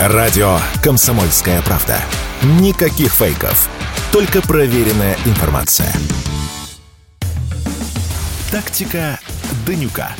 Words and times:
Радио 0.00 0.58
«Комсомольская 0.80 1.60
правда». 1.62 1.96
Никаких 2.60 3.12
фейков. 3.12 3.68
Только 4.12 4.40
проверенная 4.40 5.16
информация. 5.26 5.92
Тактика 8.52 9.18
Данюка. 9.66 10.12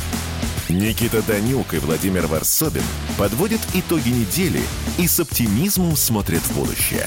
Никита 0.68 1.22
Данюк 1.22 1.74
и 1.74 1.78
Владимир 1.78 2.26
Варсобин 2.26 2.82
подводят 3.16 3.60
итоги 3.72 4.08
недели 4.08 4.62
и 4.98 5.06
с 5.06 5.20
оптимизмом 5.20 5.94
смотрят 5.94 6.40
в 6.40 6.58
будущее. 6.58 7.06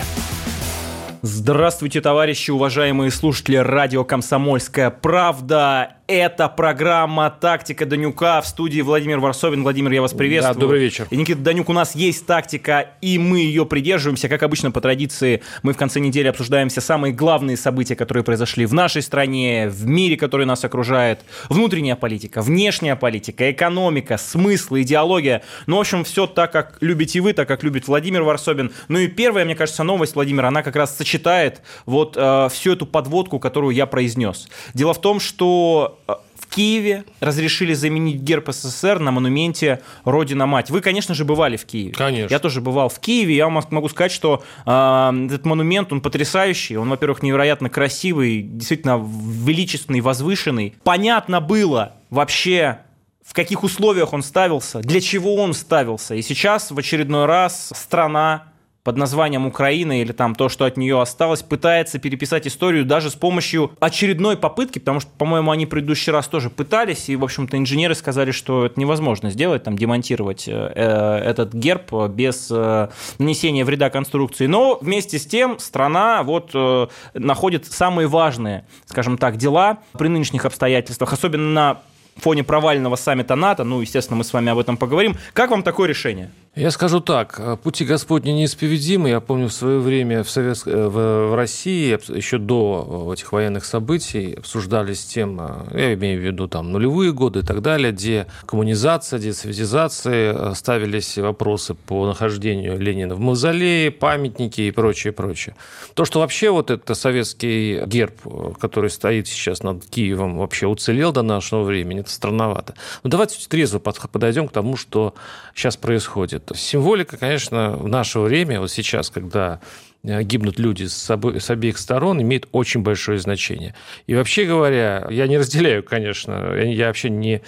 Здравствуйте, 1.24 2.00
товарищи, 2.00 2.52
уважаемые 2.52 3.12
слушатели 3.12 3.58
радио 3.58 4.06
«Комсомольская 4.06 4.92
правда». 4.92 5.98
Это 6.08 6.50
программа 6.50 7.30
«Тактика 7.30 7.86
Данюка» 7.86 8.42
в 8.42 8.48
студии 8.48 8.82
Владимир 8.82 9.20
Варсовин. 9.20 9.64
Владимир, 9.64 9.92
я 9.92 10.02
вас 10.02 10.14
приветствую. 10.14 10.56
Да, 10.56 10.60
добрый 10.60 10.82
вечер. 10.82 11.08
И, 11.10 11.16
Никита 11.16 11.40
Данюк, 11.40 11.70
у 11.70 11.74
нас 11.74 11.96
есть 11.96 12.26
тактика, 12.26 12.90
и 13.00 13.18
мы 13.18 13.40
ее 13.40 13.66
придерживаемся. 13.66 14.28
Как 14.28 14.44
обычно, 14.44 14.72
по 14.72 14.82
традиции, 14.82 15.42
мы 15.64 15.72
в 15.72 15.78
конце 15.78 16.02
недели 16.02 16.28
обсуждаем 16.28 16.68
все 16.68 16.82
самые 16.82 17.14
главные 17.14 17.56
события, 17.56 17.96
которые 17.96 18.26
произошли 18.26 18.66
в 18.66 18.74
нашей 18.74 19.02
стране, 19.04 19.70
в 19.70 19.86
мире, 19.86 20.18
который 20.18 20.46
нас 20.46 20.66
окружает. 20.66 21.22
Внутренняя 21.48 21.96
политика, 21.96 22.42
внешняя 22.42 22.98
политика, 22.98 23.50
экономика, 23.50 24.18
смыслы, 24.18 24.82
идеология. 24.82 25.44
Ну, 25.66 25.78
в 25.78 25.80
общем, 25.80 26.04
все 26.04 26.28
так, 26.28 26.52
как 26.52 26.78
любите 26.82 27.22
вы, 27.22 27.32
так, 27.32 27.48
как 27.48 27.64
любит 27.64 27.88
Владимир 27.88 28.24
Варсобин. 28.24 28.72
Ну 28.90 29.00
и 29.00 29.08
первая, 29.08 29.46
мне 29.46 29.56
кажется, 29.56 29.84
новость, 29.84 30.16
Владимир, 30.16 30.46
она 30.46 30.62
как 30.62 30.76
раз 30.76 30.98
сочетает 30.98 31.62
вот 31.86 32.16
э, 32.18 32.50
всю 32.52 32.74
эту 32.74 32.86
подводку, 32.86 33.40
которую 33.40 33.74
я 33.74 33.86
произнес. 33.86 34.50
Дело 34.74 34.94
в 34.94 35.00
том, 35.00 35.22
что 35.22 36.00
в 36.08 36.48
Киеве 36.48 37.06
разрешили 37.20 37.74
заменить 37.74 38.22
герб 38.22 38.50
СССР 38.52 39.00
на 39.00 39.12
монументе 39.12 39.82
«Родина-мать». 40.04 40.70
Вы, 40.70 40.82
конечно 40.82 41.16
же, 41.16 41.24
бывали 41.24 41.58
в 41.58 41.66
Киеве. 41.66 41.94
Конечно. 41.94 42.34
Я 42.34 42.40
тоже 42.40 42.62
бывал 42.62 42.90
в 42.90 43.00
Киеве. 43.00 43.36
Я 43.36 43.48
вам 43.48 43.64
могу 43.70 43.88
сказать, 43.90 44.12
что 44.12 44.44
э, 44.66 45.26
этот 45.26 45.46
монумент, 45.46 45.94
он 45.94 46.02
потрясающий. 46.02 46.78
Он, 46.78 46.90
во-первых, 46.90 47.24
невероятно 47.24 47.70
красивый, 47.70 48.42
действительно 48.42 49.02
величественный, 49.02 50.02
возвышенный. 50.02 50.76
Понятно 50.84 51.40
было 51.40 51.94
вообще, 52.10 52.80
в 53.26 53.34
каких 53.34 53.64
условиях 53.64 54.12
он 54.12 54.24
ставился, 54.24 54.80
для 54.80 55.00
чего 55.00 55.36
он 55.36 55.54
ставился. 55.54 56.16
И 56.16 56.22
сейчас 56.22 56.72
в 56.72 56.78
очередной 56.78 57.26
раз 57.26 57.72
страна 57.74 58.51
под 58.84 58.98
названием 58.98 59.46
Украина 59.46 60.02
или 60.02 60.12
там 60.12 60.36
то, 60.36 60.50
что 60.50 60.66
от 60.66 60.78
нее 60.78 61.00
осталось, 61.00 61.44
пытается 61.44 62.00
переписать 62.00 62.48
историю 62.48 62.86
даже 62.86 63.10
с 63.10 63.16
помощью 63.16 63.72
очередной 63.80 64.38
попытки, 64.38 64.80
потому 64.80 65.00
что, 65.00 65.12
по-моему, 65.18 65.52
они 65.52 65.66
в 65.66 65.70
предыдущий 65.70 66.12
раз 66.12 66.28
тоже 66.28 66.50
пытались, 66.50 67.10
и, 67.10 67.16
в 67.16 67.24
общем-то, 67.24 67.58
инженеры 67.58 67.96
сказали, 67.96 68.32
что 68.32 68.66
это 68.66 68.80
невозможно 68.80 69.30
сделать, 69.30 69.64
там, 69.64 69.78
демонтировать 69.78 70.48
э, 70.48 70.54
этот 70.54 71.54
герб 71.54 71.92
без 72.10 72.50
э, 72.50 72.90
нанесения 73.20 73.66
вреда 73.66 73.90
конструкции. 73.90 74.48
Но 74.48 74.80
вместе 74.82 75.20
с 75.20 75.26
тем 75.26 75.60
страна 75.60 76.24
вот 76.24 76.52
э, 76.54 76.88
находит 77.14 77.66
самые 77.66 78.08
важные, 78.08 78.66
скажем 78.86 79.18
так, 79.18 79.38
дела 79.38 79.80
при 79.94 80.08
нынешних 80.08 80.46
обстоятельствах, 80.46 81.14
особенно 81.14 81.50
на 81.52 81.82
фоне 82.18 82.44
провального 82.44 82.96
саммита 82.96 83.36
НАТО, 83.36 83.64
ну, 83.64 83.82
естественно, 83.82 84.18
мы 84.18 84.24
с 84.24 84.34
вами 84.34 84.52
об 84.52 84.60
этом 84.60 84.78
поговорим. 84.78 85.16
Как 85.34 85.52
вам 85.52 85.64
такое 85.64 85.88
решение? 85.88 86.32
Я 86.54 86.70
скажу 86.72 87.00
так, 87.00 87.62
пути 87.62 87.86
Господни 87.86 88.32
неисповедимы. 88.32 89.08
Я 89.08 89.22
помню 89.22 89.48
в 89.48 89.54
свое 89.54 89.80
время 89.80 90.22
в, 90.22 90.30
Совет... 90.30 90.62
Э, 90.66 90.90
в 90.90 91.34
России, 91.34 91.98
еще 92.14 92.40
до 92.40 93.14
этих 93.16 93.32
военных 93.32 93.64
событий, 93.64 94.34
обсуждались 94.34 95.06
темы, 95.06 95.66
я 95.74 95.94
имею 95.94 96.20
в 96.20 96.26
виду 96.26 96.50
там 96.50 96.74
нулевые 96.74 97.14
годы 97.14 97.40
и 97.40 97.42
так 97.42 97.62
далее, 97.62 97.94
где 97.94 98.28
коммунизация, 98.46 99.18
десоветизация, 99.18 100.54
ставились 100.54 101.18
вопросы 101.18 101.74
по 101.74 102.06
нахождению 102.06 102.78
Ленина 102.78 103.16
в 103.16 103.22
мавзолее, 103.22 103.90
памятники 103.90 104.60
и 104.60 104.72
прочее, 104.72 105.14
прочее. 105.14 105.56
То, 105.94 106.04
что 106.04 106.20
вообще 106.20 106.50
вот 106.50 106.70
это 106.70 106.96
советский 106.96 107.86
герб, 107.86 108.58
который 108.60 108.90
стоит 108.90 109.30
сейчас 109.30 109.64
над 109.64 109.86
Киевом, 109.86 110.38
вообще 110.40 110.68
уцелел 110.68 111.14
до 111.14 111.22
нашего 111.22 111.64
времени, 111.64 112.02
это 112.02 112.10
странновато. 112.10 112.76
Но 113.04 113.10
давайте 113.10 113.38
трезво 113.48 113.80
подойдем 113.80 114.50
к 114.50 114.52
тому, 114.52 114.76
что 114.76 115.16
сейчас 115.56 115.78
происходит 115.78 116.41
будет. 116.48 116.58
Символика, 116.58 117.18
конечно, 117.18 117.72
в 117.72 117.88
наше 117.88 118.20
время, 118.20 118.60
вот 118.60 118.72
сейчас, 118.72 119.10
когда 119.10 119.60
э, 120.04 120.24
гибнут 120.24 120.60
люди 120.60 120.86
с, 120.86 121.10
обо... 121.10 121.40
с 121.40 121.50
обеих 121.50 121.78
сторон, 121.78 122.22
имеет 122.22 122.48
очень 122.52 122.82
большое 122.82 123.20
значение. 123.20 123.76
И 124.08 124.16
вообще 124.16 124.46
говоря, 124.46 125.08
я 125.10 125.28
не 125.28 125.38
разделяю, 125.38 125.84
конечно, 125.84 126.56
я 126.56 126.88
вообще 126.88 127.10
не 127.10 127.42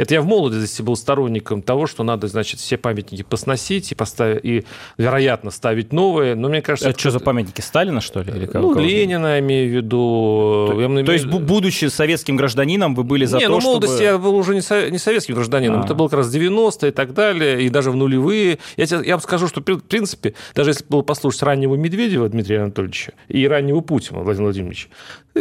это 0.00 0.14
я 0.14 0.22
в 0.22 0.26
молодости 0.26 0.80
был 0.80 0.96
сторонником 0.96 1.60
того, 1.60 1.86
что 1.86 2.02
надо, 2.04 2.26
значит, 2.26 2.58
все 2.58 2.78
памятники 2.78 3.22
посносить 3.22 3.92
и, 3.92 3.94
поставить, 3.94 4.40
и 4.42 4.64
вероятно, 4.96 5.50
ставить 5.50 5.92
новые. 5.92 6.34
Но 6.34 6.48
мне 6.48 6.62
кажется... 6.62 6.88
Это 6.88 6.98
что 6.98 7.10
за 7.10 7.20
памятники? 7.20 7.60
Сталина, 7.60 8.00
что 8.00 8.22
ли? 8.22 8.32
Или 8.32 8.46
ну, 8.46 8.72
кого 8.72 8.80
Ленина, 8.80 9.38
имею 9.40 9.70
в 9.70 9.76
виду. 9.76 10.68
То, 10.70 10.80
я, 10.80 11.04
то 11.04 11.12
есть, 11.12 11.26
будучи 11.26 11.84
советским 11.84 12.36
гражданином, 12.36 12.94
вы 12.94 13.04
были 13.04 13.26
за 13.26 13.36
не, 13.36 13.44
то, 13.44 13.50
ну, 13.50 13.60
в 13.60 13.62
молодости 13.62 13.96
чтобы... 13.96 14.04
я 14.04 14.16
был 14.16 14.34
уже 14.36 14.54
не, 14.54 14.62
со... 14.62 14.90
не 14.90 14.96
советским 14.96 15.34
гражданином. 15.34 15.80
А-а-а. 15.80 15.84
Это 15.84 15.94
был 15.94 16.08
как 16.08 16.20
раз 16.20 16.34
90-е 16.34 16.88
и 16.88 16.92
так 16.92 17.12
далее, 17.12 17.62
и 17.62 17.68
даже 17.68 17.90
в 17.90 17.96
нулевые. 17.96 18.58
Я, 18.78 18.86
тебе, 18.86 19.06
я 19.06 19.16
вам 19.16 19.22
скажу, 19.22 19.48
что, 19.48 19.60
в 19.60 19.80
принципе, 19.80 20.32
даже 20.54 20.70
если 20.70 20.86
было 20.88 21.02
послушать 21.02 21.42
раннего 21.42 21.74
Медведева 21.74 22.26
Дмитрия 22.30 22.62
Анатольевича 22.62 23.12
и 23.28 23.46
раннего 23.46 23.80
Путина 23.80 24.20
Владимира 24.20 24.46
Владимировича, 24.46 24.88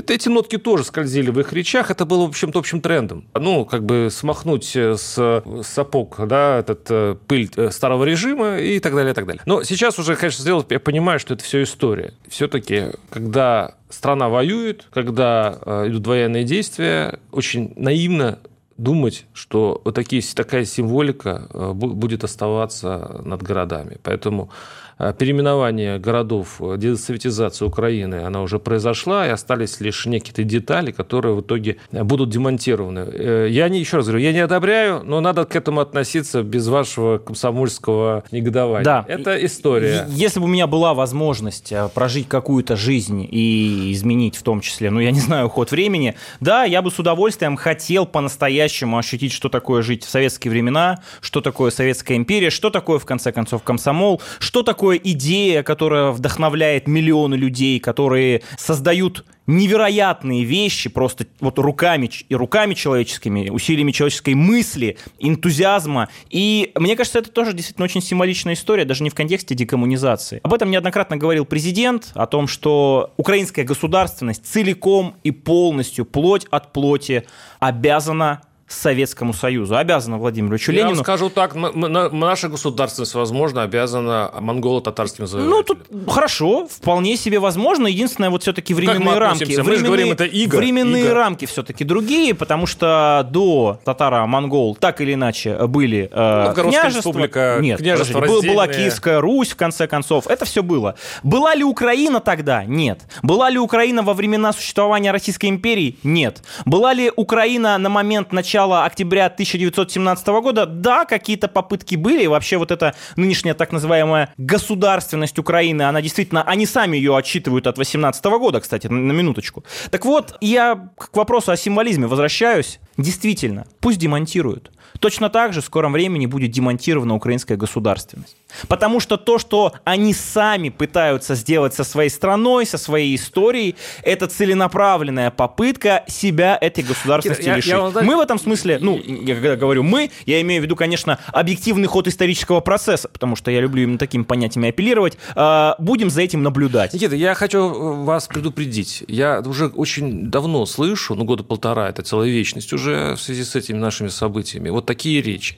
эти 0.08 0.30
нотки 0.30 0.58
тоже 0.58 0.84
скользили 0.84 1.32
в 1.32 1.40
их 1.40 1.54
речах. 1.54 1.92
Это 1.92 2.06
было, 2.06 2.26
в 2.26 2.30
общем-то, 2.30 2.60
общим 2.60 2.82
трендом. 2.82 3.26
Ну, 3.34 3.66
как 3.66 3.86
бы 3.86 4.10
смахнуть 4.12 4.76
с 4.76 5.44
сапог, 5.64 6.16
да, 6.28 6.60
этот 6.60 6.88
э, 6.90 7.16
пыль 7.28 7.50
э, 7.56 7.72
старого 7.72 8.04
режима 8.04 8.58
и 8.58 8.80
так 8.80 8.94
далее, 8.94 9.12
и 9.12 9.16
так 9.16 9.26
далее. 9.26 9.42
Но 9.46 9.64
сейчас 9.64 10.00
уже, 10.00 10.16
конечно, 10.16 10.42
сделать, 10.42 10.68
я 10.70 10.80
понимаю, 10.80 11.20
что 11.20 11.34
это 11.34 11.44
все 11.44 11.64
история. 11.64 12.14
Все-таки, 12.28 12.88
когда 13.10 13.76
страна 13.90 14.30
воюет, 14.30 14.88
когда 14.92 15.58
э, 15.66 15.88
идут 15.90 16.08
военные 16.08 16.44
действия, 16.44 17.20
очень 17.32 17.74
наивно 17.76 18.40
думать, 18.78 19.26
что 19.34 19.82
вот 19.84 19.96
такие, 19.96 20.24
такая 20.34 20.64
символика 20.64 21.48
будет 21.52 22.24
оставаться 22.24 23.22
над 23.26 23.44
городами. 23.44 23.98
Поэтому 24.04 24.52
Э, 24.52 24.89
переименование 25.18 25.98
городов, 25.98 26.58
э, 26.60 26.76
десоветизация 26.78 27.68
Украины, 27.68 28.24
она 28.26 28.42
уже 28.42 28.60
произошла, 28.60 29.26
и 29.26 29.30
остались 29.30 29.80
лишь 29.80 30.06
некие 30.06 30.46
детали, 30.46 30.92
которые 30.92 31.36
в 31.36 31.42
итоге 31.42 31.78
э, 31.92 32.04
будут 32.04 32.30
демонтированы. 32.30 33.50
Я 33.50 33.70
не, 33.70 33.80
еще 33.80 33.98
раз 33.98 34.08
говорю, 34.08 34.24
я 34.24 34.34
не 34.34 34.40
одобряю, 34.40 35.02
но 35.04 35.22
надо 35.22 35.46
к 35.46 35.56
этому 35.56 35.80
относиться 35.80 36.44
без 36.44 36.68
вашего 36.68 37.18
комсомольского 37.18 38.24
негодования. 38.32 38.84
Да. 38.84 39.06
Это 39.08 39.44
история. 39.46 40.06
Если 40.10 40.40
бы 40.40 40.46
у 40.46 40.50
меня 40.50 40.68
была 40.68 40.94
возможность 40.94 41.74
прожить 41.94 42.28
какую-то 42.28 42.76
жизнь 42.76 43.28
и 43.30 43.92
изменить 43.94 44.36
в 44.36 44.44
том 44.44 44.62
числе, 44.62 44.90
ну, 44.90 45.00
я 45.00 45.12
не 45.12 45.20
знаю, 45.20 45.50
ход 45.50 45.72
времени, 45.72 46.16
да, 46.40 46.66
я 46.66 46.82
бы 46.82 46.92
с 46.92 47.00
удовольствием 47.00 47.56
хотел 47.56 48.06
по-настоящему 48.06 48.98
ощутить, 48.98 49.32
что 49.32 49.50
такое 49.50 49.82
жить 49.82 50.04
в 50.04 50.10
советские 50.10 50.52
времена, 50.52 51.02
что 51.22 51.42
такое 51.42 51.72
Советская 51.72 52.18
империя, 52.18 52.50
что 52.50 52.70
такое, 52.70 53.00
в 53.00 53.06
конце 53.06 53.32
концов, 53.32 53.64
комсомол, 53.64 54.22
что 54.40 54.64
такое 54.64 54.89
такое 54.90 55.02
идея, 55.04 55.62
которая 55.62 56.10
вдохновляет 56.10 56.88
миллионы 56.88 57.36
людей, 57.36 57.80
которые 57.80 58.42
создают 58.58 59.24
невероятные 59.46 60.44
вещи 60.44 60.90
просто 60.90 61.26
вот 61.40 61.60
руками 61.60 62.10
и 62.28 62.36
руками 62.36 62.74
человеческими, 62.74 63.50
усилиями 63.50 63.92
человеческой 63.92 64.34
мысли, 64.34 64.98
энтузиазма. 65.20 66.10
И 66.32 66.72
мне 66.76 66.96
кажется, 66.96 67.20
это 67.20 67.32
тоже 67.32 67.54
действительно 67.54 67.86
очень 67.86 68.02
символичная 68.02 68.54
история, 68.56 68.86
даже 68.86 69.04
не 69.04 69.12
в 69.12 69.16
контексте 69.16 69.54
декоммунизации. 69.54 70.40
Об 70.42 70.54
этом 70.54 70.72
неоднократно 70.72 71.18
говорил 71.18 71.46
президент, 71.46 72.12
о 72.16 72.26
том, 72.26 72.48
что 72.48 73.14
украинская 73.18 73.66
государственность 73.66 74.46
целиком 74.46 75.16
и 75.24 75.30
полностью, 75.32 76.06
плоть 76.06 76.46
от 76.50 76.74
плоти, 76.74 77.26
обязана 77.60 78.42
Советскому 78.70 79.34
Союзу. 79.34 79.76
Обязана 79.76 80.18
Владимиру 80.18 80.56
Ильичу 80.56 80.72
Ленину. 80.72 80.96
Я 80.98 81.04
скажу 81.04 81.30
так, 81.30 81.56
наша 81.56 82.48
государственность, 82.50 83.16
возможно, 83.16 83.64
обязана 83.64 84.32
монголо-татарским 84.40 85.26
завоевателям. 85.26 85.58
Ну, 85.58 85.64
тут 85.64 86.08
хорошо, 86.08 86.68
вполне 86.68 87.18
себе 87.18 87.40
возможно. 87.40 87.88
Единственное, 87.88 88.30
вот 88.30 88.44
все-таки 88.44 88.76
временные 88.76 89.18
рамки. 89.18 89.44
Мы 89.58 89.64
временные, 89.64 89.86
говорим, 89.86 90.12
это 90.12 90.26
иго. 90.26 90.58
Временные 90.58 91.06
иго. 91.06 91.14
рамки 91.16 91.46
все-таки 91.46 91.84
другие, 91.84 92.36
потому 92.36 92.68
что 92.68 93.28
до 93.32 93.80
татаро-монгол 93.84 94.76
так 94.76 95.02
или 95.02 95.16
иначе 95.16 95.66
были 95.66 96.08
э, 96.12 96.54
ну, 96.56 96.70
княжества. 96.70 97.00
Республика, 97.00 97.58
Нет, 97.60 97.80
княжество 97.80 98.22
была 98.22 98.68
Киевская 98.68 99.20
Русь, 99.20 99.50
в 99.50 99.56
конце 99.56 99.88
концов. 99.88 100.28
Это 100.28 100.46
все 100.46 100.62
было. 100.62 100.94
Была 101.24 101.56
ли 101.56 101.64
Украина 101.64 102.20
тогда? 102.20 102.64
Нет. 102.66 103.02
Была 103.24 103.50
ли 103.50 103.58
Украина 103.58 104.04
во 104.04 104.14
времена 104.14 104.54
существования 104.54 105.12
Российской 105.12 105.48
империи? 105.48 105.98
Нет. 106.04 106.44
Была 106.66 106.94
ли 106.94 107.12
Украина 107.16 107.76
на 107.80 107.90
момент 107.90 108.32
начала 108.32 108.59
начала 108.60 108.84
октября 108.84 109.28
1917 109.28 110.28
года, 110.28 110.66
да, 110.66 111.06
какие-то 111.06 111.48
попытки 111.48 111.96
были, 111.96 112.24
и 112.24 112.28
вообще 112.28 112.58
вот 112.58 112.72
эта 112.72 112.94
нынешняя 113.16 113.54
так 113.54 113.72
называемая 113.72 114.34
государственность 114.38 115.40
Украины, 115.40 115.84
она 115.84 116.02
действительно, 116.02 116.44
они 116.44 116.66
сами 116.66 116.98
ее 116.98 117.16
отчитывают 117.16 117.68
от 117.68 117.78
18 117.78 118.26
года, 118.26 118.60
кстати, 118.60 118.88
на 118.88 119.14
минуточку. 119.14 119.64
Так 119.92 120.04
вот, 120.04 120.36
я 120.42 120.90
к 120.98 121.16
вопросу 121.16 121.52
о 121.52 121.58
символизме 121.58 122.08
возвращаюсь. 122.08 122.80
Действительно, 122.98 123.66
пусть 123.80 123.98
демонтируют. 123.98 124.72
Точно 125.00 125.30
так 125.30 125.54
же 125.54 125.62
в 125.62 125.66
скором 125.66 125.94
времени 125.94 126.26
будет 126.26 126.52
демонтирована 126.52 127.16
украинская 127.16 127.58
государственность. 127.58 128.36
Потому 128.68 129.00
что 129.00 129.18
то, 129.18 129.38
что 129.38 129.74
они 129.84 130.14
сами 130.14 130.70
пытаются 130.70 131.36
сделать 131.36 131.74
со 131.74 131.84
своей 131.84 132.10
страной, 132.10 132.66
со 132.66 132.78
своей 132.78 133.16
историей, 133.16 133.76
это 134.04 134.28
целенаправленная 134.28 135.32
попытка 135.32 136.04
себя 136.08 136.58
этой 136.60 136.84
государственности 136.84 137.44
Я- 137.46 137.52
я 137.52 137.58
лишить. 137.58 137.74
вам, 137.74 137.94
да- 137.94 138.02
Мы 138.02 138.16
в 138.18 138.20
этом 138.20 138.40
смысле, 138.40 138.80
ну, 138.82 138.98
я 138.98 139.36
когда 139.36 139.56
говорю 139.56 139.84
мы, 139.84 140.12
я 140.26 140.42
имею 140.42 140.62
в 140.62 140.66
виду, 140.66 140.76
конечно, 140.76 141.20
объективный 141.28 141.88
ход 141.88 142.08
исторического 142.08 142.60
процесса, 142.60 143.08
потому 143.10 143.36
что 143.36 143.52
я 143.52 143.62
люблю 143.62 143.84
именно 143.84 143.98
такими 143.98 144.24
понятиями 144.24 144.70
апеллировать. 144.70 145.18
А, 145.36 145.76
будем 145.80 146.10
за 146.10 146.22
этим 146.22 146.44
наблюдать. 146.44 146.94
Никита, 146.94 147.16
я 147.16 147.34
хочу 147.36 147.60
э, 147.60 148.04
вас 148.04 148.28
предупредить. 148.28 149.04
Я 149.08 149.42
уже 149.46 149.68
очень 149.68 150.30
давно 150.30 150.66
слышу, 150.66 151.16
ну, 151.16 151.24
года 151.24 151.44
полтора, 151.44 151.90
это 151.90 152.02
целая 152.02 152.30
вечность 152.30 152.74
уже 152.74 153.16
в 153.16 153.22
связи 153.22 153.44
с 153.44 153.56
этими 153.56 153.78
нашими 153.78 154.08
событиями, 154.10 154.70
вот 154.70 154.86
такие 154.86 155.22
речи. 155.22 155.58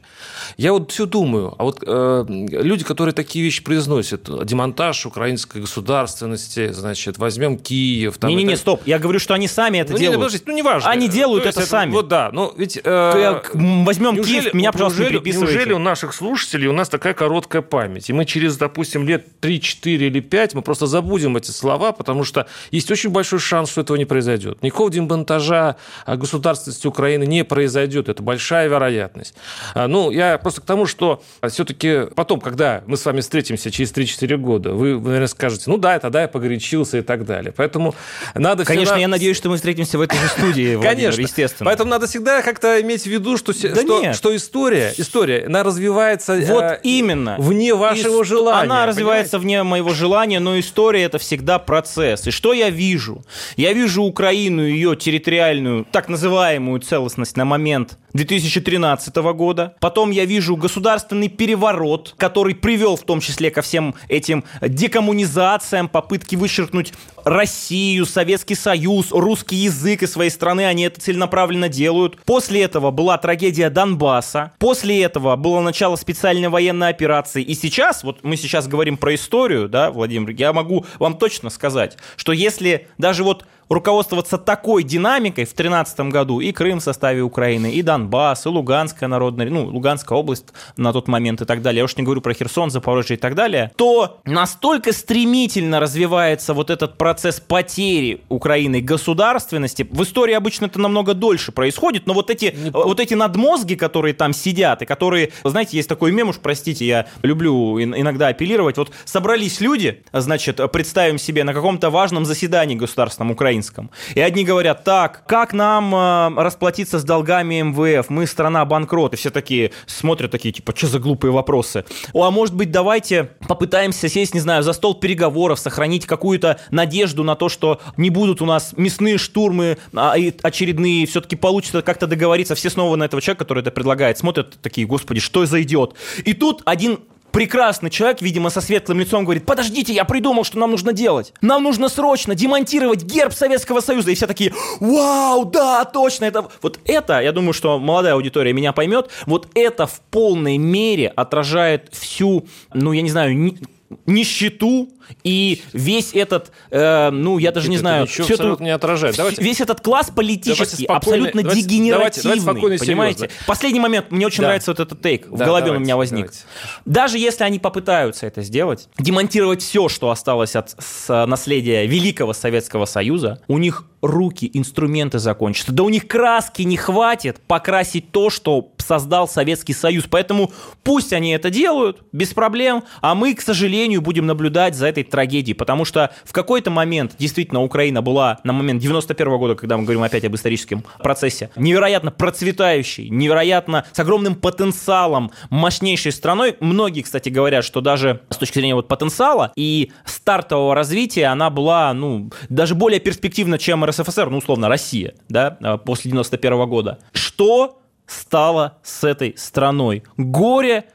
Я 0.58 0.74
вот 0.74 0.92
все 0.92 1.06
думаю, 1.06 1.56
а 1.58 1.64
вот 1.64 1.84
э, 1.86 2.26
люди, 2.28 2.81
которые 2.84 3.14
такие 3.14 3.44
вещи 3.44 3.64
произносят, 3.64 4.30
демонтаж 4.46 5.06
украинской 5.06 5.62
государственности, 5.62 6.72
значит, 6.72 7.18
возьмем 7.18 7.58
Киев. 7.58 8.22
Не-не-не, 8.24 8.56
стоп, 8.58 8.82
я 8.86 9.00
говорю, 9.00 9.20
что 9.20 9.34
они 9.34 9.48
сами 9.48 9.80
это 9.80 9.92
Ну, 9.94 9.98
не, 9.98 10.04
делают. 10.04 10.20
подождите, 10.22 10.44
ну, 10.48 10.58
неважно. 10.58 10.90
Они 10.90 11.08
делают 11.08 11.44
То 11.44 11.48
есть 11.48 11.58
это 11.60 11.68
сами. 11.68 11.92
Вот 11.92 12.08
да, 12.08 12.30
ну, 12.34 12.54
ведь... 12.58 12.80
э, 12.84 13.42
Возьмем 13.54 14.16
Неужели- 14.16 14.42
Киев, 14.42 14.54
меня, 14.54 14.72
пожалуйста, 14.72 15.00
не 15.00 15.04
неужели, 15.06 15.20
приписывайте. 15.20 15.54
неужели 15.56 15.74
у 15.74 15.80
наших 15.80 16.14
слушателей 16.14 16.68
у 16.68 16.74
нас 16.74 16.90
такая 16.90 17.14
короткая 17.14 17.62
память? 17.62 18.10
И 18.10 18.14
мы 18.14 18.26
через, 18.26 18.58
допустим, 18.58 19.08
лет 19.08 19.26
3-4 19.42 20.08
или 20.08 20.20
5 20.20 20.54
мы 20.56 20.62
просто 20.62 20.86
забудем 20.88 21.38
эти 21.38 21.52
слова, 21.52 21.92
потому 21.92 22.24
что 22.24 22.48
есть 22.72 22.90
очень 22.92 23.10
большой 23.10 23.40
шанс, 23.40 23.72
что 23.72 23.82
этого 23.82 23.98
не 23.98 24.06
произойдет. 24.06 24.62
Никакого 24.64 24.90
демонтажа 24.92 25.76
а, 26.06 26.16
государственности 26.16 26.88
Украины 26.88 27.26
не 27.26 27.44
произойдет. 27.44 28.10
Это 28.10 28.24
большая 28.24 28.68
вероятность. 28.68 29.34
А, 29.76 29.88
Ну, 29.88 30.12
я 30.12 30.38
просто 30.38 30.62
к 30.62 30.66
тому, 30.66 30.86
что 30.86 31.22
все-таки 31.50 32.08
потом, 32.16 32.40
когда 32.40 32.71
мы 32.88 32.98
с 32.98 33.06
вами 33.06 33.22
встретимся 33.22 33.70
через 33.72 33.92
3-4 33.94 34.38
года, 34.38 34.72
вы, 34.74 35.00
наверное, 35.00 35.28
скажете, 35.28 35.64
ну 35.68 35.78
да, 35.78 36.00
тогда 36.00 36.22
я 36.22 36.28
погорячился 36.28 36.98
и 37.00 37.02
так 37.02 37.26
далее. 37.26 37.54
Поэтому 37.56 37.94
надо 38.36 38.64
Конечно, 38.66 38.94
всегда- 38.94 39.02
я 39.02 39.08
надеюсь, 39.08 39.38
что 39.38 39.50
мы 39.50 39.56
встретимся 39.58 39.98
в 39.98 40.02
этой 40.02 40.18
же 40.20 40.28
студии, 40.28 40.76
Владимир, 40.76 40.96
Конечно. 41.12 41.22
естественно. 41.22 41.70
Поэтому 41.70 41.90
надо 41.90 42.08
всегда 42.08 42.42
как-то 42.42 42.82
иметь 42.82 43.04
в 43.04 43.08
виду, 43.08 43.38
что, 43.38 43.54
Да 43.54 43.82
что, 43.82 44.02
нет. 44.02 44.16
что 44.16 44.36
история, 44.36 44.94
история, 44.98 45.44
она 45.46 45.64
развивается 45.64 46.36
Вот 46.48 46.64
э, 46.64 46.80
именно. 46.84 47.36
вне 47.40 47.74
вашего 47.76 48.22
Ис- 48.22 48.26
желания. 48.26 48.64
Она 48.72 48.86
развивается 48.86 49.40
вне 49.40 49.64
моего 49.64 49.94
желания, 49.94 50.40
но 50.40 50.60
история 50.60 51.04
это 51.04 51.18
всегда 51.18 51.60
процесс. 51.60 52.28
И 52.28 52.32
что 52.32 52.54
я 52.54 52.70
вижу? 52.70 53.24
Я 53.56 53.74
вижу 53.74 54.04
Украину, 54.04 54.64
ее 54.66 54.96
территориальную, 54.96 55.86
так 55.92 56.10
называемую 56.10 56.80
целостность 56.80 57.38
на 57.38 57.46
момент 57.46 57.98
2013 58.14 59.16
года. 59.34 59.76
Потом 59.80 60.12
я 60.12 60.26
вижу 60.26 60.56
государственный 60.56 61.28
переворот, 61.30 62.14
который 62.18 62.56
привел 62.62 62.96
в 62.96 63.04
том 63.04 63.20
числе 63.20 63.52
ко 63.52 63.62
всем 63.62 63.96
этим 64.08 64.44
декоммунизациям, 64.62 65.90
попытки 65.90 66.36
вычеркнуть 66.36 66.94
Россию, 67.24 68.06
Советский 68.06 68.56
Союз, 68.56 69.12
русский 69.12 69.56
язык 69.56 70.04
из 70.04 70.12
своей 70.12 70.30
страны. 70.30 70.66
Они 70.66 70.84
это 70.84 71.00
целенаправленно 71.02 71.70
делают. 71.70 72.22
После 72.24 72.62
этого 72.64 72.92
была 72.92 73.18
трагедия 73.18 73.70
Донбасса. 73.70 74.54
После 74.60 75.02
этого 75.04 75.36
было 75.36 75.60
начало 75.62 75.96
специальной 75.96 76.50
военной 76.50 76.90
операции. 76.90 77.44
И 77.44 77.54
сейчас, 77.54 78.04
вот 78.04 78.24
мы 78.24 78.38
сейчас 78.38 78.68
говорим 78.68 78.98
про 78.98 79.16
историю, 79.16 79.68
да, 79.70 79.92
Владимир, 79.92 80.32
я 80.32 80.54
могу 80.54 80.86
вам 81.00 81.18
точно 81.18 81.50
сказать, 81.50 81.98
что 82.16 82.32
если 82.32 82.88
даже 82.98 83.24
вот 83.24 83.46
руководствоваться 83.72 84.38
такой 84.38 84.84
динамикой 84.84 85.46
в 85.46 85.56
2013 85.56 86.00
году 86.12 86.40
и 86.40 86.52
Крым 86.52 86.80
в 86.80 86.84
составе 86.84 87.22
Украины, 87.22 87.72
и 87.72 87.82
Донбасс, 87.82 88.46
и 88.46 88.50
Луганская 88.50 89.08
народная, 89.08 89.50
ну, 89.50 89.66
Луганская 89.66 90.18
область 90.18 90.48
на 90.78 90.92
тот 90.92 91.08
момент 91.08 91.42
и 91.42 91.46
так 91.46 91.62
далее, 91.62 91.80
я 91.80 91.86
уж 91.86 91.96
не 91.96 92.04
говорю 92.04 92.22
про 92.22 92.34
Херсон, 92.34 92.70
Запорожье 92.70 93.16
и 93.16 93.20
так 93.20 93.36
далее, 93.36 93.72
то 93.78 94.20
настолько 94.26 94.92
стремительно 94.92 95.80
развивается 95.80 96.54
вот 96.54 96.70
этот 96.70 96.98
процесс 96.98 97.40
потери 97.40 98.22
Украины 98.30 98.82
государственности. 98.82 99.88
В 99.90 100.04
истории 100.04 100.34
обычно 100.34 100.66
это 100.66 100.80
намного 100.80 101.14
дольше 101.14 101.52
происходит, 101.52 102.08
но 102.08 102.14
вот 102.14 102.30
эти, 102.30 102.56
вот 102.74 103.00
эти 103.00 103.14
надмозги, 103.14 103.76
которые 103.76 104.14
там 104.14 104.34
сидят, 104.34 104.82
и 104.82 104.86
которые, 104.86 105.32
знаете, 105.44 105.78
есть 105.78 105.88
такой 105.88 106.12
мем, 106.12 106.30
уж 106.30 106.40
простите, 106.40 106.86
я 106.86 107.08
люблю 107.22 107.82
ин- 107.82 107.96
иногда 107.96 108.28
апеллировать, 108.28 108.78
вот 108.78 108.92
собрались 109.06 109.62
люди, 109.62 110.04
значит, 110.12 110.60
представим 110.74 111.18
себе, 111.18 111.44
на 111.44 111.54
каком-то 111.54 111.90
важном 111.90 112.26
заседании 112.26 112.76
государственном 112.76 113.32
украинском, 113.62 113.92
и 114.16 114.22
одни 114.22 114.44
говорят, 114.44 114.84
так, 114.84 115.24
как 115.26 115.54
нам 115.54 115.94
э, 115.94 116.42
расплатиться 116.42 117.00
с 117.00 117.04
долгами 117.04 117.62
МВФ, 117.62 118.10
мы 118.10 118.26
страна 118.26 118.66
банкрот, 118.66 119.14
и 119.14 119.18
все 119.18 119.30
такие 119.30 119.72
смотрят 119.86 120.32
такие, 120.32 120.52
типа, 120.52 120.74
что 120.76 120.88
за 120.88 121.00
глупые 121.00 121.32
вопросы? 121.32 121.86
О, 122.14 122.24
а 122.26 122.32
может 122.32 122.56
быть, 122.56 122.72
давайте 122.72 123.30
попытаемся 123.48 124.10
сесть, 124.10 124.34
не 124.34 124.40
знаю, 124.40 124.64
за 124.64 124.74
стол 124.74 124.96
переговоров, 124.96 125.60
сохранить 125.60 126.06
какую-то 126.06 126.60
надежду 126.72 127.24
на 127.24 127.36
то, 127.36 127.50
что 127.50 127.80
не 127.98 128.10
будут 128.10 128.42
у 128.42 128.46
нас 128.46 128.74
мясные 128.78 129.18
штурмы 129.18 129.78
а, 129.94 130.18
и 130.18 130.34
очередные, 130.42 131.06
все-таки 131.06 131.36
получится 131.36 131.82
как-то 131.82 132.08
договориться. 132.08 132.56
Все 132.56 132.70
снова 132.70 132.96
на 132.96 133.04
этого 133.04 133.22
человека, 133.22 133.46
который 133.46 133.60
это 133.60 133.72
предлагает, 133.72 134.18
смотрят 134.18 134.58
такие, 134.62 134.88
господи, 134.88 135.20
что 135.20 135.46
за 135.46 135.62
идиот? 135.62 135.96
И 136.26 136.34
тут 136.34 136.62
один 136.66 137.00
прекрасный 137.32 137.90
человек, 137.90 138.22
видимо, 138.22 138.50
со 138.50 138.62
светлым 138.62 139.00
лицом 139.00 139.24
говорит, 139.24 139.46
подождите, 139.46 139.94
я 139.94 140.06
придумал, 140.06 140.44
что 140.44 140.60
нам 140.60 140.72
нужно 140.72 140.94
делать. 140.94 141.34
Нам 141.42 141.64
нужно 141.64 141.90
срочно 141.90 142.36
демонтировать 142.36 143.04
герб 143.04 143.34
Советского 143.34 143.82
Союза. 143.82 144.12
И 144.12 144.16
все 144.16 144.28
такие, 144.28 144.54
вау, 144.80 145.46
да, 145.46 145.86
точно, 145.86 146.26
это... 146.26 146.48
Вот 146.62 146.80
это, 146.86 147.20
я 147.22 147.32
думаю, 147.32 147.54
что 147.54 147.80
молодая 147.80 148.14
аудитория 148.14 148.54
меня 148.54 148.74
поймет, 148.74 149.10
вот 149.26 149.48
это 149.56 149.88
в 149.88 150.02
полной 150.12 150.58
мере 150.58 151.08
отражает 151.08 151.90
всю, 151.92 152.46
ну, 152.74 152.92
я 152.92 153.02
не 153.02 153.10
знаю, 153.10 153.56
нищету 154.06 154.90
и 155.24 155.62
весь 155.74 156.14
этот, 156.14 156.52
э, 156.70 157.10
ну, 157.12 157.38
я 157.38 157.52
даже 157.52 157.70
не 157.70 157.76
Это 157.76 157.82
знаю, 157.82 158.04
ничего 158.04 158.24
всю 158.26 158.34
эту- 158.36 158.44
абсолютно 158.44 158.64
не 158.66 158.70
отражает. 158.72 159.16
Давайте- 159.18 159.42
весь 159.42 159.60
этот 159.62 159.82
класс 159.82 160.10
политический 160.16 160.86
абсолютно 160.86 161.42
давайте- 161.42 161.62
дегенеративный, 161.64 162.40
давайте- 162.40 162.62
давайте 162.62 162.86
понимаете? 162.86 163.20
серьезно. 163.20 163.38
Последний 163.48 163.80
момент, 163.80 164.12
мне 164.12 164.26
очень 164.28 164.42
Да. 164.42 164.48
нравится 164.48 164.72
вот 164.72 164.80
этот 164.80 165.02
тейк, 165.02 165.28
в 165.28 165.38
Да, 165.38 165.46
голове 165.46 165.66
давайте, 165.66 165.78
у 165.78 165.80
меня 165.84 165.98
возник. 165.98 166.26
давайте. 166.28 166.44
Даже 166.86 167.18
если 167.18 167.44
они 167.44 167.60
попытаются 167.60 168.26
это 168.26 168.42
сделать, 168.42 168.88
демонтировать 168.98 169.62
все, 169.62 169.90
что 169.90 170.10
осталось 170.12 170.56
от 170.56 170.76
с- 170.80 171.26
наследия 171.26 171.86
Великого 171.88 172.34
Советского 172.34 172.86
Союза, 172.86 173.42
у 173.48 173.58
них 173.58 173.86
руки, 174.02 174.50
инструменты 174.54 175.20
закончатся. 175.20 175.72
Да 175.72 175.84
у 175.84 175.90
них 175.90 176.08
краски 176.08 176.64
не 176.64 176.76
хватит 176.78 177.40
покрасить 177.48 178.12
то, 178.12 178.30
что 178.32 178.62
создал 178.82 179.28
Советский 179.28 179.74
Союз. 179.74 180.06
Поэтому 180.10 180.52
пусть 180.84 181.14
они 181.14 181.32
это 181.32 181.50
делают, 181.50 182.04
без 182.12 182.34
проблем, 182.34 182.84
а 183.02 183.16
мы, 183.16 183.34
к 183.34 183.42
сожалению, 183.42 184.02
будем 184.02 184.26
наблюдать 184.26 184.76
за 184.76 184.88
этой 184.88 185.04
трагедией, 185.04 185.54
потому 185.54 185.86
что 185.86 186.12
в 186.24 186.34
какой-то 186.34 186.72
момент 186.72 187.16
действительно 187.18 187.62
Украина 187.62 188.02
была 188.02 188.40
на 188.44 188.54
момент 188.54 188.82
91 188.82 189.38
года, 189.38 189.56
когда 189.56 189.78
мы 189.78 189.84
говорим 189.84 190.04
опять 190.04 190.26
об 190.26 190.36
историческом 190.36 190.84
процессе, 191.00 191.50
невероятно 191.56 192.12
процветающей, 192.12 193.10
невероятно 193.10 193.86
с 193.92 194.00
огромным 194.00 194.36
потенциалом, 194.36 195.32
мощнейшей 195.50 196.12
страной. 196.12 196.56
Многие, 196.60 197.02
кстати, 197.02 197.30
говорят, 197.30 197.64
что 197.64 197.82
даже 197.82 198.22
с 198.30 198.38
точки 198.38 198.60
зрения 198.60 198.76
вот 198.76 198.88
потенциала 198.88 199.52
и 199.56 199.92
стартового 200.06 200.76
развития 200.76 201.28
она 201.28 201.50
была, 201.50 201.94
ну, 201.94 202.32
даже 202.50 202.76
более 202.76 203.00
перспективна, 203.00 203.58
чем 203.58 203.86
РСФСР, 203.86 204.30
ну, 204.30 204.38
условно, 204.38 204.68
Россия, 204.68 205.14
да, 205.30 205.58
э, 205.62 205.78
после 205.78 206.12
91 206.12 206.66
года. 206.68 207.00
Что 207.14 207.81
стало 208.12 208.78
с 208.84 209.04
этой 209.04 209.36
страной? 209.38 210.04
Горе 210.18 210.86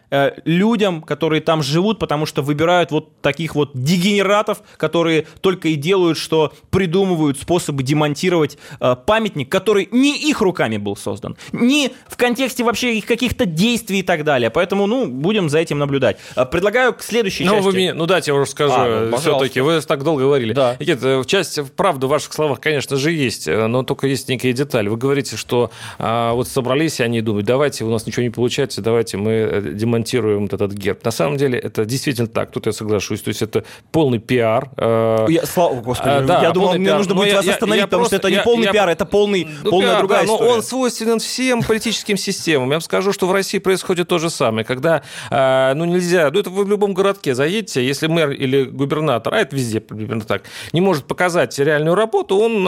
людям, 0.44 1.02
которые 1.02 1.40
там 1.40 1.62
живут, 1.62 1.98
потому 1.98 2.26
что 2.26 2.42
выбирают 2.42 2.90
вот 2.90 3.20
таких 3.20 3.54
вот 3.54 3.70
дегенератов, 3.75 4.62
которые 4.76 5.26
только 5.40 5.68
и 5.68 5.75
делают, 5.75 6.18
что 6.18 6.52
придумывают 6.70 7.38
способы 7.38 7.82
демонтировать 7.82 8.58
э, 8.80 8.96
памятник, 9.06 9.50
который 9.50 9.88
не 9.90 10.16
их 10.16 10.40
руками 10.40 10.76
был 10.76 10.96
создан, 10.96 11.36
не 11.52 11.92
в 12.08 12.16
контексте 12.16 12.64
вообще 12.64 12.96
их 12.96 13.06
каких-то 13.06 13.46
действий 13.46 14.00
и 14.00 14.02
так 14.02 14.25
далее. 14.25 14.50
Поэтому, 14.50 14.86
ну, 14.86 15.06
будем 15.06 15.48
за 15.48 15.58
этим 15.58 15.78
наблюдать. 15.78 16.18
Э, 16.36 16.44
Предлагаю 16.46 16.92
к 16.94 17.02
следующей 17.02 17.44
Ну, 17.44 17.52
части. 17.52 17.64
вы 17.64 17.72
мне, 17.72 17.94
ну 17.94 18.06
дайте 18.06 18.30
я 18.30 18.34
уже 18.36 18.50
скажу, 18.50 18.75
А, 18.76 19.08
ну, 19.10 19.16
все-таки 19.16 19.60
вы 19.60 19.80
так 19.80 20.04
долго 20.04 20.22
говорили. 20.22 20.52
Да. 20.52 20.76
Никита, 20.78 21.20
в 21.20 21.26
части 21.26 21.64
правды 21.76 22.06
в 22.06 22.10
ваших 22.10 22.32
словах, 22.32 22.60
конечно 22.60 22.96
же, 22.96 23.12
есть, 23.12 23.48
э, 23.48 23.66
но 23.66 23.82
только 23.82 24.06
есть 24.06 24.28
некая 24.28 24.52
деталь. 24.52 24.88
Вы 24.88 24.96
говорите, 24.96 25.36
что 25.36 25.70
а, 25.98 26.32
вот 26.32 26.48
собрались 26.48 27.00
и 27.00 27.02
они 27.02 27.20
думают, 27.20 27.46
давайте, 27.46 27.84
у 27.84 27.90
нас 27.90 28.06
ничего 28.06 28.22
не 28.22 28.30
получается, 28.30 28.82
давайте 28.82 29.16
мы 29.16 29.30
э, 29.32 29.60
демонтируем 29.97 30.43
вот 30.43 30.53
этот 30.53 30.73
герб. 30.73 31.05
На 31.05 31.11
самом 31.11 31.37
деле 31.37 31.59
это 31.59 31.85
действительно 31.85 32.29
так, 32.29 32.50
тут 32.50 32.67
я 32.67 32.73
соглашусь, 32.73 33.23
то 33.23 33.29
есть 33.29 33.43
это 33.43 33.65
полный 33.93 34.19
пиар. 34.19 34.71
э, 34.76 35.26
Я, 35.29 35.47
слава 35.47 35.81
господи, 35.81 36.09
А, 36.11 36.21
да, 36.23 36.43
я 36.43 36.50
думал, 36.53 36.75
мне 36.75 36.87
пиар. 36.87 36.99
нужно 36.99 37.15
Но 37.15 37.21
будет 37.21 37.31
я- 37.31 37.37
вас 37.37 37.45
я- 37.47 37.53
остановить, 37.55 37.81
я 37.81 37.87
потому 37.87 38.00
просто- 38.03 38.17
что 38.17 38.21
это 38.29 38.31
не 38.31 38.37
я- 38.37 38.43
полный 38.43 38.65
я- 38.67 38.73
пиар, 38.73 38.88
это 38.88 39.05
полный, 39.07 39.49
Ну, 39.65 39.71
полная 39.71 39.88
пиар, 39.88 39.99
другая 40.00 40.21
да, 40.23 40.26
но 40.26 40.35
история. 40.35 40.53
он 40.53 40.62
свойственен 40.62 41.19
всем 41.19 41.62
политическим 41.62 42.17
системам. 42.17 42.69
Я 42.69 42.75
вам 42.75 42.81
скажу, 42.81 43.12
что 43.12 43.26
в 43.26 43.33
России 43.33 43.59
происходит 43.59 44.09
то 44.09 44.19
же 44.19 44.31
самое, 44.31 44.65
когда, 44.65 45.03
э, 45.31 45.75
ну, 45.75 45.85
нельзя, 45.85 46.31
ну, 46.31 46.41
это 46.41 46.50
вы 46.50 46.65
в 46.65 46.69
любом 46.69 46.95
городке 46.95 47.35
заедете, 47.35 47.87
если 47.87 48.07
мэр 48.07 48.31
или 48.33 48.65
губернатор, 48.65 49.35
а 49.35 49.38
это 49.41 49.57
везде 49.57 49.81
примерно 49.81 50.23
так, 50.23 50.43
не 50.73 50.81
может 50.81 51.05
показать 51.07 51.59
реальную 51.59 51.95
работу, 51.95 52.37
он 52.38 52.65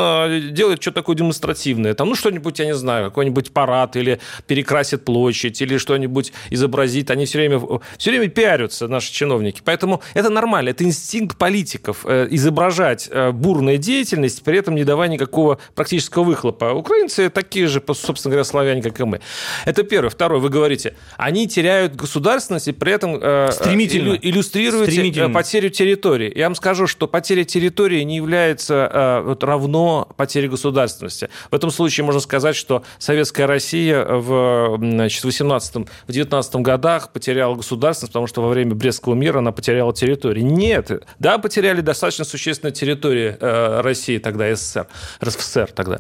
делает 0.53 0.81
что-то 0.83 0.97
такое 0.97 1.17
демонстративное. 1.17 1.95
Там, 1.95 2.09
ну, 2.09 2.15
что-нибудь, 2.15 2.59
я 2.59 2.67
не 2.67 2.75
знаю, 2.75 3.05
какой-нибудь 3.07 3.53
парад 3.53 3.97
или 3.97 4.21
перекрасит 4.47 5.05
площадь, 5.05 5.61
или 5.63 5.77
что-нибудь 5.79 6.33
изобразит 6.51 7.11
они 7.19 7.27
все 7.27 7.39
время, 7.39 7.61
все 7.99 8.11
время 8.11 8.29
пиарятся, 8.29 8.89
наши 8.89 9.13
чиновники. 9.13 9.61
Поэтому 9.65 10.03
это 10.15 10.31
нормально, 10.31 10.71
это 10.71 10.85
инстинкт 10.85 11.37
политиков 11.37 12.05
э, 12.05 12.29
изображать 12.31 13.09
э, 13.11 13.33
бурную 13.33 13.79
деятельность, 13.79 14.43
при 14.43 14.59
этом 14.59 14.75
не 14.75 14.85
давая 14.85 15.09
никакого 15.09 15.59
практического 15.75 16.25
выхлопа. 16.25 16.73
Украинцы 16.73 17.31
такие 17.31 17.67
же, 17.67 17.83
собственно 17.95 18.33
говоря, 18.33 18.45
славяне, 18.45 18.83
как 18.83 18.99
и 19.01 19.05
мы. 19.05 19.21
Это 19.65 19.83
первое. 19.83 20.11
Второе, 20.11 20.41
вы 20.41 20.49
говорите, 20.49 20.95
они 21.17 21.49
теряют 21.49 21.95
государственность 21.97 22.69
и 22.69 22.73
при 22.73 22.93
этом 22.93 23.17
Стремительно. 23.53 24.15
иллюстрируете 24.15 24.93
Стремительно. 24.93 25.31
потерю 25.31 25.71
территории. 25.71 26.33
Я 26.35 26.47
вам 26.47 26.55
скажу, 26.55 26.87
что 26.87 27.09
потеря 27.09 27.45
территории 27.45 28.03
не 28.03 28.17
является 28.17 29.37
равно 29.41 30.09
потере 30.17 30.49
государственности. 30.49 31.29
В 31.51 31.55
этом 31.55 31.71
случае 31.71 32.05
можно 32.05 32.21
сказать, 32.21 32.55
что 32.57 32.85
советская 32.99 33.47
Россия 33.47 34.05
в 34.05 34.79
значит, 34.79 35.25
18-19 35.25 36.61
годах 36.63 37.08
потеряла 37.13 37.55
государственность, 37.55 38.13
потому 38.13 38.27
что 38.27 38.43
во 38.43 38.49
время 38.49 38.75
Брестского 38.75 39.15
мира 39.15 39.39
она 39.39 39.53
потеряла 39.53 39.93
территорию. 39.93 40.45
Нет, 40.47 40.91
да, 41.19 41.39
потеряли 41.39 41.81
достаточно 41.81 42.25
существенную 42.25 42.75
территорию 42.75 43.37
э, 43.41 43.81
России 43.81 44.19
тогда, 44.19 44.55
СССР, 44.55 44.87
РСФСР 45.23 45.73
тогда. 45.75 45.99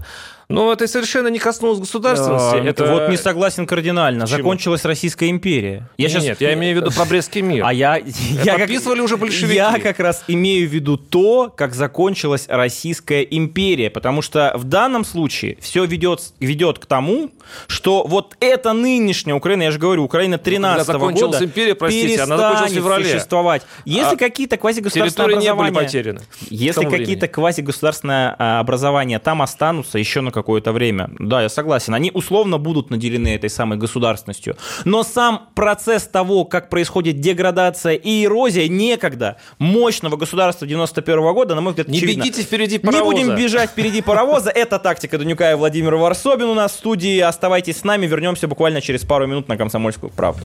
Но 0.48 0.72
это 0.72 0.86
совершенно 0.86 1.28
не 1.28 1.38
коснулось 1.38 1.78
государственности. 1.78 2.56
А, 2.56 2.64
это... 2.64 2.86
Вот 2.86 3.10
не 3.10 3.18
согласен 3.18 3.66
кардинально. 3.66 4.24
Почему? 4.24 4.38
Закончилась 4.38 4.84
Российская 4.86 5.28
империя. 5.28 5.90
Я 5.98 6.08
сейчас... 6.08 6.24
Нет, 6.24 6.40
я 6.40 6.54
имею 6.54 6.78
в 6.78 6.82
виду 6.82 6.90
про 6.90 7.04
Брестский 7.04 7.42
мир. 7.42 7.66
А 7.66 7.72
я... 7.72 7.96
я 7.96 8.58
Подписывали 8.58 8.98
как... 8.98 9.04
уже 9.04 9.16
большевики. 9.18 9.56
Я 9.56 9.78
как 9.78 9.98
раз 9.98 10.24
имею 10.26 10.66
в 10.66 10.72
виду 10.72 10.96
то, 10.96 11.52
как 11.54 11.74
закончилась 11.74 12.46
Российская 12.48 13.22
империя. 13.22 13.90
Потому 13.90 14.22
что 14.22 14.52
в 14.54 14.64
данном 14.64 15.04
случае 15.04 15.58
все 15.60 15.84
ведет, 15.84 16.32
ведет 16.40 16.78
к 16.78 16.86
тому, 16.86 17.30
что 17.66 18.06
вот 18.06 18.34
эта 18.40 18.72
нынешняя 18.72 19.36
Украина, 19.36 19.64
я 19.64 19.70
же 19.70 19.78
говорю, 19.78 20.04
Украина 20.04 20.38
13 20.38 20.88
-го 20.88 21.12
года 21.12 21.44
империя, 21.44 21.74
простите, 21.74 22.22
она 22.22 22.38
закончилась 22.38 22.72
в 22.72 22.74
феврале. 22.74 23.04
существовать. 23.04 23.62
Если 23.84 24.14
а 24.14 24.18
какие-то 24.18 24.56
квазигосударственные 24.56 25.50
образования... 25.50 25.68
не 25.68 25.72
были 25.72 25.84
потеряны. 25.84 26.20
Если 26.48 26.86
какие-то 26.86 27.28
квазигосударственные 27.28 28.34
а, 28.38 28.60
образования 28.60 29.18
там 29.18 29.42
останутся 29.42 29.98
еще 29.98 30.22
на 30.22 30.30
какое-то 30.42 30.72
время. 30.72 31.10
Да, 31.18 31.42
я 31.42 31.48
согласен. 31.48 31.94
Они 31.94 32.10
условно 32.12 32.58
будут 32.58 32.90
наделены 32.90 33.34
этой 33.34 33.50
самой 33.50 33.78
государственностью. 33.78 34.56
Но 34.84 35.02
сам 35.02 35.48
процесс 35.54 36.04
того, 36.04 36.44
как 36.44 36.68
происходит 36.70 37.20
деградация 37.20 37.94
и 37.94 38.24
эрозия 38.24 38.68
некогда 38.68 39.36
мощного 39.58 40.16
государства 40.16 40.66
91 40.66 41.20
-го 41.20 41.34
года, 41.34 41.54
на 41.54 41.60
мой 41.60 41.72
взгляд, 41.72 41.88
Не 41.88 41.98
очевидно. 41.98 42.22
бегите 42.22 42.42
впереди 42.42 42.78
паровоза. 42.78 43.14
Не 43.16 43.24
будем 43.24 43.36
бежать 43.36 43.70
впереди 43.70 44.00
паровоза. 44.02 44.50
Это 44.50 44.78
тактика 44.78 45.18
Данюка 45.18 45.52
и 45.52 45.54
Владимир 45.54 45.96
Варсобин 45.96 46.46
у 46.46 46.54
нас 46.54 46.72
в 46.72 46.74
студии. 46.76 47.18
Оставайтесь 47.20 47.78
с 47.78 47.84
нами. 47.84 48.06
Вернемся 48.06 48.48
буквально 48.48 48.80
через 48.80 49.04
пару 49.04 49.26
минут 49.26 49.48
на 49.48 49.56
«Комсомольскую 49.56 50.10
правду». 50.10 50.42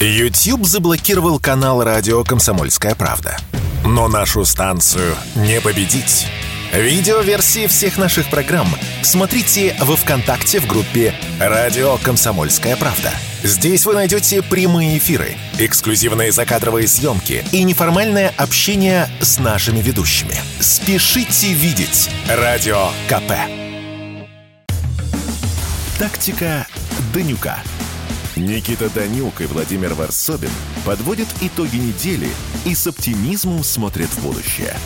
YouTube 0.00 0.64
заблокировал 0.64 1.38
канал 1.38 1.84
радио 1.84 2.24
«Комсомольская 2.24 2.94
правда». 2.94 3.36
Но 3.84 4.08
нашу 4.08 4.44
станцию 4.44 5.14
не 5.34 5.60
победить. 5.60 6.26
Видеоверсии 6.72 7.66
всех 7.66 7.98
наших 7.98 8.30
программ 8.30 8.68
смотрите 9.02 9.74
во 9.80 9.96
ВКонтакте 9.96 10.60
в 10.60 10.68
группе 10.68 11.12
«Радио 11.40 11.96
Комсомольская 11.96 12.76
правда». 12.76 13.10
Здесь 13.42 13.86
вы 13.86 13.94
найдете 13.94 14.40
прямые 14.40 14.98
эфиры, 14.98 15.36
эксклюзивные 15.58 16.30
закадровые 16.30 16.86
съемки 16.86 17.44
и 17.50 17.64
неформальное 17.64 18.32
общение 18.36 19.08
с 19.20 19.40
нашими 19.40 19.80
ведущими. 19.80 20.34
Спешите 20.60 21.52
видеть 21.54 22.08
«Радио 22.28 22.90
КП». 23.08 23.32
Тактика 25.98 26.68
Данюка. 27.12 27.58
Никита 28.36 28.88
Данюк 28.90 29.40
и 29.40 29.46
Владимир 29.46 29.94
Варсобин 29.94 30.52
подводят 30.84 31.28
итоги 31.40 31.76
недели 31.76 32.28
и 32.64 32.76
с 32.76 32.86
оптимизмом 32.86 33.64
смотрят 33.64 34.08
в 34.10 34.22
будущее– 34.22 34.76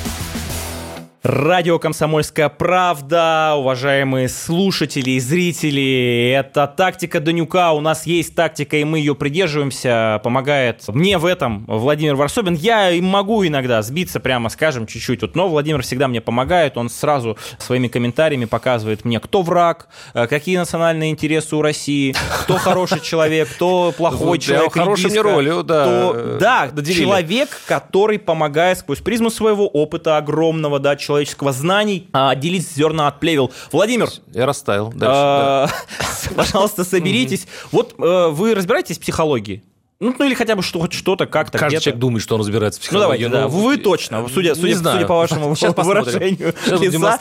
Радио 1.25 1.79
«Комсомольская 1.79 2.51
правда», 2.51 3.55
уважаемые 3.57 4.29
слушатели 4.29 5.13
и 5.13 5.21
зрители, 5.21 6.31
это 6.39 6.67
тактика 6.67 7.19
Данюка, 7.19 7.73
у 7.73 7.81
нас 7.81 8.05
есть 8.05 8.35
тактика, 8.35 8.77
и 8.77 8.85
мы 8.85 8.99
ее 8.99 9.15
придерживаемся, 9.15 10.21
помогает 10.23 10.87
мне 10.89 11.17
в 11.17 11.25
этом 11.25 11.65
Владимир 11.67 12.15
Варсобин. 12.17 12.53
Я 12.53 12.91
могу 13.01 13.43
иногда 13.47 13.81
сбиться, 13.81 14.21
прямо 14.21 14.51
скажем, 14.51 14.87
чуть-чуть, 14.87 15.23
вот, 15.23 15.35
но 15.35 15.49
Владимир 15.49 15.81
всегда 15.81 16.09
мне 16.09 16.21
помогает, 16.21 16.77
он 16.77 16.91
сразу 16.91 17.39
своими 17.57 17.89
комментариями 17.89 18.45
показывает 18.45 19.07
мне, 19.07 19.19
кто 19.19 19.41
враг, 19.41 19.89
э, 20.13 20.27
какие 20.27 20.59
национальные 20.59 21.11
интересы 21.11 21.57
у 21.57 21.63
России, 21.63 22.15
кто 22.43 22.59
хороший 22.59 23.01
человек, 23.03 23.49
кто 23.49 23.95
плохой 23.97 24.39
человек, 24.39 24.75
хорошей 24.75 25.19
роли, 25.21 25.63
да. 25.63 26.13
Да, 26.39 26.71
человек, 26.85 27.49
который 27.67 28.19
помогает 28.19 28.77
сквозь 28.77 29.01
призму 29.01 29.31
своего 29.31 29.67
опыта 29.67 30.19
огромного, 30.19 30.79
да, 30.79 30.97
человека, 30.97 31.14
человеческого 31.15 31.53
знаний 31.53 32.09
а, 32.13 32.31
отделить 32.31 32.69
зерна 32.69 33.09
от 33.09 33.21
плевел. 33.21 33.53
Владимир. 33.73 34.09
Я 34.33 34.47
растаял. 34.47 34.93
А, 35.01 35.69
пожалуйста, 36.37 36.85
соберитесь. 36.85 37.47
Вот 37.71 37.95
э, 37.99 38.29
вы 38.29 38.55
разбираетесь 38.55 38.99
в 38.99 39.01
психологии? 39.01 39.63
Ну, 40.01 40.15
ну 40.19 40.25
или 40.27 40.35
хотя 40.35 40.57
бы 40.57 40.63
что, 40.63 40.91
что-то 40.91 41.27
как-то. 41.27 41.57
Каждый 41.57 41.81
человек 41.81 42.01
думает, 42.01 42.23
что 42.23 42.35
он 42.35 42.41
разбирается 42.41 42.81
в 42.81 42.83
психологии. 42.83 43.25
Ну, 43.25 43.31
давайте, 43.31 43.49
да. 43.49 43.49
Вы 43.49 43.77
точно, 43.77 44.29
судя, 44.29 44.55
судя, 44.55 44.77
судя 44.77 45.07
по 45.07 45.17
вашему 45.17 45.55
Сейчас 45.55 45.75
выражению 45.77 46.55
лица, 46.67 47.19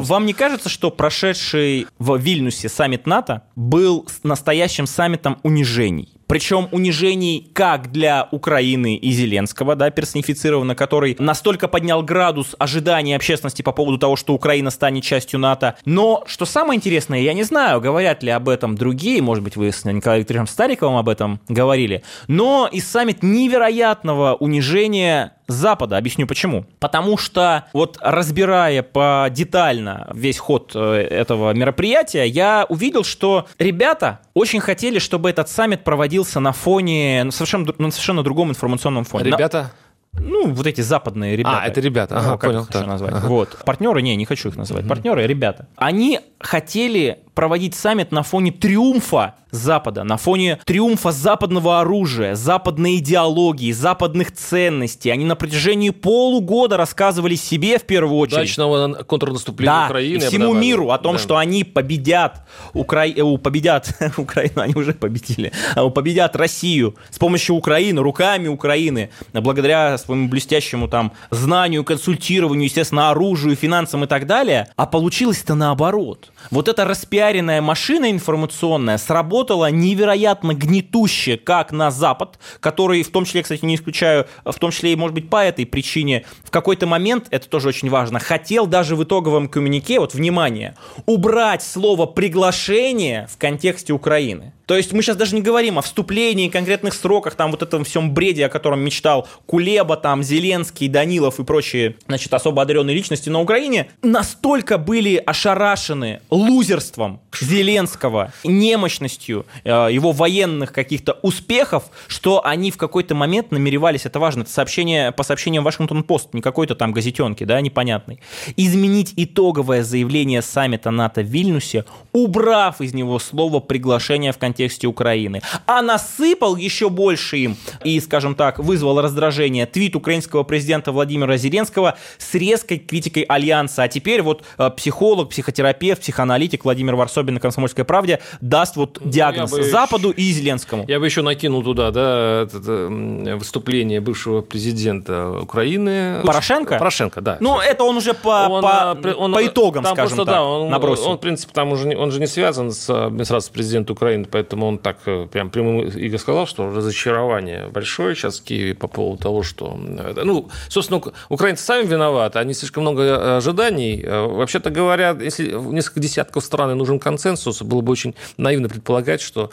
вам 0.00 0.26
не 0.26 0.34
кажется, 0.34 0.68
что 0.68 0.90
прошедший 0.90 1.86
в 1.98 2.16
Вильнюсе 2.16 2.68
саммит 2.68 3.06
НАТО 3.06 3.44
был 3.56 4.06
настоящим 4.22 4.86
саммитом 4.86 5.38
унижений? 5.42 6.10
Причем 6.32 6.70
унижений 6.72 7.46
как 7.52 7.92
для 7.92 8.26
Украины 8.30 8.96
и 8.96 9.10
Зеленского, 9.10 9.76
да, 9.76 9.90
персонифицированно, 9.90 10.74
который 10.74 11.14
настолько 11.18 11.68
поднял 11.68 12.02
градус 12.02 12.56
ожидания 12.58 13.16
общественности 13.16 13.60
по 13.60 13.72
поводу 13.72 13.98
того, 13.98 14.16
что 14.16 14.32
Украина 14.32 14.70
станет 14.70 15.04
частью 15.04 15.40
НАТО. 15.40 15.76
Но, 15.84 16.24
что 16.26 16.46
самое 16.46 16.78
интересное, 16.78 17.20
я 17.20 17.34
не 17.34 17.42
знаю, 17.42 17.82
говорят 17.82 18.22
ли 18.22 18.30
об 18.30 18.48
этом 18.48 18.76
другие, 18.76 19.20
может 19.20 19.44
быть, 19.44 19.56
вы 19.56 19.72
с 19.72 19.84
Николаем 19.84 20.22
Викторовичем 20.22 20.46
Стариковым 20.46 20.96
об 20.96 21.10
этом 21.10 21.38
говорили, 21.50 22.02
но 22.28 22.66
и 22.72 22.80
саммит 22.80 23.22
невероятного 23.22 24.32
унижения 24.32 25.34
Запада. 25.54 25.96
Объясню 25.96 26.26
почему. 26.26 26.64
Потому 26.80 27.16
что 27.18 27.64
вот 27.72 27.98
разбирая 28.00 28.82
по 28.82 29.28
детально 29.30 30.10
весь 30.14 30.38
ход 30.38 30.72
э, 30.74 30.80
этого 30.80 31.52
мероприятия, 31.52 32.24
я 32.24 32.66
увидел, 32.68 33.04
что 33.04 33.46
ребята 33.58 34.20
очень 34.34 34.60
хотели, 34.60 34.98
чтобы 34.98 35.30
этот 35.30 35.48
саммит 35.48 35.84
проводился 35.84 36.40
на 36.40 36.52
фоне, 36.52 37.24
на 37.24 37.30
совершенно, 37.30 37.72
на 37.78 37.90
совершенно 37.90 38.22
другом 38.22 38.50
информационном 38.50 39.04
фоне. 39.04 39.24
Ребята? 39.24 39.72
Ну, 40.14 40.52
вот 40.52 40.66
эти 40.66 40.82
западные 40.82 41.36
ребята. 41.36 41.62
А, 41.62 41.66
это 41.66 41.80
ребята, 41.80 42.18
ага, 42.18 42.32
ну, 42.32 42.38
как 42.38 42.50
понял. 42.50 42.64
Их 42.64 42.86
назвать? 42.86 43.14
Ага. 43.14 43.26
Вот. 43.28 43.58
Партнеры, 43.64 44.02
не, 44.02 44.14
не 44.14 44.26
хочу 44.26 44.50
их 44.50 44.56
называть. 44.56 44.86
Партнеры, 44.86 45.26
ребята. 45.26 45.66
Они 45.76 46.20
хотели 46.38 47.20
проводить 47.34 47.74
саммит 47.74 48.12
на 48.12 48.22
фоне 48.22 48.52
триумфа 48.52 49.34
Запада, 49.52 50.02
на 50.02 50.16
фоне 50.16 50.58
триумфа 50.64 51.12
западного 51.12 51.80
оружия, 51.80 52.34
западной 52.34 52.96
идеологии, 52.96 53.70
западных 53.70 54.32
ценностей. 54.32 55.10
Они 55.10 55.26
на 55.26 55.36
протяжении 55.36 55.90
полугода 55.90 56.78
рассказывали 56.78 57.34
себе 57.34 57.78
в 57.78 57.82
первую 57.82 58.16
очередь. 58.18 58.38
Удачного 58.38 58.94
контрнаступления 59.04 59.74
да, 59.74 59.86
Украины. 59.86 60.16
И 60.16 60.26
всему 60.26 60.54
миру 60.54 60.90
о 60.90 60.98
том, 60.98 61.16
да. 61.16 61.18
что 61.18 61.36
они 61.36 61.64
победят, 61.64 62.46
Укра... 62.72 63.06
э, 63.06 63.38
победят 63.38 63.94
Украину, 64.16 64.62
они 64.62 64.74
уже 64.74 64.94
победили, 64.94 65.52
а, 65.74 65.90
победят 65.90 66.34
Россию 66.34 66.96
с 67.10 67.18
помощью 67.18 67.54
Украины, 67.54 68.00
руками 68.00 68.48
Украины, 68.48 69.10
благодаря 69.34 69.98
своему 69.98 70.28
блестящему 70.28 70.88
там 70.88 71.12
знанию, 71.30 71.84
консультированию, 71.84 72.64
естественно, 72.64 73.10
оружию, 73.10 73.54
финансам 73.54 74.04
и 74.04 74.06
так 74.06 74.26
далее. 74.26 74.68
А 74.76 74.86
получилось-то 74.86 75.54
наоборот. 75.54 76.32
Вот 76.50 76.68
эта 76.68 76.86
распиаренная 77.22 77.62
машина 77.62 78.10
информационная 78.10 78.98
сработала 78.98 79.70
невероятно 79.70 80.54
гнетуще 80.54 81.36
как 81.36 81.70
на 81.70 81.92
Запад, 81.92 82.40
который, 82.58 83.04
в 83.04 83.12
том 83.12 83.24
числе, 83.24 83.44
кстати, 83.44 83.64
не 83.64 83.76
исключаю, 83.76 84.26
в 84.44 84.58
том 84.58 84.72
числе 84.72 84.92
и, 84.92 84.96
может 84.96 85.14
быть, 85.14 85.30
по 85.30 85.36
этой 85.36 85.64
причине, 85.64 86.24
в 86.42 86.50
какой-то 86.50 86.88
момент, 86.88 87.28
это 87.30 87.48
тоже 87.48 87.68
очень 87.68 87.90
важно, 87.90 88.18
хотел 88.18 88.66
даже 88.66 88.96
в 88.96 89.04
итоговом 89.04 89.46
коммюнике, 89.46 90.00
вот, 90.00 90.14
внимание, 90.14 90.74
убрать 91.06 91.62
слово 91.62 92.06
«приглашение» 92.06 93.28
в 93.30 93.38
контексте 93.38 93.92
Украины. 93.92 94.52
То 94.66 94.76
есть 94.76 94.92
мы 94.92 95.02
сейчас 95.02 95.16
даже 95.16 95.34
не 95.34 95.42
говорим 95.42 95.78
о 95.78 95.82
вступлении, 95.82 96.48
конкретных 96.48 96.94
сроках, 96.94 97.34
там 97.34 97.50
вот 97.50 97.62
этом 97.62 97.84
всем 97.84 98.12
бреде, 98.14 98.46
о 98.46 98.48
котором 98.48 98.80
мечтал 98.80 99.28
Кулеба, 99.46 99.96
там 99.96 100.22
Зеленский, 100.22 100.88
Данилов 100.88 101.40
и 101.40 101.44
прочие, 101.44 101.96
значит, 102.06 102.32
особо 102.32 102.62
одаренные 102.62 102.94
личности 102.94 103.28
на 103.28 103.40
Украине. 103.40 103.90
Настолько 104.02 104.78
были 104.78 105.16
ошарашены 105.16 106.20
лузерством 106.30 107.20
Зеленского, 107.38 108.32
немощностью 108.44 109.46
э, 109.64 109.88
его 109.90 110.12
военных 110.12 110.72
каких-то 110.72 111.18
успехов, 111.22 111.84
что 112.06 112.44
они 112.44 112.70
в 112.70 112.76
какой-то 112.76 113.14
момент 113.14 113.50
намеревались, 113.50 114.06
это 114.06 114.20
важно, 114.20 114.42
это 114.42 114.50
сообщение 114.50 115.12
по 115.12 115.22
сообщениям 115.22 115.64
Вашингтон-Пост, 115.64 116.34
не 116.34 116.40
какой-то 116.40 116.74
там 116.74 116.92
газетенки, 116.92 117.44
да, 117.44 117.60
непонятный, 117.60 118.20
изменить 118.56 119.12
итоговое 119.16 119.82
заявление 119.82 120.42
саммита 120.42 120.90
НАТО 120.90 121.22
в 121.22 121.26
Вильнюсе, 121.26 121.84
убрав 122.12 122.80
из 122.80 122.94
него 122.94 123.18
слово 123.18 123.60
приглашение 123.60 124.32
в 124.32 124.38
контексте 124.38 124.51
контексте 124.52 124.86
Украины. 124.86 125.40
А 125.66 125.80
насыпал 125.80 126.56
еще 126.56 126.90
больше 126.90 127.38
им 127.38 127.56
и, 127.84 127.98
скажем 128.00 128.34
так, 128.34 128.58
вызвал 128.58 129.00
раздражение 129.00 129.64
твит 129.64 129.96
украинского 129.96 130.42
президента 130.42 130.92
Владимира 130.92 131.38
Зеленского 131.38 131.96
с 132.18 132.34
резкой 132.34 132.78
критикой 132.78 133.22
Альянса. 133.22 133.84
А 133.84 133.88
теперь 133.88 134.20
вот 134.20 134.42
э, 134.58 134.70
психолог, 134.76 135.30
психотерапевт, 135.30 136.02
психоаналитик 136.02 136.64
Владимир 136.64 136.96
Варсобин 136.96 137.34
на 137.34 137.40
«Комсомольской 137.40 137.84
правде» 137.84 138.20
даст 138.40 138.76
вот 138.76 138.98
ну, 139.02 139.10
диагноз 139.10 139.50
бы 139.50 139.62
Западу 139.62 140.10
еще, 140.10 140.20
и 140.20 140.32
Зеленскому. 140.32 140.84
Я 140.86 141.00
бы 141.00 141.06
еще 141.06 141.22
накинул 141.22 141.62
туда, 141.62 141.90
да, 141.90 142.42
это, 142.42 142.88
выступление 143.36 144.00
бывшего 144.00 144.42
президента 144.42 145.30
Украины. 145.40 146.20
Порошенко? 146.24 146.76
Порошенко, 146.78 147.20
да. 147.22 147.38
Ну, 147.40 147.58
это 147.58 147.84
он 147.84 147.96
уже 147.96 148.12
по, 148.12 148.48
он, 148.50 148.62
по, 148.62 148.98
он, 149.16 149.32
по 149.32 149.46
итогам, 149.46 149.84
скажем 149.84 150.16
просто, 150.16 150.24
так, 150.24 150.34
да, 150.34 150.44
он, 150.44 150.70
набросил. 150.70 151.08
Он, 151.08 151.16
в 151.16 151.20
принципе, 151.20 151.52
там 151.54 151.72
уже 151.72 151.96
он 151.96 152.10
же 152.12 152.20
не 152.20 152.26
связан 152.26 152.72
с 152.72 152.90
администрацией 152.90 153.54
президента 153.54 153.92
Украины, 153.92 154.26
поэтому 154.42 154.66
он 154.66 154.78
так 154.78 154.96
э, 155.06 155.26
прям 155.30 155.50
прямым 155.50 155.86
и 155.86 156.18
сказал, 156.18 156.46
что 156.46 156.68
разочарование 156.74 157.68
большое 157.68 158.14
сейчас 158.14 158.40
в 158.40 158.44
Киеве 158.44 158.74
по 158.74 158.88
поводу 158.88 159.22
того, 159.22 159.42
что... 159.44 159.78
Э, 159.98 160.24
ну, 160.24 160.48
собственно, 160.68 161.00
украинцы 161.28 161.64
сами 161.64 161.86
виноваты, 161.86 162.40
они 162.40 162.54
слишком 162.54 162.82
много 162.82 163.02
э, 163.02 163.36
ожиданий. 163.36 164.04
Вообще-то 164.04 164.70
говоря, 164.70 165.16
если 165.20 165.54
в 165.54 165.72
несколько 165.72 166.00
десятков 166.00 166.44
стран 166.44 166.76
нужен 166.76 166.98
консенсус, 166.98 167.62
было 167.62 167.82
бы 167.82 167.92
очень 167.92 168.14
наивно 168.36 168.68
предполагать, 168.68 169.20
что 169.20 169.50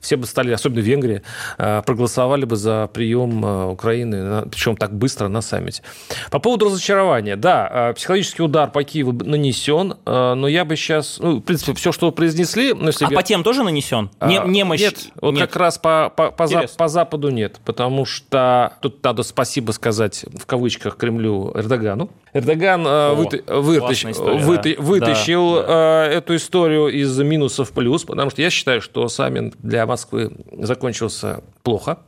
все 0.00 0.16
бы 0.16 0.26
стали, 0.26 0.52
особенно 0.52 0.80
Венгрия, 0.80 1.22
проголосовали 1.56 2.44
бы 2.44 2.56
за 2.56 2.88
прием 2.92 3.44
Украины, 3.70 4.48
причем 4.50 4.76
так 4.76 4.92
быстро 4.92 5.28
на 5.28 5.42
саммите. 5.42 5.82
По 6.30 6.38
поводу 6.38 6.66
разочарования. 6.66 7.36
Да, 7.36 7.92
психологический 7.94 8.42
удар 8.42 8.70
по 8.70 8.82
Киеву 8.82 9.12
нанесен, 9.12 9.94
но 10.06 10.48
я 10.48 10.64
бы 10.64 10.76
сейчас... 10.76 11.18
Ну, 11.20 11.36
в 11.36 11.40
принципе, 11.42 11.74
все, 11.74 11.92
что 11.92 12.10
произнесли... 12.12 12.72
Ну, 12.72 12.86
если 12.86 13.04
а 13.04 13.10
я... 13.10 13.16
по 13.16 13.22
тем 13.22 13.42
тоже 13.42 13.59
нанесен? 13.64 14.10
Не, 14.20 14.40
а, 14.40 14.46
немощь? 14.46 14.80
Нет, 14.80 15.10
вот 15.20 15.34
нет. 15.34 15.48
как 15.48 15.56
раз 15.56 15.78
по, 15.78 16.12
по, 16.14 16.30
по, 16.30 16.46
за, 16.46 16.66
по 16.76 16.88
Западу 16.88 17.30
нет, 17.30 17.60
потому 17.64 18.04
что 18.04 18.74
тут 18.80 19.02
надо 19.02 19.22
спасибо 19.22 19.72
сказать 19.72 20.24
в 20.34 20.46
кавычках 20.46 20.96
Кремлю 20.96 21.52
Эрдогану. 21.54 22.10
Эрдоган 22.32 22.84
О, 22.86 23.14
выты, 23.14 23.42
вытащ, 23.46 24.04
выты, 24.16 24.76
да. 24.76 24.82
вытащил 24.82 25.54
да, 25.56 25.66
да. 25.66 26.06
эту 26.06 26.36
историю 26.36 26.88
из 26.88 27.18
минусов 27.18 27.70
в 27.70 27.72
плюс, 27.72 28.04
потому 28.04 28.30
что 28.30 28.42
я 28.42 28.50
считаю, 28.50 28.80
что 28.80 29.08
саммит 29.08 29.54
для 29.58 29.86
Москвы 29.86 30.32
закончился 30.52 31.42
плохо, 31.62 31.98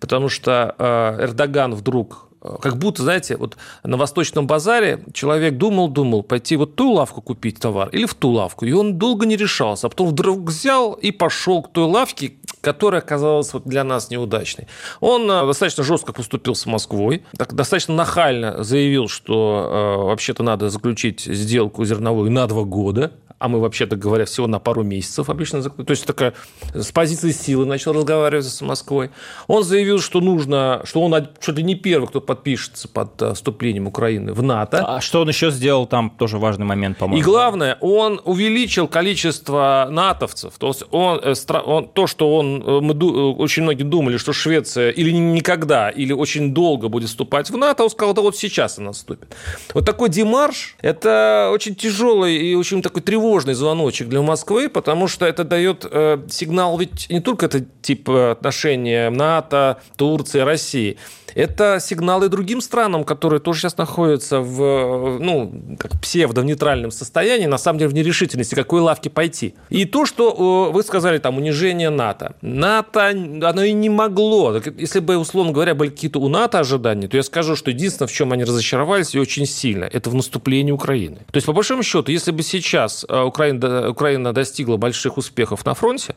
потому 0.00 0.28
что 0.28 0.74
Эрдоган 1.18 1.74
вдруг 1.74 2.28
как 2.60 2.76
будто, 2.76 3.02
знаете, 3.02 3.36
вот 3.36 3.56
на 3.82 3.96
Восточном 3.96 4.46
базаре 4.46 5.02
человек 5.12 5.56
думал-думал, 5.56 6.22
пойти 6.22 6.56
вот 6.56 6.76
ту 6.76 6.92
лавку 6.92 7.22
купить 7.22 7.58
товар 7.58 7.88
или 7.90 8.04
в 8.04 8.14
ту 8.14 8.30
лавку, 8.30 8.66
и 8.66 8.72
он 8.72 8.98
долго 8.98 9.24
не 9.24 9.36
решался, 9.36 9.86
а 9.86 9.90
потом 9.90 10.08
вдруг 10.08 10.40
взял 10.40 10.92
и 10.92 11.10
пошел 11.10 11.62
к 11.62 11.72
той 11.72 11.84
лавке, 11.84 12.34
которая 12.60 13.00
оказалась 13.00 13.52
вот 13.54 13.64
для 13.64 13.82
нас 13.82 14.10
неудачной. 14.10 14.68
Он 15.00 15.30
э, 15.30 15.46
достаточно 15.46 15.84
жестко 15.84 16.12
поступил 16.12 16.54
с 16.54 16.66
Москвой, 16.66 17.24
так, 17.36 17.54
достаточно 17.54 17.94
нахально 17.94 18.62
заявил, 18.62 19.08
что 19.08 19.98
э, 20.00 20.04
вообще-то 20.04 20.42
надо 20.42 20.68
заключить 20.68 21.20
сделку 21.22 21.84
зерновую 21.84 22.30
на 22.30 22.46
два 22.46 22.64
года, 22.64 23.12
а 23.38 23.48
мы, 23.48 23.60
вообще-то 23.60 23.96
говоря, 23.96 24.24
всего 24.24 24.46
на 24.46 24.58
пару 24.58 24.82
месяцев 24.84 25.28
обычно, 25.28 25.62
то 25.62 25.90
есть 25.90 26.06
такая 26.06 26.32
с 26.72 26.90
позиции 26.92 27.30
силы 27.30 27.66
начал 27.66 27.92
разговаривать 27.92 28.46
с 28.46 28.62
Москвой. 28.62 29.10
Он 29.48 29.62
заявил, 29.62 30.00
что 30.00 30.20
нужно, 30.20 30.80
что 30.84 31.02
он 31.02 31.28
чуть 31.40 31.56
ли 31.56 31.62
не 31.62 31.74
первый, 31.74 32.06
кто 32.06 32.22
подпишется 32.34 32.88
под 32.88 33.22
э, 33.22 33.34
вступлением 33.34 33.86
Украины 33.86 34.32
в 34.32 34.42
НАТО. 34.42 34.84
А 34.84 35.00
что 35.00 35.22
он 35.22 35.28
еще 35.28 35.50
сделал, 35.50 35.86
там 35.86 36.10
тоже 36.10 36.38
важный 36.38 36.66
момент, 36.66 36.98
по-моему. 36.98 37.20
И 37.20 37.24
главное, 37.24 37.78
он 37.80 38.20
увеличил 38.24 38.88
количество 38.88 39.86
натовцев. 39.90 40.54
То 40.58 40.68
есть 40.68 40.84
он, 40.90 41.20
э, 41.22 41.34
он, 41.64 41.88
то, 41.88 42.06
что 42.06 42.36
он, 42.36 42.62
э, 42.62 42.80
мы 42.80 42.94
очень 43.34 43.62
многие 43.62 43.84
думали, 43.84 44.16
что 44.16 44.32
Швеция 44.32 44.90
или 44.90 45.10
никогда, 45.10 45.90
или 45.90 46.12
очень 46.12 46.52
долго 46.52 46.88
будет 46.88 47.08
вступать 47.08 47.50
в 47.50 47.56
НАТО, 47.56 47.84
он 47.84 47.90
сказал, 47.90 48.14
да 48.14 48.22
вот 48.22 48.36
сейчас 48.36 48.78
она 48.78 48.92
вступит. 48.92 49.34
Вот 49.72 49.86
такой 49.86 50.08
демарш, 50.08 50.76
это 50.82 51.50
очень 51.52 51.74
тяжелый 51.74 52.36
и 52.36 52.54
очень 52.54 52.82
такой 52.82 53.02
тревожный 53.02 53.54
звоночек 53.54 54.08
для 54.08 54.22
Москвы, 54.22 54.68
потому 54.68 55.08
что 55.08 55.24
это 55.26 55.44
дает 55.44 55.84
сигнал, 56.28 56.78
ведь 56.78 57.08
не 57.10 57.20
только 57.20 57.46
это 57.46 57.64
тип 57.82 58.10
отношения 58.10 59.10
НАТО, 59.10 59.78
Турции, 59.96 60.40
России. 60.40 60.96
Это 61.34 61.78
сигналы 62.24 62.28
другим 62.28 62.60
странам, 62.60 63.04
которые 63.04 63.40
тоже 63.40 63.60
сейчас 63.60 63.76
находятся 63.78 64.40
в 64.40 65.18
ну, 65.20 65.52
как 65.78 66.00
псевдо-нейтральном 66.00 66.90
состоянии, 66.90 67.46
на 67.46 67.58
самом 67.58 67.78
деле 67.78 67.90
в 67.90 67.94
нерешительности, 67.94 68.54
какой 68.54 68.80
лавки 68.80 69.08
пойти. 69.08 69.54
И 69.70 69.84
то, 69.84 70.06
что 70.06 70.70
вы 70.72 70.82
сказали, 70.82 71.18
там, 71.18 71.38
унижение 71.38 71.90
НАТО. 71.90 72.34
НАТО, 72.42 73.08
оно 73.08 73.62
и 73.62 73.72
не 73.72 73.88
могло. 73.88 74.56
Если 74.78 75.00
бы, 75.00 75.16
условно 75.16 75.52
говоря, 75.52 75.74
были 75.74 75.90
какие-то 75.90 76.20
у 76.20 76.28
НАТО 76.28 76.58
ожидания, 76.58 77.08
то 77.08 77.16
я 77.16 77.22
скажу, 77.22 77.56
что 77.56 77.70
единственное, 77.70 78.08
в 78.08 78.12
чем 78.12 78.32
они 78.32 78.44
разочаровались 78.44 79.14
и 79.14 79.20
очень 79.20 79.46
сильно, 79.46 79.84
это 79.84 80.10
в 80.10 80.14
наступлении 80.14 80.72
Украины. 80.72 81.16
То 81.30 81.36
есть, 81.36 81.46
по 81.46 81.52
большому 81.52 81.82
счету, 81.82 82.12
если 82.12 82.32
бы 82.32 82.42
сейчас 82.42 83.04
э, 83.08 83.22
Украина, 83.22 83.90
Украина 83.90 84.32
достигла 84.32 84.76
больших 84.76 85.18
успехов 85.18 85.66
на 85.66 85.74
фронте, 85.74 86.14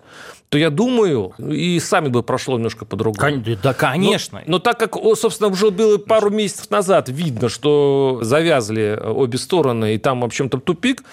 то 0.49 0.57
я 0.57 0.69
думаю, 0.69 1.33
и 1.37 1.79
сами 1.79 2.07
бы 2.09 2.23
прошло 2.23 2.55
немножко 2.55 2.85
по-другому. 2.85 3.43
Да, 3.63 3.73
конечно. 3.73 4.39
Но, 4.45 4.53
но 4.53 4.59
так 4.59 4.79
как, 4.79 4.95
собственно, 5.15 5.49
уже 5.51 5.71
было 5.87 5.97
пару 5.97 6.29
месяцев 6.29 6.69
назад 6.69 7.09
видно, 7.09 7.49
что 7.49 8.19
завязли 8.21 8.99
обе 9.03 9.37
стороны, 9.37 9.95
и 9.95 9.97
там, 9.97 10.21
в 10.21 10.25
общем-то, 10.25 10.59
тупик, 10.59 11.03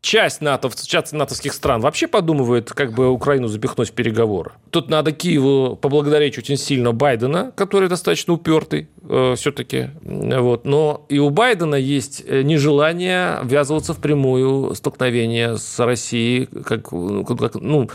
часть, 0.00 0.40
НАТО, 0.40 0.70
часть 0.84 1.12
натовских 1.12 1.52
стран 1.52 1.80
вообще 1.80 2.08
подумывает, 2.08 2.70
как 2.70 2.92
бы 2.92 3.08
Украину 3.10 3.48
запихнуть 3.48 3.90
в 3.90 3.92
переговоры. 3.92 4.52
Тут 4.70 4.90
надо 4.90 5.12
Киеву 5.12 5.76
поблагодарить 5.76 6.36
очень 6.38 6.56
сильно 6.56 6.92
Байдена, 6.92 7.52
который 7.54 7.88
достаточно 7.88 8.34
упертый 8.34 8.88
э, 9.08 9.34
все-таки. 9.36 9.90
Вот. 10.02 10.64
Но 10.64 11.06
и 11.08 11.18
у 11.18 11.30
Байдена 11.30 11.76
есть 11.76 12.24
э, 12.26 12.42
нежелание 12.42 13.38
ввязываться 13.44 13.94
в 13.94 13.98
прямую 13.98 14.74
столкновение 14.74 15.56
с 15.56 15.78
Россией, 15.78 16.46
как, 16.46 16.88
как 16.90 17.54
ну, 17.54 17.88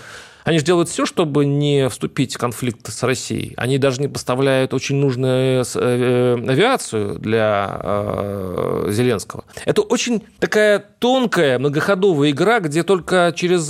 они 0.47 0.59
же 0.59 0.63
делают 0.63 0.87
все, 0.87 1.05
чтобы 1.05 1.45
не 1.45 1.89
вступить 1.89 2.35
в 2.35 2.37
конфликт 2.37 2.87
с 2.89 3.03
Россией. 3.03 3.53
Они 3.57 3.77
даже 3.77 3.99
не 3.99 4.07
поставляют 4.07 4.73
очень 4.73 4.95
нужную 4.95 5.61
э, 5.61 5.65
э, 5.75 6.49
авиацию 6.49 7.19
для 7.19 7.81
э, 7.83 8.87
Зеленского. 8.91 9.43
Это 9.65 9.81
очень 9.81 10.23
такая 10.39 10.79
тонкая, 10.79 11.59
многоходовая 11.59 12.29
игра, 12.29 12.61
где 12.61 12.83
только 12.83 13.33
через 13.35 13.69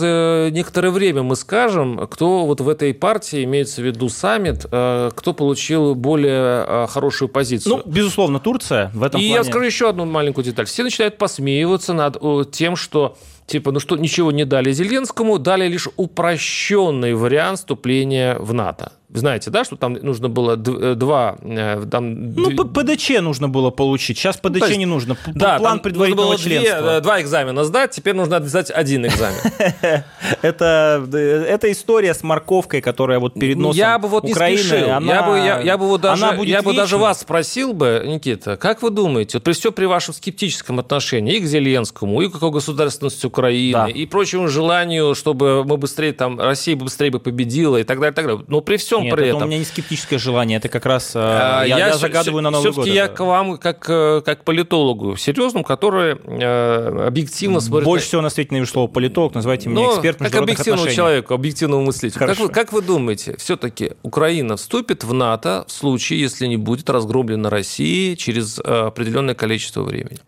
некоторое 0.54 0.92
время 0.92 1.24
мы 1.24 1.36
скажем, 1.36 2.08
кто 2.12 2.46
вот 2.46 2.62
в 2.62 2.70
этой 2.70 2.94
партии, 2.94 3.44
имеется 3.44 3.82
в 3.82 3.86
виду 3.86 4.08
саммит, 4.08 4.66
кто 4.68 5.34
получил 5.36 5.96
более 5.96 6.86
хорошую 6.90 7.30
позицию. 7.30 7.78
Ну, 7.78 7.92
безусловно, 7.92 8.40
Турция 8.40 8.92
в 8.94 9.02
этом 9.02 9.20
И 9.20 9.30
плане... 9.30 9.34
я 9.34 9.44
скажу 9.44 9.66
еще 9.66 9.90
одну 9.90 10.06
маленькую 10.06 10.46
деталь. 10.46 10.68
Все 10.68 10.84
начинают 10.84 11.18
посмеиваться 11.18 11.94
над 11.94 12.22
тем, 12.52 12.76
что 12.76 13.18
Типа, 13.48 13.72
ну 13.72 13.80
что, 13.80 13.96
ничего 13.96 14.32
не 14.32 14.46
дали 14.46 14.74
Зеленскому, 14.74 15.40
дали 15.40 15.68
лишь 15.70 15.88
упрощенный 15.96 17.14
вариант 17.14 17.60
вступления 17.60 18.36
в 18.40 18.54
НАТО 18.54 18.92
знаете, 19.10 19.50
да, 19.50 19.64
что 19.64 19.78
там 19.78 19.94
нужно 19.94 20.28
было 20.28 20.54
э, 20.54 20.96
два... 20.96 21.38
Э, 21.42 21.86
там, 21.90 22.34
ну, 22.34 22.52
д... 22.52 22.66
ПДЧ 22.66 23.22
нужно 23.22 23.48
было 23.48 23.70
получить. 23.70 24.18
Сейчас 24.18 24.36
ПДЧ 24.36 24.64
есть, 24.64 24.78
не 24.78 24.86
нужно. 24.86 25.16
Да, 25.28 25.58
План 25.60 25.80
предварительного 25.80 26.32
было 26.32 26.38
членства. 26.38 26.82
Две, 26.82 27.00
два 27.00 27.22
экзамена 27.22 27.64
сдать, 27.64 27.92
теперь 27.92 28.16
нужно 28.16 28.46
сдать 28.46 28.70
один 28.70 29.06
экзамен. 29.06 29.40
это, 30.42 31.08
это 31.14 31.72
история 31.72 32.14
с 32.14 32.22
морковкой, 32.22 32.82
которая 32.82 33.20
вот 33.20 33.36
перед 33.36 33.58
носом 33.58 33.78
Я 33.78 33.98
бы 33.98 34.10
вот 34.10 34.26
не 34.26 34.34
Украины, 34.34 34.62
спешил. 34.62 34.92
Она, 34.92 35.14
я 35.14 35.24
бы, 35.24 35.38
я, 35.38 35.60
я 35.62 35.78
бы 35.78 35.88
вот 35.88 36.02
даже, 36.02 36.26
я 36.44 36.62
бы 36.62 36.74
даже 36.74 36.98
вас 36.98 37.22
спросил 37.22 37.72
бы, 37.72 38.04
Никита, 38.06 38.58
как 38.58 38.82
вы 38.82 38.90
думаете, 38.90 39.38
вот 39.38 39.44
при 39.44 39.54
все 39.54 39.72
при 39.72 39.86
вашем 39.86 40.14
скептическом 40.14 40.80
отношении 40.80 41.36
и 41.36 41.40
к 41.40 41.46
Зеленскому, 41.46 42.22
и 42.22 42.30
к 42.30 42.38
государственности 42.38 43.26
Украины, 43.26 43.74
да. 43.74 43.88
и 43.88 44.06
прочему 44.06 44.50
желанию, 44.50 45.16
чтобы 45.16 45.64
мы 45.64 45.78
быстрее, 45.78 46.12
там, 46.12 46.40
Россия 46.40 46.76
быстрее 46.76 47.10
бы 47.10 47.20
победила 47.20 47.78
и 47.78 47.84
так 47.84 48.00
далее, 48.00 48.12
и 48.12 48.16
так 48.16 48.26
далее. 48.26 48.44
Но 48.48 48.62
при 48.62 48.76
всем 48.76 48.97
нет, 49.04 49.16
при 49.16 49.28
это 49.28 49.38
этом. 49.38 49.44
у 49.44 49.46
меня 49.48 49.60
не 49.60 49.66
скептическое 49.66 50.20
желание, 50.20 50.58
это 50.58 50.70
как 50.70 50.86
раз 50.86 51.12
а, 51.16 51.64
я, 51.64 51.78
я, 51.78 51.88
я 51.88 51.98
загадываю 51.98 52.42
на 52.42 52.52
Новый 52.52 52.72
год. 52.72 52.86
Все-таки 52.86 52.96
я 52.96 53.08
к 53.08 53.20
вам 53.20 53.58
как, 53.58 53.86
э, 53.90 54.22
как 54.26 54.44
политологу 54.44 55.16
серьезному, 55.18 55.64
который 55.64 56.18
э, 56.24 57.06
объективно 57.08 57.60
смотрит... 57.60 57.86
Больше 57.86 58.08
всего 58.08 58.22
на 58.22 58.30
свете 58.30 58.56
не 58.56 58.66
слово 58.66 58.88
политолог, 58.88 59.36
называйте 59.36 59.70
меня 59.70 59.88
эксперт 59.88 60.18
как 60.20 60.36
объективному 60.36 60.90
человеку, 60.90 61.34
объективному 61.34 61.86
мыслителю. 61.86 62.20
Как 62.20 62.38
вы, 62.38 62.50
как 62.50 62.74
вы 62.74 62.82
думаете, 62.82 63.36
все-таки 63.38 63.94
Украина 64.04 64.58
вступит 64.58 65.04
в 65.04 65.14
НАТО 65.14 65.66
в 65.68 65.72
случае, 65.72 66.20
если 66.20 66.48
не 66.48 66.58
будет 66.58 66.90
разгромлена 66.90 67.50
Россия 67.50 68.16
через 68.16 68.60
определенное 68.60 69.36
количество 69.36 69.84
времени? 69.84 70.20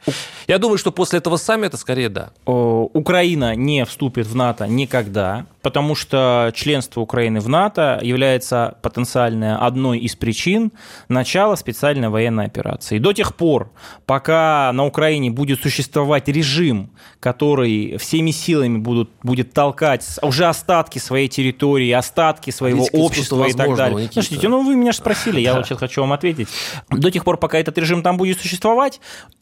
Я 0.47 0.58
думаю, 0.58 0.77
что 0.77 0.91
после 0.91 1.19
этого 1.19 1.38
саммита 1.38 1.77
скорее 1.77 2.10
да. 2.10 2.32
Украина 2.45 3.55
не 3.55 3.86
вступит 3.86 4.27
в 4.27 4.36
НАТО 4.36 4.67
никогда, 4.67 5.45
потому 5.69 5.93
что 5.93 6.51
членство 6.55 6.99
Украины 7.01 7.39
в 7.39 7.47
НАТО 7.47 7.99
является 8.01 8.79
потенциально 8.82 9.63
одной 9.63 9.99
из 9.99 10.15
причин 10.15 10.71
начала 11.10 11.53
специальной 11.53 12.10
военной 12.10 12.45
операции. 12.45 12.95
И 12.95 12.99
до 12.99 13.13
тех 13.13 13.36
пор, 13.36 13.71
пока 14.08 14.71
на 14.73 14.84
Украине 14.88 15.29
будет 15.29 15.62
существовать 15.62 16.27
режим, 16.27 16.89
который 17.19 17.97
всеми 17.97 18.32
силами 18.32 18.79
будут, 18.79 19.12
будет 19.21 19.53
толкать 19.53 20.03
уже 20.23 20.45
остатки 20.47 20.97
своей 20.97 21.27
территории, 21.27 21.91
остатки 21.91 22.49
своего 22.49 22.79
Политика 22.79 22.95
общества 22.95 23.45
и 23.45 23.53
так 23.53 23.75
далее. 23.75 24.01
Никита. 24.05 24.13
Слушайте, 24.13 24.47
ну 24.47 24.63
вы 24.63 24.75
меня 24.75 24.91
же 24.91 24.97
спросили, 24.97 25.39
я 25.39 25.53
вот 25.53 25.67
сейчас 25.67 25.77
хочу 25.77 26.01
вам 26.01 26.13
ответить. 26.13 26.47
До 26.89 27.12
тех 27.12 27.23
пор, 27.23 27.38
пока 27.38 27.60
этот 27.60 27.77
режим 27.77 28.01
там 28.01 28.17
будет 28.17 28.41
существовать, 28.41 28.99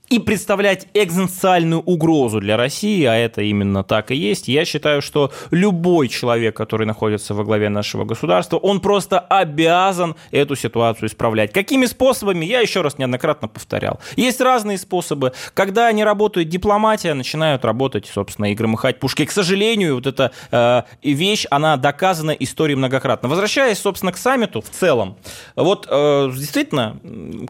и 0.09 0.19
представлять 0.19 0.87
экзистенциальную 0.93 1.81
угрозу 1.81 2.39
для 2.39 2.55
России, 2.57 3.03
а 3.03 3.15
это 3.15 3.41
именно 3.41 3.83
так 3.83 4.11
и 4.11 4.15
есть, 4.15 4.47
я 4.47 4.63
считаю, 4.65 5.01
что 5.01 5.31
любой 5.51 6.07
человек, 6.07 6.55
который 6.55 6.87
находится 6.87 7.33
во 7.33 7.43
главе 7.43 7.69
нашего 7.69 8.05
государства, 8.05 8.57
он 8.57 8.79
просто 8.79 9.19
обязан 9.19 10.15
эту 10.31 10.55
ситуацию 10.55 11.09
исправлять. 11.09 11.51
Какими 11.51 11.85
способами, 11.85 12.45
я 12.45 12.61
еще 12.61 12.81
раз 12.81 12.97
неоднократно 12.97 13.47
повторял. 13.47 13.99
Есть 14.15 14.39
разные 14.39 14.77
способы. 14.77 15.33
Когда 15.53 15.91
не 15.91 16.03
работает 16.03 16.49
дипломатия, 16.49 17.13
начинают 17.13 17.65
работать, 17.65 18.09
собственно, 18.13 18.51
и 18.51 18.55
громыхать 18.55 18.99
пушки. 18.99 19.25
К 19.25 19.31
сожалению, 19.31 19.95
вот 19.95 20.07
эта 20.07 20.31
э, 20.51 20.83
вещь, 21.03 21.45
она 21.49 21.75
доказана 21.77 22.31
историей 22.31 22.77
многократно. 22.77 23.27
Возвращаясь, 23.27 23.79
собственно, 23.79 24.11
к 24.11 24.17
саммиту 24.17 24.61
в 24.61 24.69
целом, 24.69 25.17
вот 25.55 25.87
э, 25.89 26.31
действительно, 26.33 26.97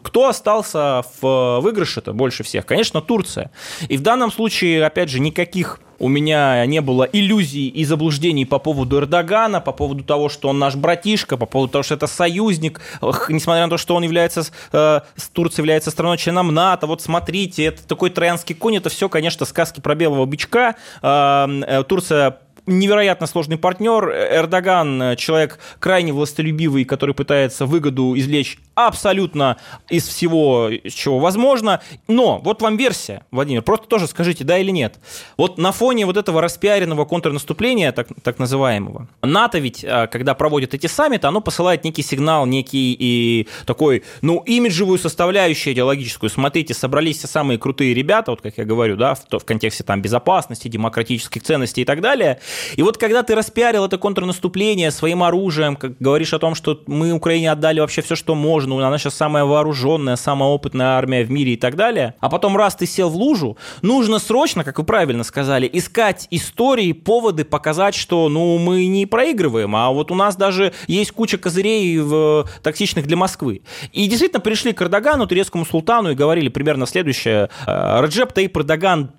кто 0.02 0.28
остался 0.28 1.04
в 1.20 1.60
выигрыше-то 1.60 2.12
больше 2.12 2.42
всех. 2.48 2.66
Конечно, 2.66 3.00
Турция. 3.00 3.50
И 3.88 3.96
в 3.96 4.02
данном 4.02 4.32
случае, 4.32 4.84
опять 4.84 5.08
же, 5.08 5.20
никаких 5.20 5.80
у 5.98 6.08
меня 6.08 6.64
не 6.66 6.80
было 6.80 7.04
иллюзий 7.04 7.68
и 7.68 7.84
заблуждений 7.84 8.44
по 8.44 8.58
поводу 8.58 8.98
Эрдогана, 8.98 9.60
по 9.60 9.72
поводу 9.72 10.04
того, 10.04 10.28
что 10.28 10.48
он 10.48 10.58
наш 10.58 10.76
братишка, 10.76 11.36
по 11.36 11.46
поводу 11.46 11.72
того, 11.72 11.82
что 11.82 11.94
это 11.94 12.06
союзник, 12.06 12.80
несмотря 13.28 13.64
на 13.64 13.70
то, 13.70 13.78
что 13.78 13.94
он 13.94 14.04
является, 14.04 14.44
э, 14.72 15.00
Турция 15.32 15.62
является 15.62 15.90
страной-членом 15.90 16.54
НАТО. 16.54 16.86
Вот 16.86 17.02
смотрите, 17.02 17.64
это 17.64 17.86
такой 17.86 18.10
троянский 18.10 18.54
конь, 18.54 18.76
это 18.76 18.88
все, 18.88 19.08
конечно, 19.08 19.44
сказки 19.44 19.80
про 19.80 19.94
белого 19.94 20.24
бычка. 20.24 20.76
Э, 21.02 21.46
э, 21.66 21.84
Турция 21.84 22.38
невероятно 22.68 23.26
сложный 23.26 23.58
партнер. 23.58 24.10
Эрдоган 24.10 25.16
человек 25.16 25.58
крайне 25.78 26.12
властолюбивый, 26.12 26.84
который 26.84 27.14
пытается 27.14 27.66
выгоду 27.66 28.14
извлечь 28.16 28.58
абсолютно 28.86 29.56
из 29.88 30.06
всего, 30.06 30.70
чего 30.88 31.18
возможно. 31.18 31.80
Но 32.06 32.38
вот 32.38 32.62
вам 32.62 32.76
версия, 32.76 33.24
Владимир, 33.30 33.62
просто 33.62 33.88
тоже 33.88 34.06
скажите, 34.06 34.44
да 34.44 34.58
или 34.58 34.70
нет. 34.70 34.98
Вот 35.36 35.58
на 35.58 35.72
фоне 35.72 36.06
вот 36.06 36.16
этого 36.16 36.40
распиаренного 36.40 37.04
контрнаступления, 37.04 37.90
так, 37.92 38.08
так 38.22 38.38
называемого, 38.38 39.08
НАТО 39.22 39.58
ведь, 39.58 39.84
а, 39.84 40.06
когда 40.06 40.34
проводит 40.34 40.74
эти 40.74 40.86
саммиты, 40.86 41.26
оно 41.26 41.40
посылает 41.40 41.84
некий 41.84 42.02
сигнал, 42.02 42.46
некий 42.46 42.96
и 42.98 43.48
такой, 43.66 44.04
ну, 44.22 44.42
имиджевую 44.46 44.98
составляющую 44.98 45.74
идеологическую. 45.74 46.30
Смотрите, 46.30 46.72
собрались 46.74 47.18
все 47.18 47.26
самые 47.26 47.58
крутые 47.58 47.94
ребята, 47.94 48.30
вот 48.30 48.42
как 48.42 48.58
я 48.58 48.64
говорю, 48.64 48.96
да, 48.96 49.14
в, 49.14 49.38
в 49.38 49.44
контексте 49.44 49.82
там 49.82 50.00
безопасности, 50.02 50.68
демократических 50.68 51.42
ценностей 51.42 51.82
и 51.82 51.84
так 51.84 52.00
далее. 52.00 52.38
И 52.76 52.82
вот 52.82 52.98
когда 52.98 53.22
ты 53.22 53.34
распиарил 53.34 53.84
это 53.84 53.98
контрнаступление 53.98 54.90
своим 54.90 55.22
оружием, 55.22 55.76
как 55.76 55.98
говоришь 55.98 56.32
о 56.32 56.38
том, 56.38 56.54
что 56.54 56.82
мы 56.86 57.12
Украине 57.12 57.50
отдали 57.50 57.80
вообще 57.80 58.02
все, 58.02 58.16
что 58.16 58.34
можно, 58.34 58.86
она 58.86 58.98
сейчас 58.98 59.14
самая 59.14 59.44
вооруженная, 59.44 60.16
самая 60.16 60.48
опытная 60.50 60.98
армия 60.98 61.24
в 61.24 61.30
мире 61.30 61.54
и 61.54 61.56
так 61.56 61.76
далее, 61.76 62.14
а 62.20 62.28
потом 62.28 62.56
раз 62.56 62.76
ты 62.76 62.86
сел 62.86 63.10
в 63.10 63.16
лужу, 63.16 63.56
нужно 63.82 64.18
срочно, 64.18 64.64
как 64.64 64.78
вы 64.78 64.84
правильно 64.84 65.24
сказали, 65.24 65.68
искать 65.72 66.26
истории, 66.30 66.92
поводы 66.92 67.44
показать, 67.44 67.94
что, 67.94 68.28
ну, 68.28 68.58
мы 68.58 68.86
не 68.86 69.06
проигрываем, 69.06 69.74
а 69.76 69.90
вот 69.90 70.10
у 70.10 70.14
нас 70.14 70.36
даже 70.36 70.72
есть 70.86 71.12
куча 71.12 71.38
козырей 71.38 71.98
в, 71.98 72.48
токсичных 72.62 73.06
для 73.06 73.16
Москвы. 73.16 73.62
И 73.92 74.06
действительно 74.06 74.40
пришли 74.40 74.72
к 74.72 74.82
Эрдогану, 74.82 75.26
турецкому 75.26 75.64
султану, 75.64 76.10
и 76.10 76.14
говорили 76.14 76.48
примерно 76.48 76.86
следующее. 76.86 77.50
«Э, 77.66 78.00
Раджеп 78.00 78.32
Таип 78.32 78.56
Эрдоган, 78.56 79.10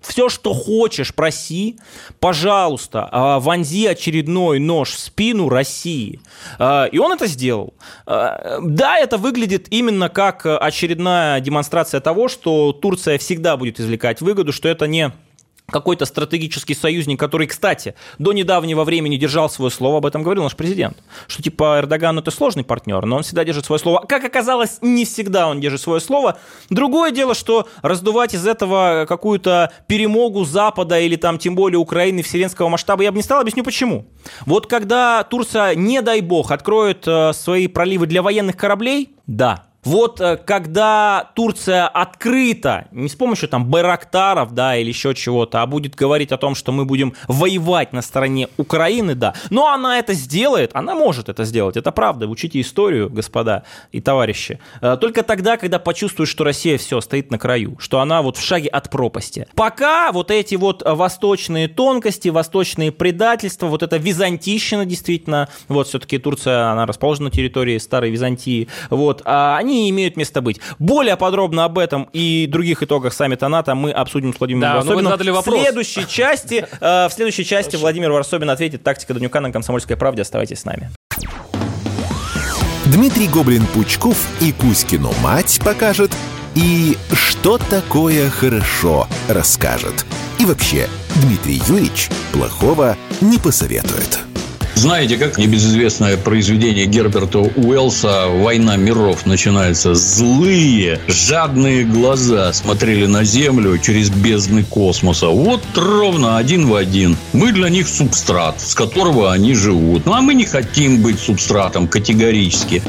все, 0.00 0.28
что 0.28 0.54
хочешь, 0.54 1.14
проси, 1.14 1.76
пожалуйста, 2.20 3.08
а, 3.10 3.40
вонзи 3.40 3.86
очередной 3.86 4.58
нож 4.58 4.90
в 4.90 4.98
спину 4.98 5.48
России. 5.48 6.20
А, 6.58 6.84
и 6.86 6.98
он 6.98 7.12
это 7.12 7.26
сделал. 7.26 7.74
А, 8.06 8.60
да, 8.62 8.98
это 8.98 9.18
выглядит 9.18 9.66
именно 9.70 10.08
как 10.08 10.46
очередная 10.46 11.40
демонстрация 11.40 12.00
того, 12.00 12.28
что 12.28 12.72
Турция 12.72 13.18
всегда 13.18 13.56
будет 13.56 13.80
извлекать 13.80 14.20
выгоду, 14.20 14.52
что 14.52 14.68
это 14.68 14.86
не 14.86 15.12
какой-то 15.70 16.06
стратегический 16.06 16.74
союзник, 16.74 17.20
который, 17.20 17.46
кстати, 17.46 17.94
до 18.18 18.32
недавнего 18.32 18.84
времени 18.84 19.16
держал 19.16 19.50
свое 19.50 19.70
слово, 19.70 19.98
об 19.98 20.06
этом 20.06 20.22
говорил 20.22 20.44
наш 20.44 20.56
президент, 20.56 20.96
что 21.26 21.42
типа 21.42 21.80
Эрдоган 21.80 22.18
это 22.18 22.30
сложный 22.30 22.64
партнер, 22.64 23.04
но 23.04 23.16
он 23.16 23.22
всегда 23.22 23.44
держит 23.44 23.66
свое 23.66 23.78
слово. 23.78 24.04
Как 24.08 24.24
оказалось, 24.24 24.78
не 24.80 25.04
всегда 25.04 25.46
он 25.48 25.60
держит 25.60 25.80
свое 25.80 26.00
слово. 26.00 26.38
Другое 26.70 27.10
дело, 27.10 27.34
что 27.34 27.68
раздувать 27.82 28.34
из 28.34 28.46
этого 28.46 29.04
какую-то 29.06 29.72
перемогу 29.86 30.44
Запада 30.44 30.98
или 30.98 31.16
там 31.16 31.38
тем 31.38 31.54
более 31.54 31.78
Украины 31.78 32.22
вселенского 32.22 32.68
масштаба 32.68 33.02
я 33.02 33.12
бы 33.12 33.18
не 33.18 33.22
стал, 33.22 33.40
объясню 33.40 33.62
почему. 33.62 34.06
Вот 34.46 34.66
когда 34.66 35.22
Турция, 35.24 35.74
не 35.74 36.00
дай 36.00 36.22
бог, 36.22 36.50
откроет 36.50 37.06
э, 37.06 37.32
свои 37.34 37.66
проливы 37.66 38.06
для 38.06 38.22
военных 38.22 38.56
кораблей, 38.56 39.10
да, 39.26 39.67
вот 39.84 40.20
э, 40.20 40.36
когда 40.36 41.30
Турция 41.34 41.86
открыто, 41.86 42.86
не 42.90 43.08
с 43.08 43.14
помощью 43.14 43.48
там 43.48 43.66
байрактаров, 43.66 44.52
да, 44.52 44.76
или 44.76 44.88
еще 44.88 45.14
чего-то, 45.14 45.62
а 45.62 45.66
будет 45.66 45.94
говорить 45.94 46.32
о 46.32 46.36
том, 46.36 46.54
что 46.54 46.72
мы 46.72 46.84
будем 46.84 47.14
воевать 47.28 47.92
на 47.92 48.02
стороне 48.02 48.48
Украины, 48.56 49.14
да, 49.14 49.34
но 49.50 49.68
она 49.68 49.98
это 49.98 50.14
сделает, 50.14 50.72
она 50.74 50.94
может 50.94 51.28
это 51.28 51.44
сделать, 51.44 51.76
это 51.76 51.92
правда, 51.92 52.26
учите 52.26 52.60
историю, 52.60 53.08
господа 53.08 53.62
и 53.92 54.00
товарищи. 54.00 54.58
Э, 54.80 54.96
только 55.00 55.22
тогда, 55.22 55.56
когда 55.56 55.78
почувствуешь, 55.78 56.28
что 56.28 56.44
Россия 56.44 56.76
все, 56.76 57.00
стоит 57.00 57.30
на 57.30 57.38
краю, 57.38 57.76
что 57.78 58.00
она 58.00 58.22
вот 58.22 58.36
в 58.36 58.44
шаге 58.44 58.68
от 58.68 58.90
пропасти. 58.90 59.46
Пока 59.54 60.12
вот 60.12 60.30
эти 60.30 60.56
вот 60.56 60.82
восточные 60.84 61.68
тонкости, 61.68 62.28
восточные 62.28 62.92
предательства, 62.92 63.66
вот 63.66 63.82
эта 63.82 63.96
византийщина 63.96 64.84
действительно, 64.84 65.48
вот 65.68 65.86
все-таки 65.86 66.18
Турция, 66.18 66.70
она 66.70 66.84
расположена 66.84 67.26
на 67.26 67.30
территории 67.30 67.78
старой 67.78 68.10
Византии, 68.10 68.68
вот, 68.90 69.22
а 69.24 69.56
они 69.56 69.67
они 69.68 69.90
имеют 69.90 70.16
место 70.16 70.40
быть. 70.40 70.60
Более 70.78 71.16
подробно 71.16 71.64
об 71.64 71.78
этом 71.78 72.08
и 72.12 72.46
других 72.46 72.82
итогах 72.82 73.12
саммита 73.12 73.48
НАТО 73.48 73.74
мы 73.74 73.90
обсудим 73.90 74.34
с 74.34 74.38
Владимиром 74.38 74.72
да, 74.72 74.76
Варсобиным. 74.76 75.12
задали 75.12 75.30
вопрос. 75.30 75.58
В 75.58 75.62
следующей 75.62 76.08
части, 76.08 76.66
э, 76.80 77.08
в 77.08 77.12
следующей 77.12 77.44
части 77.44 77.76
Владимир 77.76 78.10
Варсобин 78.10 78.50
ответит 78.50 78.82
«Тактика 78.82 79.14
Данюка» 79.14 79.40
на 79.40 79.52
«Комсомольской 79.52 79.96
правде». 79.96 80.22
Оставайтесь 80.22 80.60
с 80.60 80.64
нами. 80.64 80.90
Дмитрий 82.86 83.28
Гоблин-Пучков 83.28 84.16
и 84.40 84.52
Кузькину 84.52 85.12
мать 85.22 85.60
покажет, 85.62 86.10
и 86.54 86.96
что 87.12 87.58
такое 87.58 88.30
хорошо 88.30 89.06
расскажет. 89.28 90.06
И 90.38 90.46
вообще, 90.46 90.88
Дмитрий 91.16 91.60
Юрьевич 91.66 92.08
плохого 92.32 92.96
не 93.20 93.36
посоветует. 93.38 94.27
Знаете, 94.78 95.16
как 95.16 95.38
небезызвестное 95.38 96.16
произведение 96.16 96.86
Герберта 96.86 97.40
Уэллса 97.40 98.28
«Война 98.28 98.76
миров» 98.76 99.26
начинается? 99.26 99.92
Злые, 99.96 101.00
жадные 101.08 101.82
глаза 101.82 102.52
смотрели 102.52 103.06
на 103.06 103.24
Землю 103.24 103.76
через 103.78 104.08
бездны 104.08 104.62
космоса. 104.62 105.26
Вот 105.26 105.64
ровно 105.74 106.38
один 106.38 106.68
в 106.68 106.76
один. 106.76 107.16
Мы 107.32 107.50
для 107.50 107.68
них 107.70 107.88
субстрат, 107.88 108.60
с 108.60 108.76
которого 108.76 109.32
они 109.32 109.56
живут. 109.56 110.06
Ну, 110.06 110.12
а 110.12 110.20
мы 110.20 110.34
не 110.34 110.44
хотим 110.44 111.02
быть 111.02 111.18
субстратом 111.18 111.88
категорически. 111.88 112.80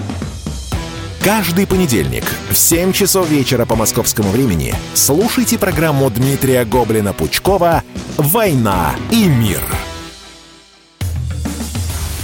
Каждый 1.24 1.66
понедельник 1.66 2.26
в 2.52 2.56
7 2.56 2.94
часов 2.94 3.28
вечера 3.32 3.66
по 3.66 3.76
московскому 3.76 4.30
времени 4.30 4.76
слушайте 4.94 5.58
программу 5.58 6.08
Дмитрия 6.12 6.66
Гоблина-Пучкова 6.66 7.82
«Война 8.18 8.94
и 9.10 9.24
мир». 9.24 9.60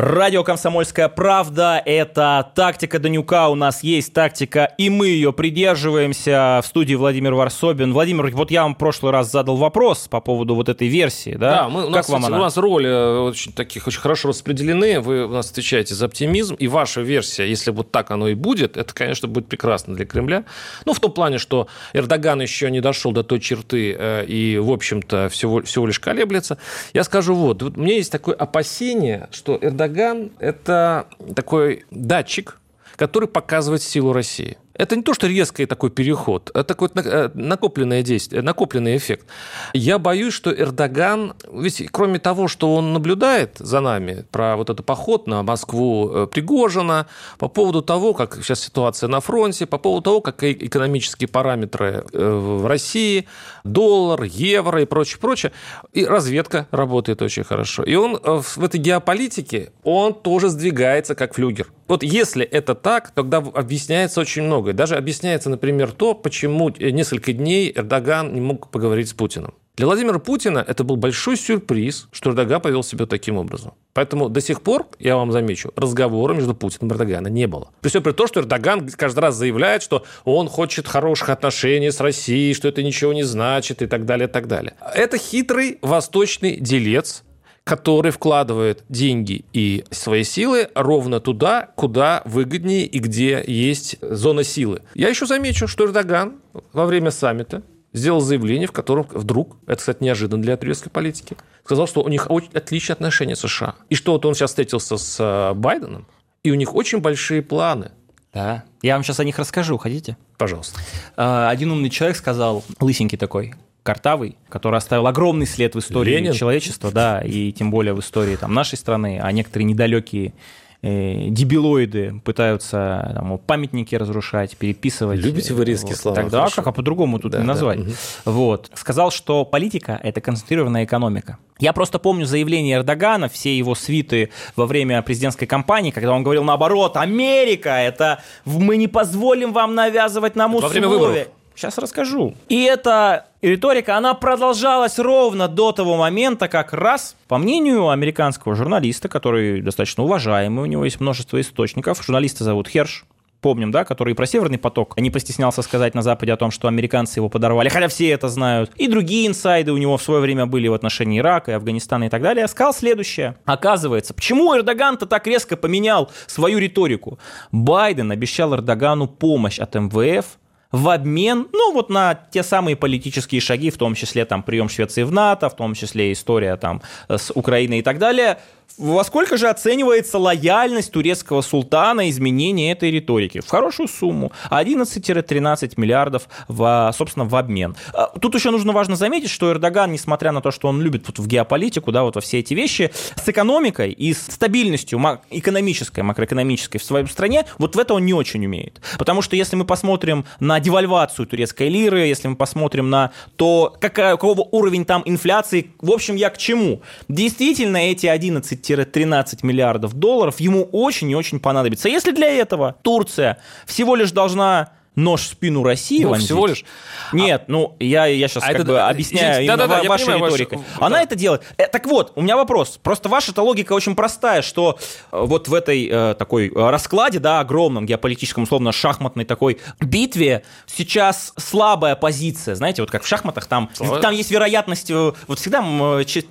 Радио 0.00 0.44
«Комсомольская 0.44 1.08
правда»— 1.08 1.82
это 1.84 2.52
тактика 2.54 3.00
Данюка. 3.00 3.48
У 3.48 3.56
нас 3.56 3.82
есть 3.82 4.12
тактика, 4.12 4.72
и 4.78 4.90
мы 4.90 5.08
ее 5.08 5.32
придерживаемся. 5.32 6.60
В 6.62 6.68
студии 6.68 6.94
Владимир 6.94 7.34
Варсобин. 7.34 7.92
Владимир, 7.92 8.30
вот 8.30 8.52
я 8.52 8.62
вам 8.62 8.76
в 8.76 8.78
прошлый 8.78 9.10
раз 9.10 9.32
задал 9.32 9.56
вопрос 9.56 10.06
по 10.06 10.20
поводу 10.20 10.54
вот 10.54 10.68
этой 10.68 10.86
версии, 10.86 11.32
да? 11.32 11.50
Да, 11.50 11.68
мы, 11.68 11.80
у, 11.80 11.86
как 11.86 11.96
нас, 11.96 12.08
вам 12.10 12.20
кстати, 12.20 12.32
она? 12.32 12.38
у 12.38 12.44
нас 12.44 12.56
роли 12.56 13.28
очень, 13.28 13.52
таких 13.52 13.88
очень 13.88 13.98
хорошо 13.98 14.28
распределены. 14.28 15.00
Вы 15.00 15.24
у 15.24 15.30
нас 15.30 15.50
отвечаете 15.50 15.96
за 15.96 16.06
оптимизм. 16.06 16.54
И 16.54 16.68
ваша 16.68 17.00
версия, 17.00 17.48
если 17.48 17.72
вот 17.72 17.90
так 17.90 18.12
оно 18.12 18.28
и 18.28 18.34
будет, 18.34 18.76
это, 18.76 18.94
конечно, 18.94 19.26
будет 19.26 19.48
прекрасно 19.48 19.96
для 19.96 20.06
Кремля. 20.06 20.44
Ну, 20.84 20.92
в 20.92 21.00
том 21.00 21.10
плане, 21.10 21.38
что 21.38 21.66
Эрдоган 21.92 22.40
еще 22.40 22.70
не 22.70 22.80
дошел 22.80 23.10
до 23.10 23.24
той 23.24 23.40
черты 23.40 23.96
э, 23.98 24.24
и, 24.26 24.58
в 24.58 24.70
общем-то, 24.70 25.28
всего, 25.28 25.62
всего 25.62 25.88
лишь 25.88 25.98
колеблется. 25.98 26.56
Я 26.92 27.02
скажу 27.02 27.34
вот, 27.34 27.64
вот 27.64 27.76
у 27.76 27.80
меня 27.80 27.96
есть 27.96 28.12
такое 28.12 28.36
опасение, 28.36 29.26
что 29.32 29.58
Эрдоган 29.60 29.87
Эрдоган– 29.88 30.32
это 30.38 31.06
такой 31.34 31.84
датчик, 31.90 32.60
который 32.96 33.28
показывает 33.28 33.82
силу 33.82 34.12
России. 34.12 34.58
Это 34.78 34.94
не 34.94 35.02
то, 35.02 35.12
что 35.12 35.26
резкий 35.26 35.66
такой 35.66 35.90
переход, 35.90 36.50
это 36.50 36.62
такой 36.62 36.88
э, 36.94 37.30
накопленное 37.34 38.02
действие, 38.02 38.42
накопленный 38.42 38.96
эффект. 38.96 39.26
Я 39.74 39.98
боюсь, 39.98 40.32
что 40.32 40.52
Эрдоган, 40.52 41.34
ведь 41.52 41.82
кроме 41.90 42.20
того, 42.20 42.46
что 42.46 42.74
он 42.74 42.92
наблюдает 42.92 43.56
за 43.58 43.80
нами 43.80 44.24
про 44.30 44.56
вот 44.56 44.70
этот 44.70 44.86
поход 44.86 45.26
на 45.26 45.42
Москву 45.42 46.10
э, 46.10 46.26
Пригожина, 46.28 47.08
по 47.38 47.48
поводу 47.48 47.82
того, 47.82 48.14
как 48.14 48.36
сейчас 48.36 48.60
ситуация 48.60 49.08
на 49.08 49.20
фронте, 49.20 49.66
по 49.66 49.78
поводу 49.78 50.02
того, 50.02 50.20
как 50.20 50.44
экономические 50.44 51.26
параметры 51.26 52.04
э, 52.12 52.30
в 52.30 52.64
России, 52.66 53.26
доллар, 53.64 54.22
евро 54.22 54.80
и 54.80 54.86
прочее, 54.86 55.18
прочее, 55.20 55.52
и 55.92 56.04
разведка 56.04 56.68
работает 56.70 57.20
очень 57.20 57.42
хорошо. 57.42 57.82
И 57.82 57.96
он 57.96 58.16
в 58.22 58.62
этой 58.62 58.78
геополитике, 58.78 59.72
он 59.82 60.14
тоже 60.14 60.50
сдвигается 60.50 61.16
как 61.16 61.34
флюгер. 61.34 61.66
Вот 61.88 62.02
если 62.02 62.44
это 62.44 62.74
так, 62.74 63.10
тогда 63.12 63.38
объясняется 63.38 64.20
очень 64.20 64.42
многое. 64.42 64.74
Даже 64.74 64.94
объясняется, 64.94 65.48
например, 65.48 65.90
то, 65.92 66.14
почему 66.14 66.68
несколько 66.68 67.32
дней 67.32 67.72
Эрдоган 67.74 68.34
не 68.34 68.40
мог 68.42 68.70
поговорить 68.70 69.08
с 69.08 69.14
Путиным. 69.14 69.54
Для 69.78 69.86
Владимира 69.86 70.18
Путина 70.18 70.58
это 70.66 70.82
был 70.82 70.96
большой 70.96 71.36
сюрприз, 71.36 72.08
что 72.10 72.30
Эрдоган 72.30 72.60
повел 72.60 72.82
себя 72.82 73.06
таким 73.06 73.36
образом. 73.36 73.74
Поэтому 73.94 74.28
до 74.28 74.40
сих 74.40 74.60
пор, 74.60 74.86
я 74.98 75.16
вам 75.16 75.30
замечу, 75.32 75.72
разговора 75.76 76.34
между 76.34 76.54
Путиным 76.54 76.90
и 76.90 76.94
Эрдоганом 76.94 77.32
не 77.32 77.46
было. 77.46 77.70
При 77.80 77.88
всем 77.88 78.02
при 78.02 78.10
том, 78.10 78.26
что 78.26 78.40
Эрдоган 78.40 78.88
каждый 78.90 79.20
раз 79.20 79.36
заявляет, 79.36 79.82
что 79.82 80.04
он 80.24 80.48
хочет 80.48 80.88
хороших 80.88 81.30
отношений 81.30 81.92
с 81.92 82.00
Россией, 82.00 82.54
что 82.54 82.68
это 82.68 82.82
ничего 82.82 83.12
не 83.12 83.22
значит 83.22 83.80
и 83.80 83.86
так 83.86 84.04
далее, 84.04 84.28
и 84.28 84.30
так 84.30 84.48
далее. 84.48 84.74
Это 84.94 85.16
хитрый 85.16 85.78
восточный 85.80 86.56
делец, 86.56 87.22
который 87.68 88.12
вкладывает 88.12 88.82
деньги 88.88 89.44
и 89.52 89.84
свои 89.90 90.24
силы 90.24 90.70
ровно 90.74 91.20
туда, 91.20 91.68
куда 91.76 92.22
выгоднее 92.24 92.86
и 92.86 92.98
где 92.98 93.44
есть 93.46 93.98
зона 94.00 94.42
силы. 94.42 94.80
Я 94.94 95.10
еще 95.10 95.26
замечу, 95.26 95.68
что 95.68 95.84
Эрдоган 95.84 96.36
во 96.72 96.86
время 96.86 97.10
саммита 97.10 97.62
сделал 97.92 98.20
заявление, 98.20 98.68
в 98.68 98.72
котором 98.72 99.06
вдруг, 99.10 99.58
это, 99.66 99.76
кстати, 99.76 100.02
неожиданно 100.02 100.40
для 100.40 100.56
турецкой 100.56 100.88
политики, 100.88 101.36
сказал, 101.62 101.86
что 101.86 102.02
у 102.02 102.08
них 102.08 102.30
очень 102.30 102.48
отличные 102.54 102.94
отношения 102.94 103.36
с 103.36 103.40
США. 103.40 103.74
И 103.90 103.94
что 103.94 104.12
вот 104.12 104.24
он 104.24 104.34
сейчас 104.34 104.48
встретился 104.48 104.96
с 104.96 105.20
э, 105.20 105.52
Байденом, 105.52 106.06
и 106.42 106.50
у 106.50 106.54
них 106.54 106.74
очень 106.74 107.00
большие 107.00 107.42
планы. 107.42 107.92
Да. 108.32 108.64
Я 108.80 108.94
вам 108.94 109.04
сейчас 109.04 109.20
о 109.20 109.24
них 109.24 109.38
расскажу, 109.38 109.76
хотите? 109.76 110.16
Пожалуйста. 110.38 110.80
Э, 111.18 111.48
один 111.48 111.70
умный 111.70 111.90
человек 111.90 112.16
сказал, 112.16 112.64
лысенький 112.80 113.18
такой, 113.18 113.54
Картавый, 113.88 114.36
который 114.50 114.76
оставил 114.76 115.06
огромный 115.06 115.46
след 115.46 115.74
в 115.74 115.78
истории 115.78 116.16
Ленин. 116.16 116.34
человечества, 116.34 116.90
да, 116.90 117.22
и 117.22 117.52
тем 117.52 117.70
более 117.70 117.94
в 117.94 118.00
истории 118.00 118.36
там, 118.36 118.52
нашей 118.52 118.76
страны, 118.76 119.18
а 119.18 119.32
некоторые 119.32 119.64
недалекие 119.64 120.34
э, 120.82 121.28
дебилоиды 121.30 122.20
пытаются 122.22 123.12
там, 123.14 123.38
памятники 123.38 123.94
разрушать, 123.94 124.58
переписывать. 124.58 125.20
Любите 125.20 125.54
вы 125.54 125.64
резкие 125.64 125.92
вот, 125.92 126.00
слова? 126.00 126.16
Тогда 126.16 126.38
хорошо. 126.40 126.56
как, 126.56 126.66
а 126.66 126.72
по-другому 126.72 127.18
тут 127.18 127.32
да, 127.32 127.38
не 127.38 127.46
назвать. 127.46 127.82
Да, 127.82 128.30
Вот. 128.30 128.70
Сказал, 128.74 129.10
что 129.10 129.46
политика– 129.46 129.98
это 130.02 130.20
концентрированная 130.20 130.84
экономика. 130.84 131.38
Я 131.58 131.72
просто 131.72 131.98
помню 131.98 132.26
заявление 132.26 132.76
Эрдогана, 132.76 133.30
все 133.30 133.56
его 133.56 133.74
свиты 133.74 134.28
во 134.54 134.66
время 134.66 135.00
президентской 135.00 135.46
кампании, 135.46 135.92
когда 135.92 136.12
он 136.12 136.22
говорил 136.22 136.44
наоборот, 136.44 136.98
Америка, 136.98 137.70
это 137.70 138.22
мы 138.44 138.76
не 138.76 138.86
позволим 138.86 139.54
вам 139.54 139.74
навязывать 139.74 140.36
нам 140.36 140.56
условия. 140.56 140.66
Во 140.66 140.72
время 140.72 140.88
выборов. 140.88 141.28
Сейчас 141.58 141.76
расскажу. 141.76 142.36
И 142.48 142.62
эта 142.62 143.26
риторика, 143.42 143.96
она 143.96 144.14
продолжалась 144.14 144.96
ровно 144.96 145.48
до 145.48 145.72
того 145.72 145.96
момента, 145.96 146.46
как 146.46 146.72
раз, 146.72 147.16
по 147.26 147.36
мнению 147.36 147.88
американского 147.88 148.54
журналиста, 148.54 149.08
который 149.08 149.60
достаточно 149.60 150.04
уважаемый, 150.04 150.62
у 150.62 150.66
него 150.66 150.84
есть 150.84 151.00
множество 151.00 151.40
источников, 151.40 152.00
журналиста 152.04 152.44
зовут 152.44 152.68
Херш, 152.68 153.06
помним, 153.40 153.72
да, 153.72 153.84
который 153.84 154.14
про 154.14 154.24
Северный 154.24 154.58
поток 154.58 154.96
не 155.00 155.10
постеснялся 155.10 155.62
сказать 155.62 155.96
на 155.96 156.02
Западе 156.02 156.32
о 156.32 156.36
том, 156.36 156.52
что 156.52 156.68
американцы 156.68 157.18
его 157.18 157.28
подорвали, 157.28 157.68
хотя 157.68 157.88
все 157.88 158.10
это 158.10 158.28
знают. 158.28 158.70
И 158.76 158.86
другие 158.86 159.26
инсайды 159.26 159.72
у 159.72 159.78
него 159.78 159.96
в 159.96 160.02
свое 160.02 160.20
время 160.20 160.46
были 160.46 160.68
в 160.68 160.74
отношении 160.74 161.18
Ирака 161.18 161.50
и 161.50 161.54
Афганистана 161.54 162.04
и 162.04 162.08
так 162.08 162.22
далее. 162.22 162.46
Сказал 162.46 162.72
следующее. 162.72 163.36
Оказывается, 163.44 164.14
почему 164.14 164.56
Эрдоган-то 164.56 165.06
так 165.06 165.26
резко 165.26 165.56
поменял 165.56 166.08
свою 166.28 166.58
риторику? 166.58 167.18
Байден 167.50 168.12
обещал 168.12 168.54
Эрдогану 168.54 169.08
помощь 169.08 169.58
от 169.58 169.74
МВФ 169.74 170.38
в 170.70 170.88
обмен, 170.88 171.48
ну, 171.52 171.72
вот 171.72 171.88
на 171.88 172.14
те 172.14 172.42
самые 172.42 172.76
политические 172.76 173.40
шаги, 173.40 173.70
в 173.70 173.78
том 173.78 173.94
числе 173.94 174.24
там 174.24 174.42
прием 174.42 174.68
Швеции 174.68 175.02
в 175.02 175.12
НАТО, 175.12 175.48
в 175.48 175.56
том 175.56 175.74
числе 175.74 176.12
история 176.12 176.56
там 176.56 176.82
с 177.08 177.30
Украиной 177.34 177.78
и 177.78 177.82
так 177.82 177.98
далее, 177.98 178.38
во 178.76 179.02
сколько 179.04 179.36
же 179.36 179.48
оценивается 179.48 180.18
лояльность 180.18 180.92
турецкого 180.92 181.42
султана 181.42 182.08
изменения 182.10 182.72
этой 182.72 182.90
риторики? 182.90 183.40
В 183.40 183.48
хорошую 183.48 183.88
сумму. 183.88 184.32
11-13 184.50 185.72
миллиардов, 185.76 186.28
в, 186.46 186.92
собственно, 186.96 187.24
в 187.24 187.34
обмен. 187.34 187.74
А, 187.92 188.06
тут 188.20 188.34
еще 188.34 188.50
нужно 188.50 188.72
важно 188.72 188.94
заметить, 188.94 189.30
что 189.30 189.50
Эрдоган, 189.50 189.90
несмотря 189.90 190.32
на 190.32 190.40
то, 190.40 190.50
что 190.50 190.68
он 190.68 190.80
любит 190.80 191.04
вот 191.06 191.18
в 191.18 191.26
геополитику, 191.26 191.90
да, 191.90 192.04
вот 192.04 192.14
во 192.14 192.20
все 192.20 192.38
эти 192.38 192.54
вещи, 192.54 192.92
с 193.16 193.28
экономикой 193.28 193.90
и 193.90 194.12
с 194.12 194.22
стабильностью 194.22 195.00
экономической, 195.30 196.00
макроэкономической 196.00 196.80
в 196.80 196.84
своей 196.84 197.06
стране, 197.06 197.46
вот 197.58 197.74
в 197.74 197.78
это 197.78 197.94
он 197.94 198.04
не 198.04 198.14
очень 198.14 198.44
умеет. 198.44 198.80
Потому 198.98 199.22
что 199.22 199.34
если 199.34 199.56
мы 199.56 199.64
посмотрим 199.64 200.24
на 200.40 200.60
девальвацию 200.60 201.26
турецкой 201.26 201.68
лиры, 201.68 202.00
если 202.00 202.28
мы 202.28 202.36
посмотрим 202.36 202.90
на 202.90 203.12
то, 203.36 203.76
какая, 203.80 204.12
какого 204.12 204.42
уровень 204.42 204.84
там 204.84 205.02
инфляции, 205.04 205.72
в 205.80 205.90
общем, 205.90 206.16
я 206.16 206.30
к 206.30 206.38
чему? 206.38 206.82
Действительно, 207.08 207.78
эти 207.78 208.06
11 208.06 208.57
12-13 208.60 209.40
миллиардов 209.42 209.94
долларов 209.94 210.40
ему 210.40 210.64
очень 210.72 211.10
и 211.10 211.14
очень 211.14 211.40
понадобится. 211.40 211.88
Если 211.88 212.12
для 212.12 212.28
этого 212.28 212.76
Турция 212.82 213.38
всего 213.66 213.94
лишь 213.96 214.12
должна 214.12 214.70
нож 214.98 215.22
в 215.22 215.26
спину 215.28 215.62
России 215.62 216.02
ну, 216.02 216.10
вонзить. 216.10 216.26
всего 216.26 216.46
лишь. 216.46 216.64
Нет, 217.12 217.42
а... 217.42 217.52
ну, 217.52 217.76
я, 217.78 218.06
я 218.06 218.28
сейчас 218.28 218.42
а 218.42 218.48
как 218.48 218.56
это, 218.56 218.64
бы 218.64 218.80
объясняю 218.80 219.46
да, 219.46 219.56
да, 219.56 219.66
да, 219.66 219.82
вашей 219.84 220.06
понимаю, 220.06 220.26
риторикой. 220.26 220.58
Ваш... 220.58 220.66
Она 220.80 220.96
да. 220.96 221.02
это 221.02 221.14
делает. 221.14 221.42
Э, 221.56 221.66
так 221.66 221.86
вот, 221.86 222.12
у 222.16 222.22
меня 222.22 222.36
вопрос. 222.36 222.78
Просто 222.82 223.08
ваша-то 223.08 223.42
логика 223.42 223.72
очень 223.72 223.94
простая, 223.94 224.42
что 224.42 224.78
э, 225.12 225.20
вот 225.20 225.48
в 225.48 225.54
этой 225.54 225.88
э, 225.90 226.14
такой 226.18 226.48
э, 226.48 226.70
раскладе, 226.70 227.18
да, 227.20 227.40
огромном 227.40 227.86
геополитическом, 227.86 228.42
условно, 228.42 228.72
шахматной 228.72 229.24
такой 229.24 229.58
битве 229.80 230.42
сейчас 230.66 231.32
слабая 231.36 231.94
позиция. 231.96 232.54
Знаете, 232.54 232.82
вот 232.82 232.90
как 232.90 233.04
в 233.04 233.06
шахматах, 233.06 233.46
там, 233.46 233.70
там 234.02 234.12
есть 234.12 234.30
вероятность, 234.30 234.90
э, 234.90 235.12
вот 235.26 235.38
всегда 235.38 235.60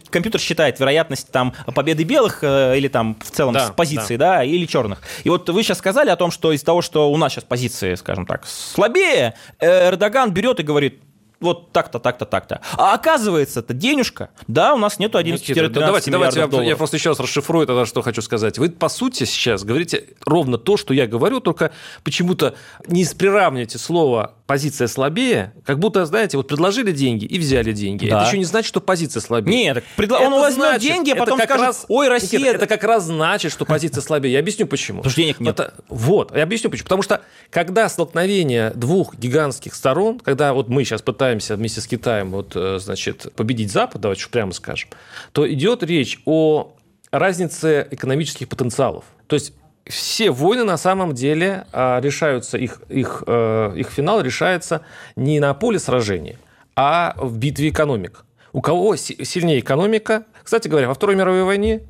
компьютер 0.10 0.41
считает 0.41 0.80
вероятность 0.80 1.32
там 1.32 1.53
победы 1.73 2.03
белых 2.03 2.39
э, 2.41 2.77
или 2.77 2.88
там 2.88 3.17
в 3.23 3.32
целом 3.32 3.53
да, 3.53 3.67
с 3.67 3.71
позиции, 3.71 4.17
да. 4.17 4.38
да, 4.38 4.43
или 4.43 4.65
черных. 4.65 5.01
И 5.23 5.30
вот 5.30 5.49
вы 5.49 5.63
сейчас 5.63 5.77
сказали 5.77 6.10
о 6.10 6.15
том, 6.15 6.32
что 6.32 6.51
из-за 6.51 6.65
того, 6.65 6.82
что 6.82 7.12
у 7.12 7.17
нас 7.17 7.34
сейчас 7.34 7.45
позиции, 7.45 7.95
скажем 7.95 8.25
так, 8.25 8.45
слабее, 8.58 9.36
э, 9.60 9.89
Эрдоган 9.89 10.32
берет 10.32 10.60
и 10.60 10.63
говорит, 10.63 11.02
вот 11.39 11.72
так-то, 11.72 12.00
так-то, 12.00 12.26
так-то. 12.26 12.62
А 12.78 12.93
оказывается, 12.93 13.60
это 13.60 13.74
денежка. 13.74 14.30
Да, 14.48 14.74
у 14.74 14.78
нас 14.78 14.98
нету 14.98 15.20
11-13 15.20 15.70
да, 15.70 15.86
давайте, 15.86 16.12
давайте 16.12 16.39
я, 16.39 16.48
долларов. 16.48 16.67
я 16.67 16.76
просто 16.76 16.98
еще 16.98 17.10
раз 17.10 17.20
расшифрую 17.20 17.67
тогда, 17.67 17.86
что 17.86 18.02
хочу 18.02 18.22
сказать. 18.22 18.58
Вы, 18.58 18.70
по 18.70 18.89
сути, 18.89 19.26
сейчас 19.26 19.63
говорите 19.63 20.06
ровно 20.26 20.58
то, 20.58 20.78
что 20.78 20.93
я 20.93 21.06
говорю, 21.06 21.39
только 21.39 21.72
почему-то 22.04 22.56
не 22.88 23.06
приравниваете 23.06 23.78
слово 23.78 24.34
позиция 24.47 24.88
слабее, 24.88 25.53
как 25.65 25.77
будто, 25.77 26.05
знаете, 26.05 26.38
вот 26.38 26.47
предложили 26.47 26.91
деньги 26.91 27.25
и 27.25 27.38
взяли 27.38 27.73
деньги. 27.73 28.10
Да. 28.10 28.21
Это 28.21 28.27
еще 28.27 28.38
не 28.38 28.45
значит, 28.45 28.69
что 28.69 28.79
позиция 28.79 29.19
слабее. 29.19 29.55
Нет, 29.55 29.83
предла... 29.97 30.19
он 30.19 30.31
возьмет 30.31 30.67
значит, 30.69 30.81
деньги, 30.81 31.12
а 31.12 31.15
потом 31.17 31.39
скажет, 31.39 31.65
раз... 31.65 31.86
ой, 31.89 32.07
Россия... 32.07 32.39
Никита, 32.39 32.55
это 32.55 32.67
как 32.67 32.83
раз 32.83 33.03
значит, 33.03 33.51
что 33.51 33.65
позиция 33.65 34.01
слабее. 34.01 34.33
Я 34.33 34.39
объясню, 34.39 34.65
почему. 34.65 34.99
Потому 34.99 35.12
что 35.12 35.21
денег 35.21 35.39
нет. 35.41 35.60
Это... 35.60 35.73
Вот, 35.89 36.36
я 36.36 36.43
объясню, 36.43 36.69
почему. 36.69 36.86
Потому 36.86 37.01
что, 37.03 37.21
когда 37.51 37.89
столкновение 37.89 38.71
двух 38.71 39.15
гигантских 39.15 39.75
сторон, 39.75 40.19
когда 40.19 40.53
вот 40.53 40.69
мы 40.69 40.86
сейчас 40.86 41.01
пытаемся 41.01 41.57
вместе 41.57 41.81
с 41.81 41.88
Китаем, 41.88 42.31
вот, 42.31 42.53
э, 42.55 42.79
значит, 42.79 43.33
победить 43.36 43.71
Запад, 43.71 44.01
давайте 44.01 44.21
уж 44.23 44.29
прямо 44.29 44.53
скажем, 44.53 44.89
то 45.33 45.51
идет 45.51 45.83
речь 45.83 46.21
о 46.25 46.73
разнице 47.12 47.86
экономических 47.91 48.47
потенциалов. 48.47 49.03
То 49.27 49.36
есть 49.36 49.53
все 49.89 50.32
войны 50.32 50.63
на 50.63 50.78
самом 50.78 51.13
деле 51.13 51.65
а, 51.71 52.00
решаются, 52.02 52.58
их, 52.58 52.82
их, 52.89 53.23
э, 53.28 53.73
их 53.76 53.89
финал 53.89 54.21
решается 54.21 54.82
не 55.15 55.39
на 55.39 55.54
поле 55.54 55.80
сражения, 55.80 56.38
а 56.76 57.13
в 57.17 57.38
битве 57.38 57.69
экономик. 57.69 58.26
У 58.54 58.62
кого 58.62 58.95
сильнее 58.95 59.60
экономика? 59.60 60.23
Кстати 60.43 60.67
говоря, 60.67 60.88
во 60.88 60.93
Второй 60.93 61.15
мировой 61.15 61.43
войне 61.43 61.82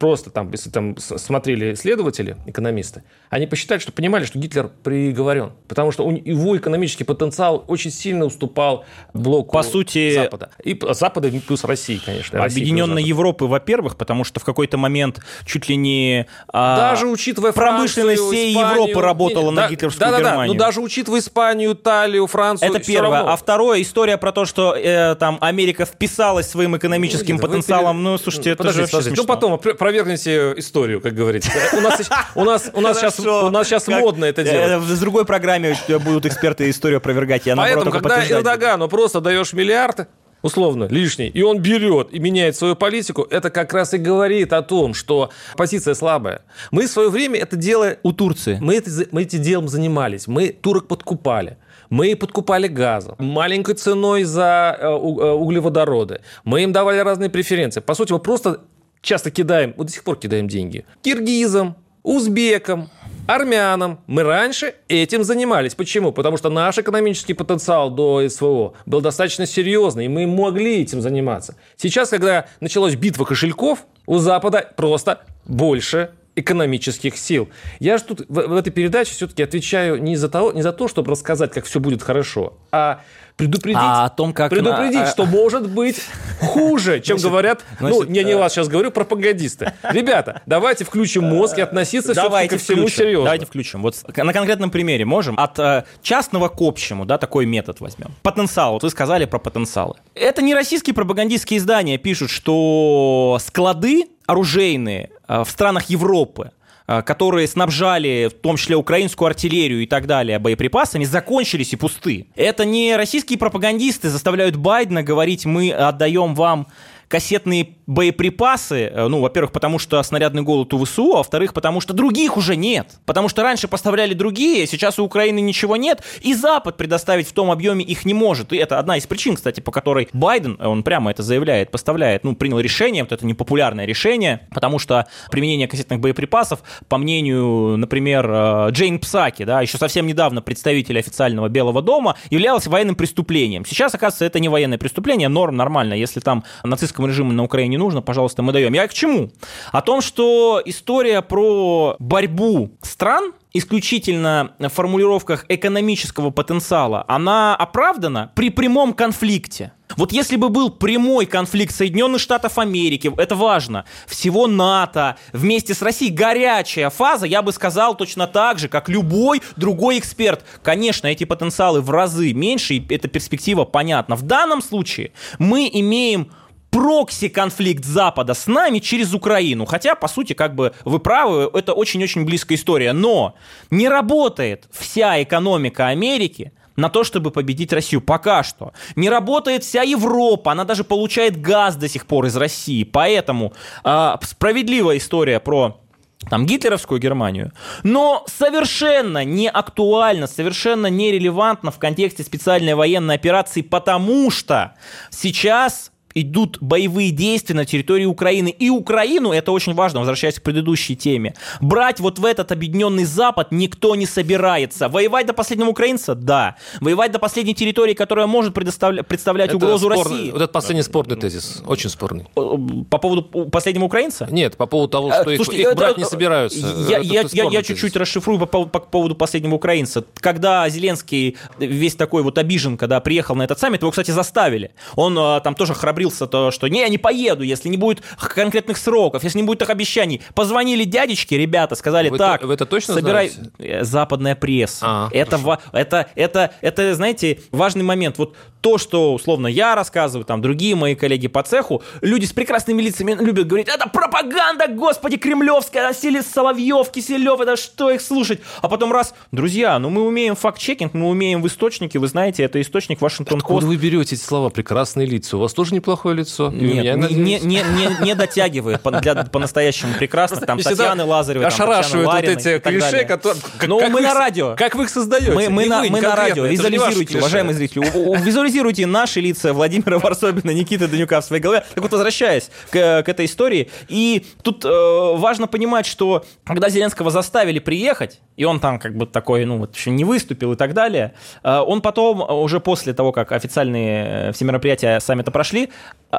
просто 0.00 0.30
там, 0.30 0.50
если 0.50 0.70
там 0.70 0.96
смотрели 0.96 1.74
исследователи, 1.74 2.38
экономисты, 2.46 3.04
они 3.28 3.46
посчитали, 3.46 3.78
что 3.78 3.92
понимали, 3.92 4.24
что 4.24 4.38
Гитлер 4.38 4.70
приговорен, 4.82 5.52
потому 5.68 5.92
что 5.92 6.10
его 6.10 6.56
экономический 6.56 7.04
потенциал 7.04 7.64
очень 7.68 7.90
сильно 7.90 8.24
уступал 8.24 8.86
блоку 9.12 9.52
По 9.52 9.62
сути, 9.62 10.14
Запада. 10.14 10.50
И 10.64 10.80
Запада 10.92 11.30
плюс 11.46 11.64
России, 11.64 12.00
конечно. 12.04 12.42
Объединенной 12.42 13.02
Европы, 13.02 13.44
во-первых, 13.44 13.98
потому 13.98 14.24
что 14.24 14.40
в 14.40 14.44
какой-то 14.44 14.78
момент 14.78 15.20
чуть 15.44 15.68
ли 15.68 15.76
не 15.76 16.26
а, 16.48 16.78
даже 16.78 17.06
учитывая 17.06 17.52
промышленность 17.52 18.22
всей 18.22 18.52
Испанию, 18.52 18.70
Европы 18.70 19.02
работала 19.02 19.54
да, 19.54 19.62
на 19.62 19.68
гитлеровскую 19.68 20.10
да, 20.10 20.16
да, 20.16 20.22
Германию. 20.22 20.54
Да, 20.54 20.64
ну 20.64 20.66
даже 20.66 20.80
учитывая 20.80 21.20
Испанию, 21.20 21.72
Италию, 21.74 22.26
Францию. 22.26 22.70
Это 22.70 22.82
первое. 22.82 23.20
А 23.20 23.36
второе, 23.36 23.82
история 23.82 24.16
про 24.16 24.32
то, 24.32 24.46
что 24.46 24.74
э, 24.74 25.14
там 25.16 25.36
Америка 25.42 25.84
вписалась 25.84 26.48
своим 26.48 26.74
экономическим 26.74 27.36
ну, 27.36 27.42
потенциалом. 27.42 27.98
Перед... 27.98 28.04
Ну, 28.04 28.16
слушайте, 28.16 28.50
это 28.50 28.64
Подождите, 28.64 29.02
же 29.02 29.12
Ну, 29.14 29.24
потом, 29.24 29.58
про 29.58 29.89
опровергните 29.90 30.54
историю, 30.56 31.00
как 31.00 31.14
говорится. 31.14 31.50
У 31.76 31.80
нас, 31.80 32.10
у 32.34 32.44
нас, 32.44 32.70
у 32.72 32.80
нас 32.80 32.98
сейчас, 32.98 33.18
у 33.20 33.50
нас 33.50 33.66
сейчас 33.66 33.88
модно 33.88 34.24
это 34.24 34.42
делать. 34.42 34.82
В 34.82 35.00
другой 35.00 35.24
программе 35.24 35.76
будут 36.04 36.26
эксперты 36.26 36.70
историю 36.70 36.98
опровергать. 36.98 37.46
Я, 37.46 37.56
Поэтому, 37.56 37.90
когда 37.90 38.24
Эрдогану 38.26 38.88
просто 38.88 39.20
даешь 39.20 39.52
миллиард, 39.52 40.08
условно, 40.42 40.84
лишний, 40.90 41.28
и 41.28 41.42
он 41.42 41.58
берет 41.58 42.12
и 42.12 42.18
меняет 42.18 42.56
свою 42.56 42.76
политику, 42.76 43.26
это 43.28 43.50
как 43.50 43.72
раз 43.72 43.92
и 43.94 43.98
говорит 43.98 44.52
о 44.52 44.62
том, 44.62 44.94
что 44.94 45.30
позиция 45.56 45.94
слабая. 45.94 46.42
Мы 46.70 46.86
в 46.86 46.90
свое 46.90 47.10
время 47.10 47.38
это 47.40 47.56
дело... 47.56 47.96
У 48.02 48.12
Турции. 48.12 48.58
Мы, 48.60 48.76
это, 48.76 48.90
мы 49.10 49.22
этим 49.22 49.42
делом 49.42 49.68
занимались. 49.68 50.26
Мы 50.26 50.48
турок 50.48 50.88
подкупали. 50.88 51.58
Мы 51.90 52.14
подкупали 52.14 52.68
газом, 52.68 53.16
маленькой 53.18 53.74
ценой 53.74 54.22
за 54.22 54.76
э, 54.78 54.84
э, 54.84 54.88
углеводороды. 54.88 56.20
Мы 56.44 56.62
им 56.62 56.72
давали 56.72 57.00
разные 57.00 57.30
преференции. 57.30 57.80
По 57.80 57.94
сути, 57.94 58.12
мы 58.12 58.20
просто 58.20 58.60
часто 59.02 59.30
кидаем, 59.30 59.74
вот 59.76 59.86
до 59.86 59.92
сих 59.92 60.04
пор 60.04 60.16
кидаем 60.16 60.48
деньги, 60.48 60.84
киргизам, 61.02 61.76
узбекам, 62.02 62.90
армянам. 63.26 64.00
Мы 64.06 64.22
раньше 64.22 64.74
этим 64.88 65.24
занимались. 65.24 65.74
Почему? 65.74 66.12
Потому 66.12 66.36
что 66.36 66.50
наш 66.50 66.78
экономический 66.78 67.34
потенциал 67.34 67.90
до 67.90 68.28
СВО 68.28 68.74
был 68.86 69.00
достаточно 69.00 69.46
серьезный, 69.46 70.06
и 70.06 70.08
мы 70.08 70.26
могли 70.26 70.82
этим 70.82 71.00
заниматься. 71.00 71.56
Сейчас, 71.76 72.08
когда 72.10 72.46
началась 72.60 72.96
битва 72.96 73.24
кошельков, 73.24 73.86
у 74.06 74.18
Запада 74.18 74.72
просто 74.76 75.24
больше 75.46 76.10
экономических 76.40 77.16
сил. 77.16 77.48
Я 77.78 77.98
же 77.98 78.04
тут 78.04 78.20
в, 78.28 78.34
в 78.34 78.56
этой 78.56 78.70
передаче 78.70 79.12
все-таки 79.12 79.42
отвечаю 79.42 80.02
не 80.02 80.16
за, 80.16 80.28
того, 80.28 80.52
не 80.52 80.62
за 80.62 80.72
то, 80.72 80.88
чтобы 80.88 81.10
рассказать, 81.10 81.52
как 81.52 81.64
все 81.64 81.80
будет 81.80 82.02
хорошо, 82.02 82.54
а 82.72 83.02
предупредить, 83.40 83.80
а 83.80 84.04
о 84.04 84.10
том, 84.10 84.32
как 84.32 84.50
предупредить 84.50 85.00
на... 85.00 85.06
что 85.06 85.24
может 85.24 85.70
быть 85.70 86.02
хуже, 86.40 87.00
чем 87.00 87.18
значит, 87.18 87.30
говорят, 87.30 87.64
значит, 87.78 88.08
ну, 88.08 88.14
я 88.14 88.22
не 88.22 88.36
вас 88.36 88.52
сейчас 88.52 88.68
говорю, 88.68 88.90
пропагандисты. 88.90 89.72
Ребята, 89.82 90.42
давайте 90.46 90.84
включим 90.84 91.24
мозг 91.24 91.56
и 91.58 91.62
относиться 91.62 92.14
давайте 92.14 92.56
ко 92.56 92.62
всему 92.62 92.88
серьезно. 92.88 93.24
Давайте 93.24 93.46
включим. 93.46 93.82
Вот 93.82 93.96
на 94.14 94.32
конкретном 94.32 94.70
примере 94.70 95.04
можем 95.04 95.38
от 95.38 95.58
э, 95.58 95.84
частного 96.02 96.48
к 96.48 96.60
общему, 96.60 97.06
да, 97.06 97.16
такой 97.16 97.46
метод 97.46 97.80
возьмем. 97.80 98.12
Потенциал. 98.22 98.74
Вот 98.74 98.82
вы 98.82 98.90
сказали 98.90 99.24
про 99.24 99.38
потенциалы. 99.38 99.94
Это 100.14 100.42
не 100.42 100.54
российские 100.54 100.94
пропагандистские 100.94 101.58
издания 101.58 101.96
пишут, 101.96 102.30
что 102.30 103.38
склады 103.40 104.04
оружейные 104.26 105.10
э, 105.10 105.19
в 105.44 105.46
странах 105.50 105.90
Европы 105.90 106.50
Э, 106.90 107.02
которые 107.02 107.46
снабжали 107.46 108.28
в 108.28 108.40
том 108.40 108.56
числе 108.56 108.74
украинскую 108.74 109.28
артиллерию 109.28 109.80
и 109.80 109.86
так 109.86 110.08
далее 110.08 110.40
боеприпасами, 110.40 111.04
закончились 111.04 111.72
и 111.72 111.76
пусты. 111.76 112.26
Это 112.34 112.64
не 112.64 112.96
российские 112.96 113.38
пропагандисты 113.38 114.08
заставляют 114.08 114.56
Байдена 114.56 115.04
говорить, 115.04 115.46
мы 115.46 115.70
отдаем 115.70 116.34
вам 116.34 116.66
кассетные 117.10 117.76
боеприпасы, 117.88 118.84
э, 118.84 119.08
ну, 119.08 119.20
во-первых, 119.20 119.50
потому 119.50 119.80
что 119.80 120.00
снарядный 120.04 120.42
голод 120.42 120.72
у 120.72 120.84
ВСУ, 120.84 121.14
а 121.14 121.16
во-вторых, 121.18 121.52
потому 121.52 121.80
что 121.80 121.92
других 121.92 122.36
уже 122.36 122.54
нет. 122.54 123.00
Потому 123.04 123.28
что 123.28 123.42
раньше 123.42 123.66
поставляли 123.66 124.14
другие, 124.14 124.64
сейчас 124.68 125.00
у 125.00 125.04
Украины 125.04 125.40
ничего 125.40 125.76
нет, 125.76 126.04
и 126.20 126.34
Запад 126.34 126.76
предоставить 126.76 127.26
в 127.26 127.32
том 127.32 127.50
объеме 127.50 127.84
их 127.84 128.04
не 128.04 128.14
может. 128.14 128.52
И 128.52 128.56
это 128.56 128.78
одна 128.78 128.96
из 128.96 129.08
причин, 129.08 129.34
кстати, 129.34 129.58
по 129.58 129.72
которой 129.72 130.08
Байден, 130.12 130.56
он 130.60 130.84
прямо 130.84 131.10
это 131.10 131.24
заявляет, 131.24 131.72
поставляет, 131.72 132.22
ну, 132.22 132.36
принял 132.36 132.60
решение, 132.60 133.02
вот 133.02 133.10
это 133.10 133.26
непопулярное 133.26 133.86
решение, 133.86 134.46
потому 134.54 134.78
что 134.78 135.08
применение 135.32 135.66
кассетных 135.66 135.98
боеприпасов, 135.98 136.60
по 136.88 136.96
мнению, 136.96 137.76
например, 137.76 138.30
э, 138.30 138.68
Джейн 138.70 139.00
Псаки, 139.00 139.44
да, 139.44 139.62
еще 139.62 139.78
совсем 139.78 140.06
недавно 140.06 140.42
представитель 140.42 141.00
официального 141.00 141.48
Белого 141.48 141.82
дома, 141.82 142.14
являлось 142.30 142.68
военным 142.68 142.94
преступлением. 142.94 143.66
Сейчас, 143.66 143.96
оказывается, 143.96 144.26
это 144.26 144.38
не 144.38 144.48
военное 144.48 144.78
преступление, 144.78 145.28
норм 145.28 145.56
нормально, 145.56 145.94
если 145.94 146.20
там 146.20 146.44
нацистскому 146.62 146.99
политическому 147.00 147.06
режиму 147.06 147.32
на 147.32 147.44
Украине 147.44 147.78
нужно, 147.78 148.02
пожалуйста, 148.02 148.42
мы 148.42 148.52
даем. 148.52 148.72
Я 148.74 148.86
к 148.86 148.94
чему? 148.94 149.30
О 149.72 149.80
том, 149.80 150.00
что 150.00 150.60
история 150.64 151.22
про 151.22 151.96
борьбу 151.98 152.70
стран 152.82 153.32
исключительно 153.52 154.52
в 154.58 154.68
формулировках 154.68 155.44
экономического 155.48 156.30
потенциала, 156.30 157.04
она 157.08 157.56
оправдана 157.56 158.30
при 158.34 158.50
прямом 158.50 158.92
конфликте. 158.92 159.72
Вот 159.96 160.12
если 160.12 160.36
бы 160.36 160.50
был 160.50 160.70
прямой 160.70 161.26
конфликт 161.26 161.74
Соединенных 161.74 162.20
Штатов 162.20 162.58
Америки, 162.58 163.12
это 163.16 163.34
важно, 163.34 163.86
всего 164.06 164.46
НАТО, 164.46 165.16
вместе 165.32 165.74
с 165.74 165.82
Россией, 165.82 166.12
горячая 166.12 166.90
фаза, 166.90 167.26
я 167.26 167.42
бы 167.42 167.52
сказал 167.52 167.96
точно 167.96 168.28
так 168.28 168.60
же, 168.60 168.68
как 168.68 168.88
любой 168.88 169.42
другой 169.56 169.98
эксперт. 169.98 170.44
Конечно, 170.62 171.08
эти 171.08 171.24
потенциалы 171.24 171.80
в 171.80 171.90
разы 171.90 172.32
меньше, 172.32 172.74
и 172.74 172.94
эта 172.94 173.08
перспектива 173.08 173.64
понятна. 173.64 174.14
В 174.14 174.22
данном 174.22 174.62
случае 174.62 175.10
мы 175.38 175.68
имеем 175.72 176.30
прокси-конфликт 176.70 177.84
Запада 177.84 178.34
с 178.34 178.46
нами 178.46 178.78
через 178.78 179.12
Украину. 179.14 179.66
Хотя, 179.66 179.94
по 179.94 180.08
сути, 180.08 180.32
как 180.32 180.54
бы 180.54 180.72
вы 180.84 180.98
правы, 180.98 181.50
это 181.52 181.72
очень-очень 181.72 182.24
близкая 182.24 182.56
история. 182.56 182.92
Но 182.92 183.34
не 183.70 183.88
работает 183.88 184.68
вся 184.70 185.22
экономика 185.22 185.88
Америки 185.88 186.52
на 186.76 186.88
то, 186.88 187.04
чтобы 187.04 187.30
победить 187.30 187.72
Россию. 187.72 188.00
Пока 188.00 188.42
что. 188.42 188.72
Не 188.96 189.10
работает 189.10 189.64
вся 189.64 189.82
Европа. 189.82 190.52
Она 190.52 190.64
даже 190.64 190.84
получает 190.84 191.40
газ 191.40 191.76
до 191.76 191.88
сих 191.88 192.06
пор 192.06 192.26
из 192.26 192.36
России. 192.36 192.84
Поэтому 192.84 193.52
э, 193.84 194.14
справедливая 194.22 194.96
история 194.96 195.40
про 195.40 195.80
там 196.28 196.44
гитлеровскую 196.44 197.00
Германию, 197.00 197.50
но 197.82 198.24
совершенно 198.26 199.24
не 199.24 199.48
актуально, 199.48 200.26
совершенно 200.26 200.88
нерелевантно 200.88 201.70
в 201.70 201.78
контексте 201.78 202.22
специальной 202.22 202.74
военной 202.74 203.14
операции, 203.14 203.62
потому 203.62 204.30
что 204.30 204.74
сейчас 205.08 205.90
идут 206.14 206.58
боевые 206.60 207.10
действия 207.10 207.54
на 207.54 207.64
территории 207.64 208.04
Украины. 208.04 208.48
И 208.48 208.70
Украину, 208.70 209.32
это 209.32 209.52
очень 209.52 209.74
важно, 209.74 210.00
возвращаясь 210.00 210.38
к 210.38 210.42
предыдущей 210.42 210.96
теме, 210.96 211.34
брать 211.60 212.00
вот 212.00 212.18
в 212.18 212.24
этот 212.24 212.52
объединенный 212.52 213.04
Запад 213.04 213.48
никто 213.50 213.94
не 213.94 214.06
собирается. 214.06 214.88
Воевать 214.88 215.26
до 215.26 215.32
последнего 215.32 215.68
украинца? 215.68 216.14
Да. 216.14 216.56
Воевать 216.80 217.12
до 217.12 217.18
последней 217.18 217.54
территории, 217.54 217.94
которая 217.94 218.26
может 218.26 218.54
представлять, 218.54 219.06
представлять 219.06 219.48
это 219.48 219.56
угрозу 219.56 219.90
спорный, 219.90 220.16
России? 220.16 220.30
Вот 220.30 220.42
это 220.42 220.52
последний 220.52 220.82
спорный 220.82 221.16
тезис, 221.16 221.62
очень 221.66 221.90
спорный. 221.90 222.26
По 222.34 222.98
поводу 222.98 223.22
последнего 223.22 223.84
украинца? 223.84 224.28
Нет, 224.30 224.56
по 224.56 224.66
поводу 224.66 224.90
того, 224.90 225.12
что 225.12 225.36
Слушайте, 225.36 225.62
их, 225.62 225.68
их 225.68 225.76
брать 225.76 225.98
не 225.98 226.04
собираются. 226.04 226.58
Я, 226.88 226.98
я, 226.98 227.24
я, 227.32 227.44
я 227.44 227.62
чуть-чуть 227.62 227.96
расшифрую 227.96 228.38
по, 228.38 228.46
по, 228.46 228.66
по 228.66 228.80
поводу 228.80 229.14
последнего 229.14 229.54
украинца. 229.54 230.04
Когда 230.14 230.68
Зеленский 230.68 231.36
весь 231.58 231.94
такой 231.94 232.22
вот 232.22 232.38
обижен, 232.38 232.76
когда 232.76 233.00
приехал 233.00 233.34
на 233.34 233.42
этот 233.42 233.58
саммит, 233.58 233.82
его, 233.82 233.90
кстати, 233.90 234.10
заставили. 234.10 234.72
Он 234.96 235.16
а, 235.18 235.40
там 235.40 235.54
тоже 235.54 235.74
храбрил 235.74 235.99
храбрился, 236.00 236.26
то, 236.26 236.50
что 236.50 236.68
не, 236.68 236.80
я 236.80 236.88
не 236.88 236.98
поеду, 236.98 237.42
если 237.42 237.68
не 237.68 237.76
будет 237.76 238.02
конкретных 238.18 238.78
сроков, 238.78 239.24
если 239.24 239.38
не 239.38 239.44
будет 239.44 239.62
их 239.62 239.70
обещаний. 239.70 240.22
Позвонили 240.34 240.84
дядечки, 240.84 241.34
ребята, 241.34 241.74
сказали, 241.74 242.08
вы 242.08 242.18
так, 242.18 242.40
то, 242.40 242.46
вы 242.46 242.54
это 242.54 242.66
точно 242.66 242.94
собирай... 242.94 243.28
Знаете? 243.28 243.52
Э, 243.58 243.84
западная 243.84 244.34
пресса. 244.34 244.86
А, 244.86 245.08
это, 245.12 245.38
ва... 245.38 245.60
это, 245.72 246.08
это, 246.14 246.52
это, 246.60 246.94
знаете, 246.94 247.40
важный 247.50 247.84
момент. 247.84 248.18
Вот 248.18 248.34
то, 248.60 248.78
что, 248.78 249.14
условно, 249.14 249.46
я 249.46 249.74
рассказываю, 249.74 250.24
там, 250.24 250.42
другие 250.42 250.74
мои 250.74 250.94
коллеги 250.94 251.28
по 251.28 251.42
цеху, 251.42 251.82
люди 252.02 252.26
с 252.26 252.32
прекрасными 252.32 252.82
лицами 252.82 253.16
любят 253.18 253.46
говорить, 253.46 253.68
это 253.68 253.88
пропаганда, 253.88 254.68
господи, 254.68 255.16
кремлевская, 255.16 255.92
Сели 255.94 256.20
Соловьев, 256.20 256.90
Киселев, 256.90 257.40
это 257.40 257.56
что 257.56 257.90
их 257.90 258.00
слушать? 258.02 258.40
А 258.60 258.68
потом 258.68 258.92
раз, 258.92 259.14
друзья, 259.32 259.78
ну 259.78 259.88
мы 259.88 260.02
умеем 260.02 260.36
факт-чекинг, 260.36 260.92
мы 260.92 261.08
умеем 261.08 261.42
в 261.42 261.46
источнике, 261.46 261.98
вы 261.98 262.06
знаете, 262.06 262.42
это 262.42 262.60
источник 262.60 263.00
Вашингтон 263.00 263.38
Откуда 263.38 263.66
вы 263.66 263.76
берете 263.76 264.14
эти 264.14 264.20
слова, 264.20 264.50
прекрасные 264.50 265.06
лица? 265.06 265.36
У 265.36 265.40
вас 265.40 265.52
тоже 265.52 265.74
неплохое 265.90 266.16
лицо? 266.16 266.50
Нет, 266.50 266.62
меня, 266.62 266.94
не, 266.94 267.38
не, 267.40 267.62
не, 267.62 268.04
не, 268.04 268.14
дотягивает 268.14 268.80
по-настоящему 268.80 269.94
прекрасно, 269.94 270.40
там 270.46 270.58
Татьяны 270.58 271.04
Лазаревой, 271.04 271.46
ошарашивают 271.46 272.06
вот 272.06 272.24
эти 272.24 272.58
клише, 272.58 273.04
которые... 273.04 273.40
Ну, 273.66 273.88
мы 273.90 274.00
на 274.00 274.14
радио. 274.14 274.54
Как 274.56 274.74
вы 274.74 274.84
их 274.84 274.90
создаете? 274.90 275.32
Мы, 275.32 275.66
на, 275.66 275.82
мы 275.84 276.00
на 276.00 276.14
радио, 276.14 276.46
визуализируйте, 276.46 277.18
уважаемые 277.18 277.54
зрители, 277.54 277.80
визуализируйте 278.24 278.86
наши 278.86 279.20
лица 279.20 279.52
Владимира 279.52 279.98
Варсобина, 279.98 280.50
Никиты 280.50 280.86
Данюка 280.86 281.20
в 281.20 281.24
своей 281.24 281.42
голове. 281.42 281.64
Так 281.74 281.82
вот, 281.82 281.92
возвращаясь 281.92 282.50
к, 282.70 282.78
этой 282.78 283.26
истории, 283.26 283.70
и 283.88 284.24
тут 284.42 284.64
э, 284.64 284.68
важно 284.68 285.46
понимать, 285.46 285.86
что 285.86 286.24
когда 286.44 286.68
Зеленского 286.68 287.10
заставили 287.10 287.58
приехать, 287.58 288.20
и 288.36 288.44
он 288.44 288.60
там 288.60 288.78
как 288.78 288.96
бы 288.96 289.06
такой, 289.06 289.44
ну 289.44 289.58
вот 289.58 289.76
еще 289.76 289.90
не 289.90 290.04
выступил 290.04 290.52
и 290.52 290.56
так 290.56 290.74
далее, 290.74 291.14
э, 291.42 291.58
он 291.58 291.82
потом, 291.82 292.20
уже 292.20 292.60
после 292.60 292.94
того, 292.94 293.12
как 293.12 293.32
официальные 293.32 294.28
э, 294.28 294.32
все 294.32 294.44
мероприятия 294.44 295.00
саммита 295.00 295.30
прошли, 295.30 295.70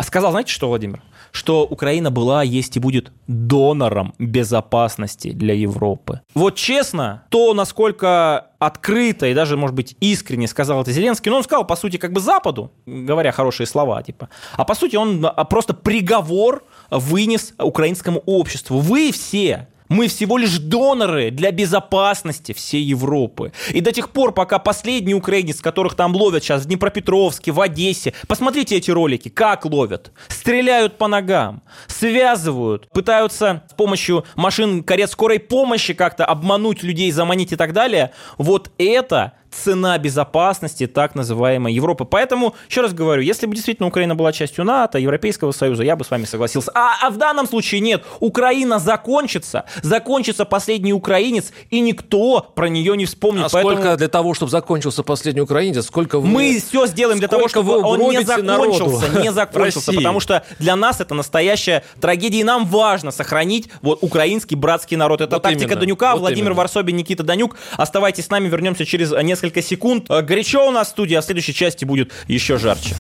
сказал, 0.01 0.31
знаете 0.31 0.51
что, 0.51 0.67
Владимир? 0.67 1.01
Что 1.31 1.63
Украина 1.63 2.11
была, 2.11 2.43
есть 2.43 2.75
и 2.75 2.79
будет 2.79 3.11
донором 3.27 4.13
безопасности 4.19 5.31
для 5.31 5.53
Европы. 5.53 6.21
Вот 6.33 6.55
честно, 6.55 7.23
то, 7.29 7.53
насколько 7.53 8.47
открыто 8.59 9.27
и 9.27 9.33
даже, 9.33 9.57
может 9.57 9.75
быть, 9.75 9.95
искренне 10.01 10.47
сказал 10.47 10.81
это 10.81 10.91
Зеленский, 10.91 11.31
но 11.31 11.37
он 11.37 11.43
сказал, 11.43 11.65
по 11.65 11.75
сути, 11.75 11.97
как 11.97 12.11
бы 12.11 12.19
Западу, 12.19 12.71
говоря 12.85 13.31
хорошие 13.31 13.65
слова, 13.65 14.01
типа, 14.03 14.29
а 14.53 14.65
по 14.65 14.75
сути 14.75 14.97
он 14.97 15.25
а, 15.25 15.43
просто 15.45 15.73
приговор 15.73 16.63
вынес 16.89 17.53
украинскому 17.57 18.21
обществу. 18.25 18.79
Вы 18.79 19.11
все 19.11 19.67
Мы 19.91 20.07
всего 20.07 20.37
лишь 20.37 20.57
доноры 20.57 21.31
для 21.31 21.51
безопасности 21.51 22.53
всей 22.53 22.81
Европы. 22.81 23.51
И 23.71 23.81
до 23.81 23.91
тех 23.91 24.11
пор, 24.11 24.31
пока 24.31 24.57
последний 24.57 25.13
украинец, 25.13 25.59
которых 25.59 25.95
там 25.95 26.15
ловят 26.15 26.43
сейчас 26.43 26.63
в 26.63 26.67
Днепропетровске, 26.67 27.51
в 27.51 27.59
Одессе, 27.59 28.13
посмотрите 28.25 28.77
эти 28.77 28.89
ролики, 28.89 29.27
как 29.27 29.65
ловят. 29.65 30.13
Стреляют 30.29 30.97
по 30.97 31.09
ногам, 31.09 31.61
связывают, 31.87 32.89
пытаются 32.91 33.63
с 33.69 33.73
помощью 33.73 34.23
машин 34.35 34.81
карет 34.81 35.11
скорой 35.11 35.39
помощи 35.39 35.93
как-то 35.93 36.23
обмануть 36.23 36.83
людей, 36.83 37.11
заманить 37.11 37.51
и 37.51 37.57
так 37.57 37.73
далее. 37.73 38.11
Вот 38.37 38.71
это 38.77 39.33
цена 39.51 39.97
безопасности 39.97 40.87
так 40.87 41.15
называемой 41.15 41.73
Европы. 41.73 42.05
Поэтому, 42.05 42.55
еще 42.69 42.81
раз 42.81 42.93
говорю, 42.93 43.21
если 43.21 43.45
бы 43.45 43.55
действительно 43.55 43.87
Украина 43.87 44.15
была 44.15 44.31
частью 44.31 44.65
НАТО, 44.65 44.97
Европейского 44.97 45.51
Союза, 45.51 45.83
я 45.83 45.95
бы 45.95 46.03
с 46.03 46.11
вами 46.11 46.25
согласился. 46.25 46.71
А, 46.73 47.07
а 47.07 47.09
в 47.09 47.17
данном 47.17 47.47
случае 47.47 47.81
нет. 47.81 48.03
Украина 48.19 48.79
закончится, 48.79 49.65
закончится 49.81 50.45
последний 50.45 50.93
украинец, 50.93 51.51
и 51.69 51.79
никто 51.79 52.51
про 52.55 52.69
нее 52.69 52.95
не 52.97 53.05
вспомнит. 53.05 53.45
А 53.45 53.49
Поэтому... 53.49 53.75
сколько 53.75 53.97
для 53.97 54.07
того, 54.07 54.33
чтобы 54.33 54.51
закончился 54.51 55.03
последний 55.03 55.41
украинец, 55.41 55.85
сколько 55.85 56.19
вы... 56.19 56.27
Мы 56.27 56.59
все 56.59 56.87
сделаем 56.87 57.19
для 57.19 57.27
того, 57.27 57.47
чтобы 57.47 57.77
он 57.77 57.99
не 58.09 58.23
закончился, 58.23 59.19
не 59.21 59.31
закончился, 59.31 59.91
потому 59.95 60.19
что 60.19 60.43
для 60.59 60.75
нас 60.75 61.01
это 61.01 61.13
настоящая 61.13 61.83
трагедия, 61.99 62.39
и 62.39 62.43
нам 62.43 62.65
важно 62.65 63.11
сохранить 63.11 63.69
вот 63.81 63.99
украинский 64.01 64.55
братский 64.55 64.97
народ. 64.97 65.21
Это 65.21 65.35
вот 65.35 65.43
тактика 65.43 65.65
именно, 65.65 65.79
Данюка, 65.81 66.11
вот 66.13 66.21
Владимир 66.21 66.51
именно. 66.51 66.55
Варсобин, 66.55 66.95
Никита 66.95 67.23
Данюк. 67.23 67.57
Оставайтесь 67.77 68.25
с 68.25 68.29
нами, 68.29 68.47
вернемся 68.47 68.85
через 68.85 69.11
несколько 69.11 69.40
несколько 69.41 69.61
секунд. 69.61 70.05
Э, 70.09 70.21
горячо 70.21 70.67
у 70.67 70.71
нас 70.71 70.87
в 70.87 70.91
студии, 70.91 71.15
а 71.15 71.21
в 71.21 71.25
следующей 71.25 71.53
части 71.53 71.85
будет 71.85 72.11
еще 72.27 72.57
жарче. 72.57 72.95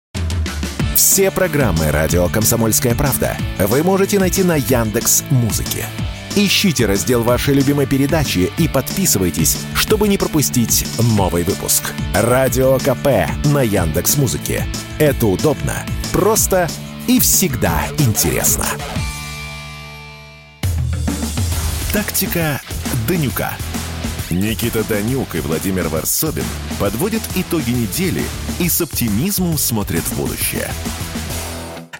Все 0.95 1.30
программы 1.30 1.91
«Радио 1.91 2.28
Комсомольская 2.28 2.95
правда» 2.95 3.36
вы 3.59 3.82
можете 3.82 4.18
найти 4.18 4.43
на 4.43 4.57
Яндекс 4.57 5.24
Музыке. 5.30 5.86
Ищите 6.36 6.86
раздел 6.86 7.22
вашей 7.22 7.55
любимой 7.55 7.86
передачи 7.86 8.51
и 8.59 8.68
подписывайтесь, 8.68 9.59
чтобы 9.74 10.09
не 10.09 10.16
пропустить 10.16 10.86
новый 11.16 11.43
выпуск. 11.43 11.93
Радио 12.14 12.78
КП 12.78 13.28
на 13.47 13.62
Яндекс 13.62 14.16
Музыке. 14.16 14.64
Это 14.99 15.26
удобно, 15.26 15.74
просто 16.12 16.68
и 17.09 17.18
всегда 17.18 17.82
интересно. 17.99 18.66
Тактика 21.93 22.61
Данюка. 23.09 23.57
Никита 24.31 24.89
Данюк 24.89 25.35
и 25.35 25.41
Владимир 25.41 25.89
Варсобин 25.89 26.45
подводят 26.78 27.20
итоги 27.35 27.70
недели 27.70 28.22
и 28.61 28.68
с 28.68 28.81
оптимизмом 28.81 29.59
смотрят 29.59 30.03
в 30.03 30.16
будущее. 30.16 30.68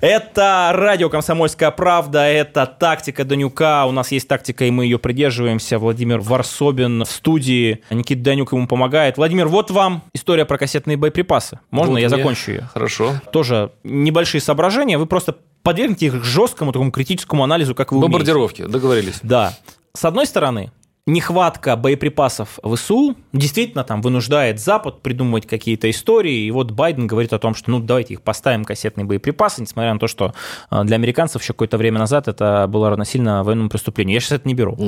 Это 0.01 0.71
радио 0.73 1.11
«Комсомольская 1.11 1.73
правда», 1.73 2.21
это 2.21 2.67
тактика 2.67 3.25
Данюка. 3.25 3.85
У 3.87 3.91
нас 3.91 4.13
есть 4.13 4.29
тактика, 4.29 4.65
и 4.65 4.71
мы 4.71 4.85
ее 4.85 5.01
придерживаемся. 5.01 5.81
Владимир 5.81 6.21
Варсобин 6.21 7.05
в 7.05 7.11
студии. 7.11 7.81
Никита 7.91 8.23
Данюк 8.23 8.53
ему 8.53 8.69
помогает. 8.69 9.17
Владимир, 9.17 9.49
вот 9.49 9.73
вам 9.73 10.05
история 10.15 10.45
про 10.45 10.57
кассетные 10.57 10.97
боеприпасы. 10.97 11.59
Можно 11.73 11.95
вот 11.95 11.99
я 11.99 12.09
мне. 12.09 12.17
закончу 12.17 12.53
ее? 12.53 12.69
Хорошо. 12.73 13.21
Тоже 13.33 13.73
небольшие 13.83 14.41
соображения. 14.41 14.99
Вы 14.99 15.07
просто 15.07 15.37
подвергните 15.65 16.07
их 16.07 16.23
жесткому 16.23 16.73
такому 16.73 16.93
критическому 16.93 17.43
анализу, 17.43 17.75
как 17.75 17.91
вы 17.91 17.99
Бомбардировки, 17.99 18.63
умеете. 18.63 18.73
договорились. 18.73 19.19
Да. 19.23 19.53
С 19.95 20.05
одной 20.05 20.27
стороны, 20.27 20.71
нехватка 21.07 21.77
боеприпасов 21.77 22.59
в 22.63 22.77
СУ 22.77 23.17
действительно 23.33 23.85
там 23.85 24.01
вынуждает 24.03 24.61
Запад 24.61 25.03
придумывать 25.03 25.47
какие-то 25.47 25.91
истории, 25.91 26.45
и 26.45 26.51
вот 26.51 26.71
Байден 26.71 27.07
говорит 27.07 27.33
о 27.33 27.39
том, 27.39 27.55
что 27.55 27.71
ну 27.71 27.81
давайте 27.81 28.15
их 28.15 28.23
поставим, 28.23 28.65
кассетные 28.65 29.05
боеприпасы, 29.05 29.63
несмотря 29.63 29.93
на 29.93 29.99
то, 29.99 30.07
что 30.07 30.35
э, 30.71 30.85
для 30.85 30.97
американцев 30.97 31.43
еще 31.43 31.53
какое-то 31.53 31.79
время 31.79 31.99
назад 31.99 32.29
это 32.29 32.67
было 32.69 32.91
равносильно 32.91 33.43
военному 33.43 33.71
преступлению. 33.71 34.15
Я 34.15 34.21
сейчас 34.21 34.33
это 34.33 34.49
не 34.49 34.55
беру. 34.55 34.79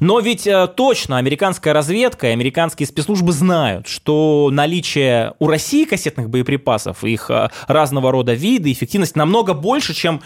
Но 0.00 0.20
ведь 0.20 0.46
э, 0.46 0.68
точно 0.68 1.18
американская 1.18 1.72
разведка 1.72 2.28
и 2.28 2.30
американские 2.30 2.86
спецслужбы 2.86 3.32
знают, 3.32 3.86
что 3.86 4.50
наличие 4.52 5.34
у 5.38 5.46
России 5.46 5.84
кассетных 5.84 6.28
боеприпасов, 6.28 7.04
их 7.04 7.30
э, 7.30 7.48
разного 7.66 8.10
рода 8.10 8.34
виды, 8.34 8.72
эффективность 8.72 9.16
намного 9.16 9.54
больше, 9.54 9.94
чем 9.94 10.20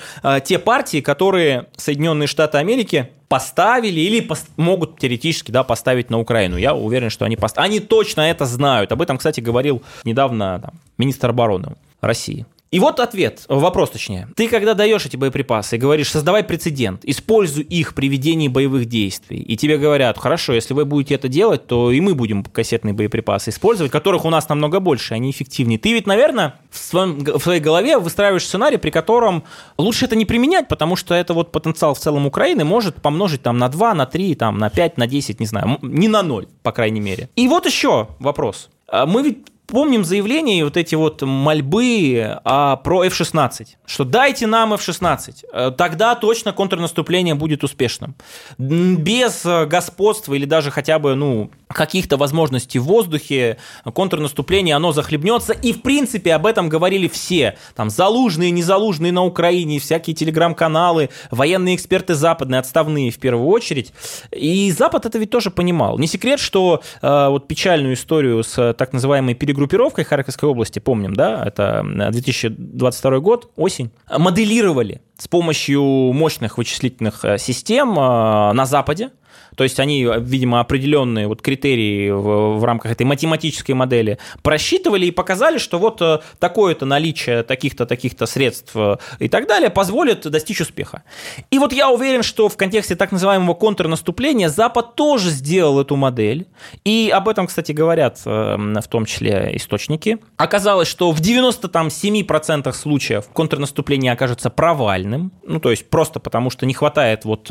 те 0.45 0.59
партии, 0.59 1.01
которые 1.01 1.67
Соединенные 1.77 2.27
Штаты 2.27 2.59
Америки 2.59 3.11
поставили 3.29 4.01
или 4.01 4.21
пос- 4.21 4.49
могут 4.57 4.99
теоретически 4.99 5.51
да, 5.51 5.65
поставить 5.65 6.11
на 6.11 6.19
Украину. 6.19 6.57
Я 6.57 6.75
уверен, 6.75 7.11
что 7.11 7.25
они 7.25 7.37
поставят. 7.37 7.71
Они 7.71 7.81
точно 7.81 8.23
это 8.23 8.47
знают. 8.47 8.93
Об 8.93 9.03
этом, 9.03 9.19
кстати, 9.19 9.41
говорил 9.41 9.83
недавно 10.05 10.61
там, 10.61 10.73
министр 10.99 11.31
обороны 11.31 11.77
России. 12.01 12.47
И 12.75 12.81
вот 12.81 12.99
ответ, 12.99 13.45
вопрос 13.49 13.91
точнее. 13.91 14.27
Ты 14.35 14.49
когда 14.49 14.75
даешь 14.75 15.07
эти 15.07 15.17
боеприпасы 15.17 15.77
и 15.77 15.79
говоришь, 15.79 16.11
создавай 16.11 16.43
прецедент, 16.43 17.05
используй 17.05 17.63
их 17.63 17.95
при 17.95 18.09
ведении 18.09 18.49
боевых 18.49 18.87
действий, 18.87 19.39
и 19.39 19.57
тебе 19.57 19.79
говорят, 19.79 20.19
хорошо, 20.19 20.55
если 20.55 20.75
вы 20.75 20.85
будете 20.85 21.15
это 21.15 21.29
делать, 21.29 21.69
то 21.69 21.93
и 21.93 22.01
мы 22.01 22.17
будем 22.17 22.43
кассетные 22.43 22.93
боеприпасы 22.93 23.51
использовать, 23.51 23.93
которых 23.93 24.25
у 24.25 24.31
нас 24.31 24.49
намного 24.49 24.81
больше, 24.81 25.15
они 25.15 25.31
эффективнее. 25.31 25.79
Ты 25.79 25.93
ведь, 25.93 26.09
наверное, 26.09 26.57
в, 26.69 26.79
своем, 26.79 27.21
в 27.21 27.41
своей 27.41 27.61
голове 27.61 27.97
выстраиваешь 27.97 28.45
сценарий, 28.45 28.79
при 28.79 28.91
котором 28.91 29.45
лучше 29.79 30.07
это 30.07 30.17
не 30.17 30.25
применять, 30.25 30.67
потому 30.67 30.97
что 30.97 31.15
это 31.15 31.33
вот 31.33 31.53
потенциал 31.53 31.95
в 31.95 32.01
целом 32.01 32.27
Украины 32.27 32.65
может 32.65 32.97
помножить 32.97 33.43
там 33.43 33.57
на 33.57 33.69
2, 33.69 33.95
на 33.95 34.07
3, 34.07 34.35
там, 34.35 34.59
на 34.59 34.69
5, 34.69 34.99
на 34.99 35.07
10, 35.07 35.39
не 35.39 35.47
знаю, 35.47 35.79
не 35.81 36.09
на 36.09 36.25
0, 36.25 36.49
по 36.65 36.73
крайней 36.73 37.01
мере. 37.01 37.29
И 37.37 37.47
вот 37.47 37.67
еще 37.67 38.09
вопрос. 38.19 38.69
А 38.89 39.07
мы 39.07 39.23
ведь 39.23 39.54
помним 39.67 40.05
заявления 40.05 40.61
и 40.61 40.63
вот 40.63 40.77
эти 40.77 40.95
вот 40.95 41.23
мольбы 41.23 42.39
а, 42.45 42.77
про 42.77 43.05
F-16, 43.05 43.67
что 43.87 44.05
дайте 44.05 44.47
нам 44.47 44.75
F-16, 44.75 45.45
э, 45.53 45.73
тогда 45.77 46.15
точно 46.15 46.53
контрнаступление 46.53 47.35
будет 47.35 47.65
успешным. 47.65 48.15
Без 48.59 49.45
э, 49.45 49.67
господства 49.67 50.35
или 50.35 50.45
даже 50.45 50.71
хотя 50.71 50.99
бы, 50.99 51.15
ну, 51.15 51.51
каких-то 51.69 52.17
возможностей 52.17 52.79
в 52.79 52.85
воздухе, 52.85 53.59
контрнаступление, 53.85 54.77
оно 54.77 54.93
захлебнется. 54.93 55.53
И, 55.53 55.73
в 55.73 55.83
принципе, 55.83 56.35
об 56.35 56.47
этом 56.47 56.69
говорили 56.69 57.09
все. 57.09 57.57
Там 57.75 57.91
залужные, 57.91 58.51
незалужные 58.51 59.13
на 59.13 59.25
Украине, 59.25 59.79
всякие 59.81 60.15
телеграм-каналы, 60.15 61.11
военные 61.31 61.75
эксперты 61.75 62.15
западные, 62.15 62.61
отставные 62.61 63.11
в 63.11 63.19
первую 63.19 63.49
очередь. 63.49 63.93
И 64.31 64.71
Запад 64.71 65.07
это 65.07 65.19
ведь 65.19 65.31
тоже 65.31 65.51
понимал. 65.51 65.99
Не 65.99 66.07
секрет, 66.07 66.39
что 66.39 66.83
э, 67.03 67.29
вот 67.29 67.49
печальную 67.49 67.95
историю 67.95 68.43
с 68.45 68.73
так 68.75 68.93
называемой 68.93 69.35
перегруппировкой 69.55 70.05
Харьковской 70.05 70.49
области, 70.49 70.79
помним, 70.81 71.15
да, 71.15 71.43
это 71.45 71.83
2022 72.11 73.19
год, 73.21 73.51
осень, 73.57 73.91
моделировали 74.17 75.01
с 75.17 75.29
помощью 75.29 75.83
мощных 75.83 76.59
вычислительных 76.59 77.25
э, 77.25 77.39
систем 77.39 77.93
э, 77.93 78.53
на 78.53 78.67
Западе, 78.67 79.11
то 79.57 79.65
есть 79.65 79.81
они, 79.81 80.09
видимо, 80.19 80.61
определенные 80.61 81.27
вот 81.27 81.43
критерии 81.43 82.11
в, 82.11 82.59
в 82.59 82.65
рамках 82.65 82.93
этой 82.93 83.05
математической 83.05 83.73
модели 83.73 84.19
просчитывали 84.43 85.07
и 85.07 85.11
показали, 85.11 85.59
что 85.59 85.79
вот 85.79 86.01
э, 86.03 86.21
такое-то 86.39 86.87
наличие 86.87 87.43
таких-то, 87.43 87.87
таких-то 87.87 88.27
средств 88.27 88.73
э, 88.75 88.97
и 89.19 89.29
так 89.29 89.47
далее 89.47 89.71
позволит 89.71 90.29
достичь 90.29 90.61
успеха. 90.61 91.03
И 91.51 91.59
вот 91.59 91.73
я 91.73 91.91
уверен, 91.91 92.23
что 92.23 92.49
в 92.49 92.57
контексте 92.57 92.97
так 92.97 93.13
называемого 93.13 93.55
контрнаступления 93.55 94.49
Запад 94.49 94.95
тоже 94.95 95.31
сделал 95.31 95.81
эту 95.81 95.97
модель. 95.97 96.47
И 96.85 97.11
об 97.13 97.29
этом, 97.29 97.47
кстати, 97.47 97.73
говорят 97.73 98.21
э, 98.25 98.57
в 98.57 98.89
том 98.89 99.07
числе 99.07 99.51
источники. 99.55 100.19
Оказалось, 100.37 100.89
что 100.89 101.13
в 101.13 101.21
97% 101.21 102.73
случаев 102.73 103.27
контрнаступление 103.33 104.13
окажется 104.13 104.51
провальным. 104.51 105.33
Ну, 105.47 105.61
то 105.61 105.71
есть 105.71 105.89
просто 105.91 106.21
потому, 106.21 106.51
что 106.51 106.67
не 106.67 106.75
хватает 106.75 107.25
вот 107.25 107.45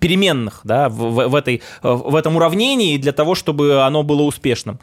переменных, 0.00 0.60
да, 0.64 0.88
в, 0.88 0.99
в, 1.00 1.34
этой, 1.34 1.62
в 1.82 2.14
этом 2.14 2.36
уравнении 2.36 2.96
для 2.96 3.12
того, 3.12 3.34
чтобы 3.34 3.82
оно 3.82 4.02
было 4.02 4.22
успешным. 4.22 4.78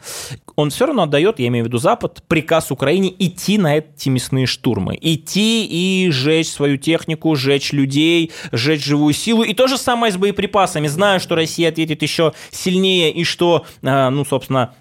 Он 0.56 0.70
все 0.70 0.86
равно 0.86 1.04
отдает, 1.04 1.38
я 1.38 1.48
имею 1.48 1.64
в 1.64 1.68
виду 1.68 1.78
Запад, 1.78 2.22
приказ 2.28 2.70
Украине 2.70 3.14
идти 3.18 3.58
на 3.58 3.78
эти 3.78 4.08
мясные 4.08 4.46
штурмы. 4.46 4.98
Идти 5.00 5.66
и 5.66 6.10
сжечь 6.10 6.48
свою 6.48 6.76
технику, 6.76 7.34
сжечь 7.36 7.72
людей, 7.72 8.32
сжечь 8.52 8.84
живую 8.84 9.14
силу. 9.14 9.42
И 9.42 9.54
то 9.54 9.66
же 9.68 9.78
самое 9.78 10.12
с 10.12 10.16
боеприпасами. 10.16 10.86
Знаю, 10.86 11.20
что 11.20 11.34
Россия 11.34 11.68
ответит 11.68 12.02
еще 12.02 12.32
сильнее 12.50 13.12
и 13.12 13.24
что, 13.24 13.64
э, 13.82 14.08
ну, 14.10 14.24
собственно, 14.24 14.74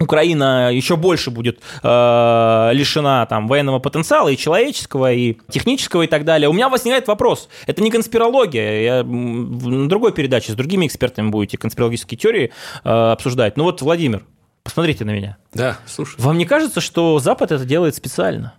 Украина 0.00 0.72
еще 0.72 0.96
больше 0.96 1.30
будет 1.30 1.60
э, 1.82 2.70
лишена 2.72 3.26
там 3.26 3.46
военного 3.46 3.78
потенциала 3.78 4.28
и 4.28 4.36
человеческого, 4.36 5.12
и 5.12 5.38
технического, 5.50 6.02
и 6.02 6.06
так 6.06 6.24
далее. 6.24 6.48
У 6.48 6.52
меня 6.52 6.68
возникает 6.68 7.06
вопрос. 7.06 7.48
Это 7.66 7.82
не 7.82 7.90
конспирология. 7.90 8.82
Я 8.82 9.04
на 9.04 9.88
другой 9.88 10.12
передаче 10.12 10.52
с 10.52 10.54
другими 10.54 10.86
экспертами 10.86 11.28
будете 11.28 11.58
конспирологические 11.58 12.18
теории 12.18 12.52
э, 12.82 12.88
обсуждать. 12.88 13.56
Ну 13.56 13.64
вот, 13.64 13.82
Владимир, 13.82 14.24
посмотрите 14.64 15.04
на 15.04 15.12
меня. 15.12 15.36
Да, 15.52 15.78
слушай. 15.86 16.16
Вам 16.18 16.38
не 16.38 16.44
кажется, 16.44 16.80
что 16.80 17.18
Запад 17.20 17.52
это 17.52 17.64
делает 17.64 17.94
специально? 17.94 18.54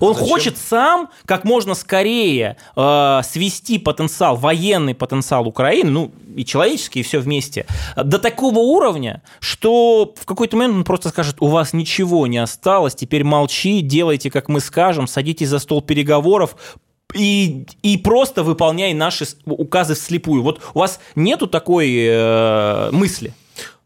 Он 0.00 0.14
Зачем? 0.14 0.28
хочет 0.28 0.58
сам 0.58 1.08
как 1.24 1.44
можно 1.44 1.74
скорее 1.74 2.56
э, 2.76 3.20
свести 3.24 3.78
потенциал, 3.78 4.36
военный 4.36 4.94
потенциал 4.94 5.46
Украины, 5.46 5.90
ну 5.90 6.12
и 6.36 6.44
человеческий, 6.44 7.00
и 7.00 7.02
все 7.02 7.18
вместе, 7.18 7.66
до 7.96 8.18
такого 8.18 8.58
уровня, 8.58 9.22
что 9.40 10.14
в 10.16 10.24
какой-то 10.24 10.56
момент 10.56 10.74
он 10.76 10.84
просто 10.84 11.08
скажет, 11.08 11.36
у 11.40 11.48
вас 11.48 11.72
ничего 11.72 12.26
не 12.26 12.38
осталось, 12.38 12.94
теперь 12.94 13.24
молчи, 13.24 13.80
делайте, 13.80 14.30
как 14.30 14.48
мы 14.48 14.60
скажем, 14.60 15.06
садитесь 15.06 15.48
за 15.48 15.58
стол 15.58 15.82
переговоров, 15.82 16.56
и, 17.14 17.66
и 17.82 17.96
просто 17.96 18.42
выполняй 18.42 18.92
наши 18.92 19.26
указы 19.46 19.94
вслепую. 19.94 20.42
Вот 20.42 20.60
у 20.74 20.80
вас 20.80 21.00
нету 21.14 21.46
такой 21.46 21.90
э, 21.90 22.90
мысли? 22.92 23.32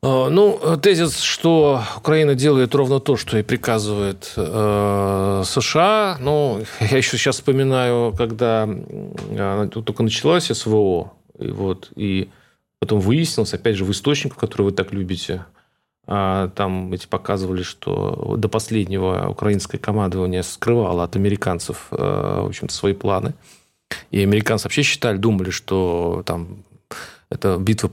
А, 0.04 0.28
ну, 0.28 0.60
тезис, 0.82 1.20
что 1.20 1.82
Украина 1.96 2.34
делает 2.34 2.74
ровно 2.74 2.98
то, 2.98 3.16
что 3.16 3.38
и 3.38 3.42
приказывает 3.42 4.32
э, 4.36 5.42
США. 5.46 6.18
Ну, 6.20 6.62
я 6.80 6.96
еще 6.96 7.16
сейчас 7.16 7.36
вспоминаю, 7.36 8.12
когда 8.16 8.64
она 8.64 9.66
только 9.68 10.02
началась 10.02 10.46
СВО, 10.46 11.12
и 11.38 11.48
вот, 11.48 11.92
и 11.94 12.30
потом 12.80 12.98
выяснилось, 12.98 13.54
опять 13.54 13.76
же, 13.76 13.84
в 13.84 13.92
источниках, 13.92 14.38
которые 14.38 14.66
вы 14.66 14.72
так 14.72 14.92
любите, 14.92 15.44
а, 16.04 16.48
там 16.48 16.92
эти 16.92 17.06
показывали, 17.06 17.62
что 17.62 18.34
до 18.36 18.48
последнего 18.48 19.28
украинское 19.28 19.80
командование 19.80 20.42
скрывало 20.42 21.04
от 21.04 21.14
американцев, 21.14 21.86
э, 21.92 21.96
в 21.96 22.46
общем-то, 22.46 22.74
свои 22.74 22.92
планы. 22.92 23.34
И 24.10 24.20
американцы 24.20 24.64
вообще 24.64 24.82
считали, 24.82 25.16
думали, 25.16 25.50
что 25.50 26.24
там 26.26 26.64
эта 27.30 27.56
битва 27.56 27.86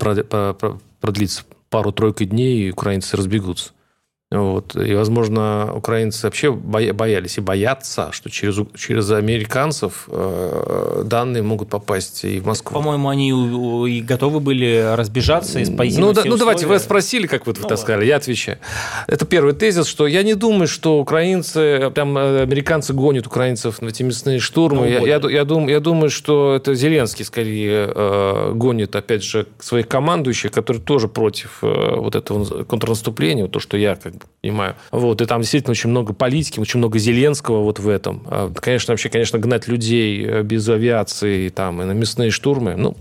продлится 1.00 1.44
пару-тройку 1.70 2.26
дней, 2.26 2.72
украинцы 2.72 3.18
разбегутся. 3.18 3.72
Вот. 4.32 4.76
И, 4.76 4.94
возможно, 4.94 5.72
украинцы 5.74 6.28
вообще 6.28 6.52
боялись 6.52 7.40
и 7.40 7.42
боятся, 7.42 8.10
что 8.12 8.30
через, 8.30 8.60
через 8.78 9.10
американцев 9.10 10.08
э, 10.08 11.02
данные 11.06 11.42
могут 11.42 11.70
попасть 11.70 12.26
и 12.26 12.40
в 12.40 12.46
Москву. 12.46 12.76
По-моему, 12.76 13.10
они 13.10 13.30
и 13.90 14.02
готовы 14.02 14.40
были 14.40 14.94
разбежаться 14.96 15.58
позиции. 15.76 16.00
Ну, 16.00 16.14
да, 16.14 16.22
ну 16.26 16.38
давайте, 16.38 16.68
вы 16.68 16.78
спросили, 16.78 17.26
как 17.26 17.48
вы, 17.48 17.56
ну, 17.58 17.76
сказали, 17.76 18.06
я 18.06 18.18
отвечаю. 18.18 18.60
Это 19.08 19.26
первый 19.26 19.56
тезис, 19.56 19.88
что 19.88 20.06
я 20.06 20.22
не 20.22 20.36
думаю, 20.36 20.68
что 20.68 21.00
украинцы, 21.00 21.92
там 21.96 22.16
э, 22.16 22.44
американцы 22.44 22.94
гонят 22.94 23.26
украинцев 23.26 23.82
на 23.82 23.90
эти 23.90 24.04
мясные 24.04 24.38
штурмы. 24.38 24.82
Ну, 24.82 24.86
я, 24.86 25.00
я, 25.00 25.22
я, 25.28 25.44
думаю, 25.44 25.70
я 25.72 25.80
думаю, 25.80 26.12
что 26.12 26.56
это 26.56 26.76
Зеленский 26.76 27.26
скорее 27.26 27.92
э, 27.96 28.52
гонит, 28.54 28.96
опять 28.96 29.24
же, 29.24 29.48
своих 29.58 29.88
командующих, 29.88 30.52
которые 30.52 30.84
тоже 30.84 31.08
против 31.08 31.64
э, 31.64 31.96
вот 31.96 32.14
этого 32.14 32.64
контрнаступления, 32.66 33.46
вот 33.46 33.54
то, 33.54 33.60
что 33.60 33.76
я 33.76 33.96
как 33.96 34.19
понимаю. 34.42 34.76
Вот, 34.92 35.22
и 35.22 35.26
там 35.26 35.42
действительно 35.42 35.72
очень 35.72 35.90
много 35.90 36.14
политики, 36.14 36.60
очень 36.60 36.80
много 36.80 37.00
Зеленского 37.00 37.64
вот 37.64 37.80
в 37.80 37.88
этом. 37.88 38.24
А, 38.28 38.52
конечно, 38.54 38.94
вообще, 38.94 39.10
конечно, 39.10 39.40
гнать 39.40 39.68
людей 39.68 40.26
э, 40.26 40.44
без 40.44 40.68
авиации 40.70 41.50
там, 41.50 41.82
и 41.82 41.86
на 41.86 41.92
мясные 41.92 42.32
штурмы, 42.32 42.76
ну, 42.76 42.96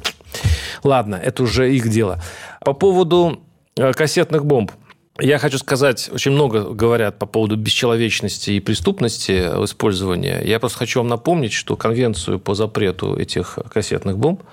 ладно, 0.83 1.16
это 1.16 1.43
уже 1.43 1.75
их 1.75 1.89
дело. 1.89 2.23
По 2.61 2.73
поводу 2.73 3.41
э, 3.77 3.93
кассетных 3.93 4.45
бомб. 4.45 4.73
Я 5.21 5.39
хочу 5.39 5.59
сказать, 5.59 6.09
очень 6.12 6.31
много 6.31 6.71
говорят 6.71 7.19
по 7.19 7.27
поводу 7.27 7.57
бесчеловечности 7.57 8.53
и 8.53 8.61
преступности 8.61 9.33
использования. 9.64 10.41
Я 10.45 10.61
просто 10.61 10.79
хочу 10.79 11.01
вам 11.01 11.09
напомнить, 11.09 11.53
что 11.53 11.77
конвенцию 11.77 12.39
по 12.39 12.55
запрету 12.55 13.16
этих 13.16 13.59
кассетных 13.73 14.16
бомб 14.16 14.45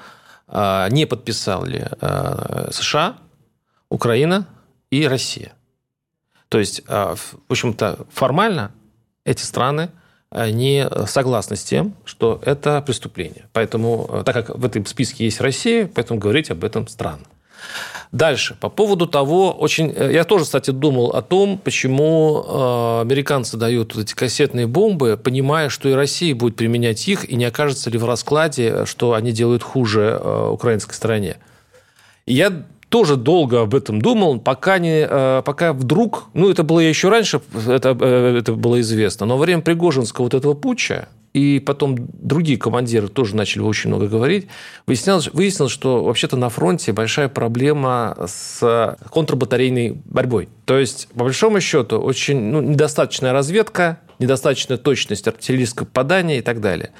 а, 0.47 0.89
не 0.89 1.05
подписали 1.05 1.88
э, 2.01 2.70
США, 2.72 3.18
Украина 3.89 4.47
и 4.89 5.07
Россия. 5.07 5.53
То 6.49 6.59
есть, 6.59 6.81
а, 6.87 7.15
в 7.15 7.35
общем-то, 7.49 8.05
формально 8.11 8.71
эти 9.23 9.41
страны 9.41 9.89
а, 10.29 10.49
не 10.49 10.87
согласны 11.07 11.55
с 11.55 11.63
тем, 11.63 11.95
что 12.05 12.41
это 12.45 12.81
преступление. 12.81 13.45
Поэтому, 13.53 14.07
а, 14.09 14.23
так 14.23 14.35
как 14.35 14.57
в 14.57 14.65
этом 14.65 14.85
списке 14.85 15.25
есть 15.25 15.41
Россия, 15.41 15.89
поэтому 15.93 16.19
говорить 16.19 16.51
об 16.51 16.63
этом 16.63 16.87
странно. 16.87 17.25
Дальше, 18.11 18.55
по 18.59 18.69
поводу 18.69 19.07
того, 19.07 19.51
очень... 19.51 19.91
Э, 19.95 20.13
я 20.13 20.23
тоже, 20.23 20.45
кстати, 20.45 20.69
думал 20.69 21.09
о 21.09 21.21
том, 21.21 21.57
почему 21.57 23.01
американцы 23.01 23.57
дают 23.57 23.95
вот 23.95 24.03
эти 24.03 24.13
кассетные 24.13 24.67
бомбы, 24.67 25.19
понимая, 25.21 25.69
что 25.69 25.89
и 25.89 25.93
Россия 25.93 26.35
будет 26.35 26.55
применять 26.55 27.07
их, 27.07 27.27
и 27.27 27.35
не 27.35 27.45
окажется 27.45 27.89
ли 27.89 27.97
в 27.97 28.05
раскладе, 28.05 28.85
что 28.85 29.13
они 29.13 29.31
делают 29.31 29.63
хуже 29.63 30.21
украинской 30.51 30.93
стороне. 30.93 31.37
я 32.27 32.63
тоже 32.89 33.15
долго 33.15 33.61
об 33.61 33.75
этом 33.75 34.01
думал, 34.01 34.39
пока, 34.39 34.77
не, 34.77 35.05
э, 35.09 35.41
пока 35.43 35.73
вдруг, 35.73 36.29
ну, 36.33 36.49
это 36.49 36.63
было 36.63 36.79
еще 36.79 37.09
раньше, 37.09 37.41
это, 37.67 37.97
э, 37.99 38.38
это 38.39 38.53
было 38.53 38.79
известно, 38.81 39.25
но 39.25 39.38
во 39.38 39.43
время 39.43 39.61
Пригожинского 39.61 40.25
вот 40.25 40.33
этого 40.33 40.53
путча, 40.53 41.07
и 41.33 41.59
потом 41.59 41.97
другие 42.13 42.57
командиры 42.57 43.09
тоже 43.09 43.36
начали 43.36 43.61
очень 43.61 43.89
много 43.89 44.07
говорить, 44.07 44.47
выяснилось, 44.88 45.27
выяснилось 45.33 45.73
что 45.73 46.01
вообще-то 46.03 46.38
на 46.38 46.47
фронте 46.47 46.93
большая 46.93 47.27
проблема 47.27 48.15
с 48.25 48.97
контрбатарейной 49.11 49.97
борьбой. 50.05 50.47
То 50.63 50.77
есть, 50.77 51.09
по 51.09 51.25
большому 51.25 51.59
счету, 51.59 51.99
очень 51.99 52.39
ну, 52.39 52.61
недостаточная 52.61 53.33
разведка, 53.33 53.99
недостаточная 54.19 54.77
точность 54.77 55.27
артиллерийского 55.27 55.86
попадания 55.86 56.38
и 56.38 56.41
так 56.41 56.61
далее. 56.61 56.91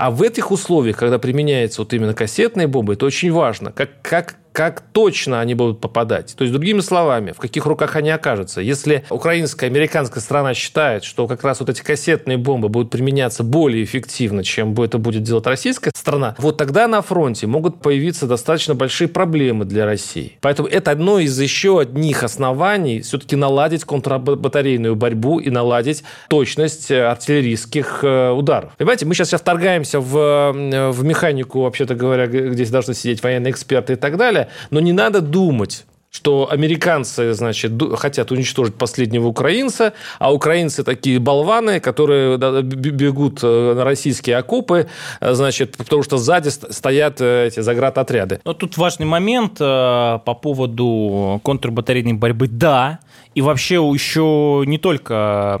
А 0.00 0.10
в 0.10 0.22
этих 0.22 0.50
условиях, 0.50 0.96
когда 0.96 1.18
применяется 1.18 1.82
вот 1.82 1.92
именно 1.92 2.14
кассетные 2.14 2.66
бомбы, 2.66 2.94
это 2.94 3.04
очень 3.04 3.30
важно, 3.30 3.70
как, 3.70 4.00
как 4.00 4.36
как 4.52 4.80
точно 4.92 5.40
они 5.40 5.54
будут 5.54 5.80
попадать. 5.80 6.34
То 6.36 6.42
есть, 6.42 6.52
другими 6.52 6.80
словами, 6.80 7.32
в 7.32 7.38
каких 7.38 7.66
руках 7.66 7.96
они 7.96 8.10
окажутся. 8.10 8.60
Если 8.60 9.04
украинская, 9.10 9.70
американская 9.70 10.22
страна 10.22 10.54
считает, 10.54 11.04
что 11.04 11.26
как 11.26 11.44
раз 11.44 11.60
вот 11.60 11.68
эти 11.68 11.82
кассетные 11.82 12.36
бомбы 12.36 12.68
будут 12.68 12.90
применяться 12.90 13.44
более 13.44 13.84
эффективно, 13.84 14.42
чем 14.42 14.74
это 14.80 14.98
будет 14.98 15.22
делать 15.22 15.46
российская 15.46 15.92
страна, 15.94 16.34
вот 16.38 16.56
тогда 16.56 16.88
на 16.88 17.02
фронте 17.02 17.46
могут 17.46 17.80
появиться 17.80 18.26
достаточно 18.26 18.74
большие 18.74 19.08
проблемы 19.08 19.64
для 19.64 19.84
России. 19.84 20.38
Поэтому 20.40 20.68
это 20.68 20.90
одно 20.90 21.18
из 21.18 21.38
еще 21.38 21.80
одних 21.80 22.22
оснований 22.22 23.02
все-таки 23.02 23.36
наладить 23.36 23.84
контрбатарейную 23.84 24.96
борьбу 24.96 25.38
и 25.38 25.50
наладить 25.50 26.02
точность 26.28 26.90
э, 26.90 27.04
артиллерийских 27.04 28.00
э, 28.02 28.30
ударов. 28.30 28.72
Понимаете, 28.76 29.06
мы 29.06 29.14
сейчас, 29.14 29.28
сейчас 29.28 29.40
вторгаемся 29.42 29.89
в, 29.98 30.16
э, 30.16 30.90
в 30.90 31.04
механику, 31.04 31.62
вообще-то 31.62 31.94
говоря, 31.94 32.26
где 32.26 32.64
должны 32.66 32.94
сидеть 32.94 33.22
военные 33.22 33.50
эксперты 33.50 33.94
и 33.94 33.96
так 33.96 34.16
далее. 34.16 34.48
Но 34.70 34.80
не 34.80 34.92
надо 34.92 35.20
думать, 35.20 35.86
что 36.10 36.50
американцы, 36.50 37.32
значит, 37.34 37.72
хотят 37.94 38.32
уничтожить 38.32 38.74
последнего 38.74 39.28
украинца, 39.28 39.92
а 40.18 40.32
украинцы 40.34 40.82
такие 40.82 41.20
болваны, 41.20 41.78
которые 41.78 42.36
бегут 42.36 43.40
э, 43.44 43.74
на 43.74 43.84
российские 43.84 44.36
окопы, 44.36 44.88
э, 45.20 45.34
значит, 45.34 45.76
потому 45.76 46.02
что 46.02 46.18
сзади 46.18 46.48
стоят 46.48 47.20
э, 47.20 47.46
эти 47.46 47.60
заградотряды. 47.60 48.40
Но 48.44 48.54
тут 48.54 48.76
важный 48.76 49.06
момент 49.06 49.58
по 49.58 50.38
поводу 50.42 51.40
контрбатарейной 51.44 52.14
борьбы. 52.14 52.48
Да, 52.48 52.98
и 53.34 53.42
вообще 53.42 53.76
еще 53.76 54.64
не 54.66 54.78
только, 54.78 55.60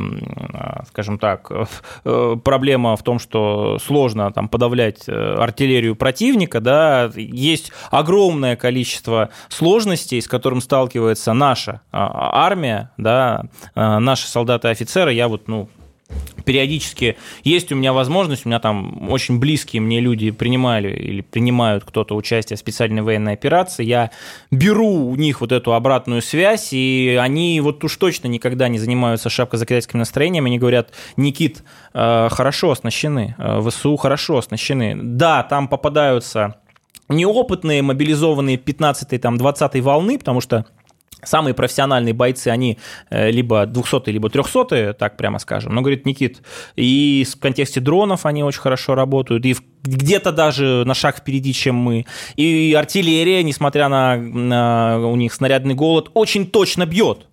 скажем 0.88 1.20
так, 1.20 1.52
проблема 2.02 2.96
в 2.96 3.02
том, 3.04 3.20
что 3.20 3.78
сложно 3.78 4.32
там 4.32 4.48
подавлять 4.48 5.08
артиллерию 5.08 5.94
противника, 5.94 6.60
да, 6.60 7.12
есть 7.14 7.70
огромное 7.92 8.56
количество 8.56 9.30
сложностей, 9.48 10.20
с 10.20 10.26
которым 10.40 10.62
сталкивается 10.62 11.34
наша 11.34 11.82
а, 11.92 12.46
армия, 12.46 12.90
да, 12.96 13.42
э, 13.74 13.98
наши 13.98 14.26
солдаты 14.26 14.68
и 14.68 14.70
офицеры. 14.70 15.12
Я 15.12 15.28
вот, 15.28 15.48
ну, 15.48 15.68
периодически 16.46 17.18
есть 17.44 17.70
у 17.72 17.76
меня 17.76 17.92
возможность, 17.92 18.46
у 18.46 18.48
меня 18.48 18.58
там 18.58 19.10
очень 19.10 19.38
близкие 19.38 19.82
мне 19.82 20.00
люди 20.00 20.30
принимали 20.30 20.88
или 20.88 21.20
принимают 21.20 21.84
кто-то 21.84 22.16
участие 22.16 22.56
в 22.56 22.60
специальной 22.60 23.02
военной 23.02 23.34
операции, 23.34 23.84
я 23.84 24.10
беру 24.50 25.10
у 25.10 25.14
них 25.14 25.42
вот 25.42 25.52
эту 25.52 25.74
обратную 25.74 26.22
связь, 26.22 26.72
и 26.72 27.18
они 27.20 27.60
вот 27.60 27.84
уж 27.84 27.94
точно 27.96 28.28
никогда 28.28 28.68
не 28.68 28.78
занимаются 28.78 29.28
шапкозакидательским 29.28 29.98
настроением, 29.98 30.46
они 30.46 30.58
говорят, 30.58 30.92
Никит, 31.18 31.62
э, 31.92 32.28
хорошо 32.30 32.70
оснащены, 32.70 33.34
э, 33.36 33.62
ВСУ 33.68 33.96
хорошо 33.96 34.38
оснащены. 34.38 34.96
Да, 34.96 35.42
там 35.42 35.68
попадаются 35.68 36.56
неопытные, 37.10 37.82
мобилизованные 37.82 38.56
15-й, 38.56 39.18
там, 39.18 39.36
20-й 39.36 39.80
волны, 39.80 40.18
потому 40.18 40.40
что 40.40 40.66
Самые 41.22 41.54
профессиональные 41.54 42.14
бойцы, 42.14 42.48
они 42.48 42.78
э, 43.10 43.30
либо 43.30 43.66
200 43.66 44.08
либо 44.08 44.30
300 44.30 44.94
так 44.94 45.16
прямо 45.16 45.38
скажем. 45.38 45.74
Но, 45.74 45.82
говорит 45.82 46.06
Никит, 46.06 46.42
и 46.76 47.26
в 47.30 47.38
контексте 47.38 47.80
дронов 47.80 48.24
они 48.24 48.42
очень 48.42 48.60
хорошо 48.60 48.94
работают, 48.94 49.44
и 49.44 49.54
где-то 49.82 50.32
даже 50.32 50.84
на 50.86 50.94
шаг 50.94 51.18
впереди, 51.18 51.52
чем 51.52 51.74
мы. 51.74 52.06
И 52.36 52.74
артиллерия, 52.78 53.42
несмотря 53.42 53.88
на, 53.88 54.16
на 54.16 54.98
у 55.06 55.16
них 55.16 55.34
снарядный 55.34 55.74
голод, 55.74 56.10
очень 56.14 56.46
точно 56.46 56.86
бьет. 56.86 57.26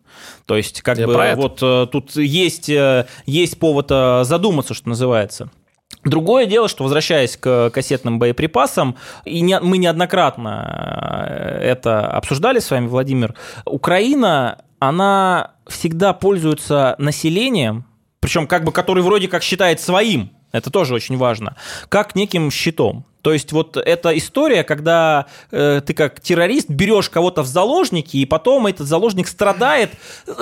То 0.46 0.58
есть, 0.58 0.82
как 0.82 0.98
Я 0.98 1.08
бы, 1.08 1.34
вот 1.36 1.60
э, 1.62 1.88
тут 1.90 2.16
есть, 2.18 2.70
э, 2.70 3.06
есть 3.26 3.58
повод 3.58 3.88
задуматься, 3.88 4.74
что 4.74 4.90
называется. 4.90 5.50
Другое 6.08 6.46
дело, 6.46 6.68
что 6.68 6.84
возвращаясь 6.84 7.36
к 7.38 7.70
кассетным 7.72 8.18
боеприпасам, 8.18 8.96
и 9.26 9.42
не, 9.42 9.60
мы 9.60 9.78
неоднократно 9.78 11.26
э, 11.30 11.60
это 11.62 12.08
обсуждали 12.08 12.60
с 12.60 12.72
вами, 12.72 12.88
Владимир, 12.88 13.36
Украина, 13.66 14.60
она 14.80 15.52
всегда 15.68 16.14
пользуется 16.14 16.96
населением, 16.98 17.86
причем 18.22 18.48
как 18.48 18.64
бы 18.64 18.72
который 18.72 19.04
вроде 19.04 19.28
как 19.28 19.44
считает 19.44 19.82
своим, 19.82 20.32
это 20.52 20.72
тоже 20.72 20.94
очень 20.94 21.18
важно, 21.18 21.56
как 21.90 22.16
неким 22.16 22.52
щитом. 22.52 23.06
То 23.22 23.34
есть 23.34 23.52
вот 23.52 23.76
эта 23.78 24.18
история, 24.18 24.64
когда 24.64 25.26
э, 25.52 25.82
ты 25.86 25.94
как 25.94 26.22
террорист 26.22 26.70
берешь 26.70 27.10
кого-то 27.10 27.44
в 27.44 27.48
заложники, 27.48 28.18
и 28.18 28.26
потом 28.26 28.68
этот 28.68 28.88
заложник 28.88 29.28
страдает, 29.28 29.92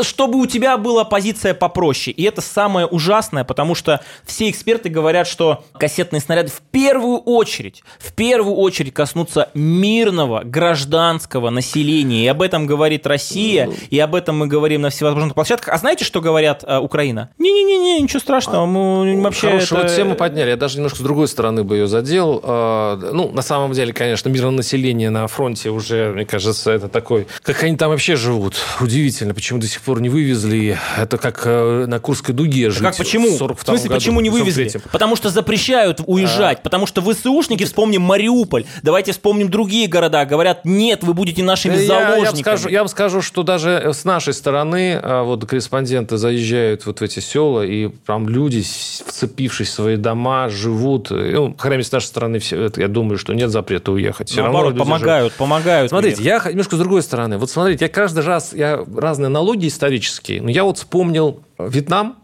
чтобы 0.02 0.40
у 0.40 0.46
тебя 0.46 0.78
была 0.78 1.04
позиция 1.04 1.54
попроще. 1.54 2.14
И 2.14 2.24
это 2.24 2.42
самое 2.42 2.86
ужасное, 2.86 3.44
потому 3.44 3.76
что 3.76 4.02
все 4.24 4.50
эксперты 4.50 4.90
говорят, 4.90 5.28
что 5.28 5.64
кассетные 5.74 6.20
снаряды 6.20 6.50
в 6.50 6.62
первую 6.72 7.18
очередь, 7.20 7.84
в 7.98 8.14
первую 8.14 8.56
очередь 8.56 8.94
коснутся 8.94 9.50
мирного 9.54 10.44
гражданского 10.44 11.50
населения. 11.50 12.26
И 12.26 12.28
об 12.28 12.42
этом 12.42 12.68
говорит 12.68 13.08
Россия, 13.08 13.70
и 13.90 14.00
об 14.00 14.16
этом 14.16 14.38
мы 14.38 14.48
говорим 14.48 14.82
на 14.82 14.90
всевозможных 14.90 15.34
площадках. 15.34 15.74
А 15.74 15.78
знаете, 15.78 16.06
что 16.06 16.22
говорят 16.22 16.64
э, 16.68 16.78
Украина? 16.78 17.30
Не-не-не, 17.38 18.02
ничего 18.02 18.20
страшного, 18.20 18.66
мы 18.66 19.22
вообще... 19.22 19.48
Хорошую 19.48 19.86
это... 19.86 19.96
тему 19.96 20.16
подняли, 20.16 20.50
я 20.52 20.58
даже 20.58 20.78
немножко 20.78 21.00
с 21.00 21.02
другой 21.02 21.28
стороны 21.28 21.64
бы 21.64 21.78
ее 21.78 21.88
задел 21.88 22.42
а, 22.44 22.65
ну, 23.14 23.32
на 23.32 23.42
самом 23.42 23.74
деле, 23.74 23.94
конечно, 23.94 24.30
мирное 24.30 24.52
население 24.52 25.10
на 25.10 25.28
фронте 25.28 25.70
уже, 25.70 26.12
мне 26.14 26.26
кажется, 26.26 26.72
это 26.72 26.88
такой... 26.88 27.28
Как 27.44 27.64
они 27.64 27.78
там 27.78 27.90
вообще 27.90 28.16
живут? 28.16 28.56
Удивительно, 28.80 29.34
почему 29.34 29.60
до 29.60 29.68
сих 29.68 29.82
пор 29.82 30.02
не 30.02 30.10
вывезли. 30.10 30.78
Это 30.98 31.18
как 31.18 31.42
э, 31.46 31.86
на 31.88 32.00
Курской 32.00 32.34
дуге 32.34 32.70
жить. 32.70 32.82
Как 32.82 32.98
почему? 32.98 33.30
В, 33.30 33.56
в 33.56 33.64
смысле, 33.64 33.90
году, 33.90 34.00
почему 34.00 34.22
не 34.22 34.30
вывезли? 34.30 34.72
Потому 34.92 35.16
что 35.16 35.30
запрещают 35.30 36.02
уезжать. 36.06 36.60
А... 36.60 36.62
Потому 36.62 36.86
что 36.86 37.02
ВСУшники, 37.02 37.64
вспомним 37.66 38.02
Мариуполь, 38.02 38.66
давайте 38.84 39.12
вспомним 39.12 39.50
другие 39.50 39.88
города, 39.88 40.26
говорят, 40.26 40.66
нет, 40.66 41.04
вы 41.04 41.14
будете 41.14 41.44
нашими 41.44 41.76
я, 41.76 41.88
заложниками. 41.88 42.24
Я 42.24 42.32
вам, 42.32 42.38
скажу, 42.38 42.70
я 42.70 42.80
вам 42.80 42.88
скажу, 42.88 43.22
что 43.22 43.44
даже 43.44 43.92
с 43.94 44.06
нашей 44.06 44.34
стороны 44.34 45.00
вот 45.04 45.46
корреспонденты 45.46 46.18
заезжают 46.18 46.86
вот 46.86 47.00
в 47.00 47.04
эти 47.04 47.20
села, 47.20 47.66
и 47.66 47.90
там 48.06 48.30
люди, 48.30 48.62
вцепившись 48.62 49.70
в 49.70 49.74
свои 49.74 49.96
дома, 49.96 50.50
живут. 50.50 51.10
Ну, 51.10 51.56
хотя 51.58 51.82
с 51.82 51.92
нашей 51.92 52.06
стороны 52.06 52.40
все 52.40 52.55
это, 52.56 52.82
я 52.82 52.88
думаю, 52.88 53.18
что 53.18 53.34
нет 53.34 53.50
запрета 53.50 53.92
уехать. 53.92 54.30
Все 54.30 54.42
Наоборот, 54.42 54.70
равно 54.70 54.84
помогают, 54.84 55.34
живут. 55.34 55.38
помогают. 55.38 55.90
Смотрите, 55.90 56.24
я 56.24 56.42
немножко 56.48 56.76
с 56.76 56.80
другой 56.80 57.02
стороны. 57.02 57.38
Вот 57.38 57.50
смотрите, 57.50 57.86
я 57.86 57.90
каждый 57.90 58.24
раз, 58.24 58.54
я 58.54 58.84
разные 58.96 59.28
аналогии 59.28 59.68
исторические, 59.68 60.42
но 60.42 60.50
я 60.50 60.64
вот 60.64 60.78
вспомнил 60.78 61.42
Вьетнам 61.60 62.18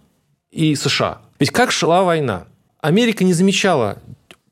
и 0.52 0.76
США. 0.76 1.20
Ведь 1.40 1.52
как 1.52 1.72
шла 1.72 2.04
война? 2.04 2.46
Америка 2.82 3.24
не 3.24 3.34
замечала 3.34 3.98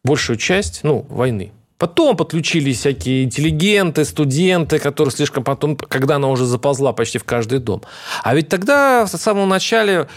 большую 0.03 0.37
часть 0.37 0.81
ну, 0.83 1.05
войны. 1.09 1.51
Потом 1.77 2.17
подключились 2.17 2.79
всякие 2.79 3.23
интеллигенты, 3.23 4.03
студенты, 4.03 4.79
которые 4.79 5.13
слишком 5.13 5.45
потом, 5.45 5.77
когда 5.77 6.17
она 6.17 6.27
уже 6.27 6.45
заползла 6.45 6.91
почти 6.91 7.19
в 7.19 7.23
каждый 7.23 7.59
дом. 7.59 7.83
А 8.21 8.35
ведь 8.35 8.49
тогда, 8.49 9.05
в 9.05 9.09
самом 9.09 9.47
начале, 9.47 10.07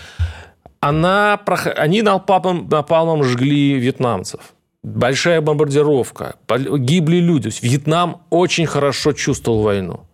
она, 0.80 1.40
они 1.76 2.02
напалмом, 2.02 2.68
напалмом 2.68 3.22
жгли 3.22 3.74
вьетнамцев 3.74 4.40
большая 4.82 5.40
бомбардировка, 5.40 6.36
гибли 6.48 7.16
люди. 7.16 7.50
Вьетнам 7.62 8.22
очень 8.30 8.66
хорошо 8.66 9.12
чувствовал 9.12 9.62
войну. 9.62 10.06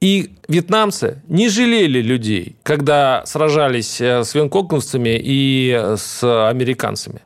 И 0.00 0.34
вьетнамцы 0.48 1.22
не 1.28 1.48
жалели 1.48 2.02
людей, 2.02 2.56
когда 2.62 3.24
сражались 3.24 4.00
э, 4.00 4.24
с 4.24 4.34
венкоковцами 4.34 5.18
и 5.22 5.74
э, 5.74 5.96
с 5.96 6.48
американцами. 6.48 7.22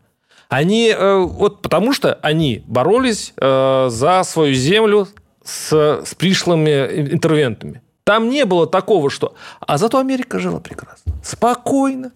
Они, 0.48 0.94
э, 0.96 1.16
вот 1.16 1.62
потому 1.62 1.92
что 1.92 2.14
они 2.22 2.62
боролись 2.66 3.34
за 3.36 4.22
свою 4.24 4.55
землю 4.55 5.09
с, 5.44 5.72
с 6.05 6.14
пришлыми 6.14 7.11
интервентами. 7.12 7.82
Там 8.05 8.28
не 8.28 8.44
было 8.44 8.66
такого, 8.66 9.11
что... 9.11 9.34
А 9.61 9.78
зато 9.78 9.98
Америка 9.98 10.38
жила 10.38 10.61
прекрасно. 10.61 11.12
Спокойно. 11.24 12.12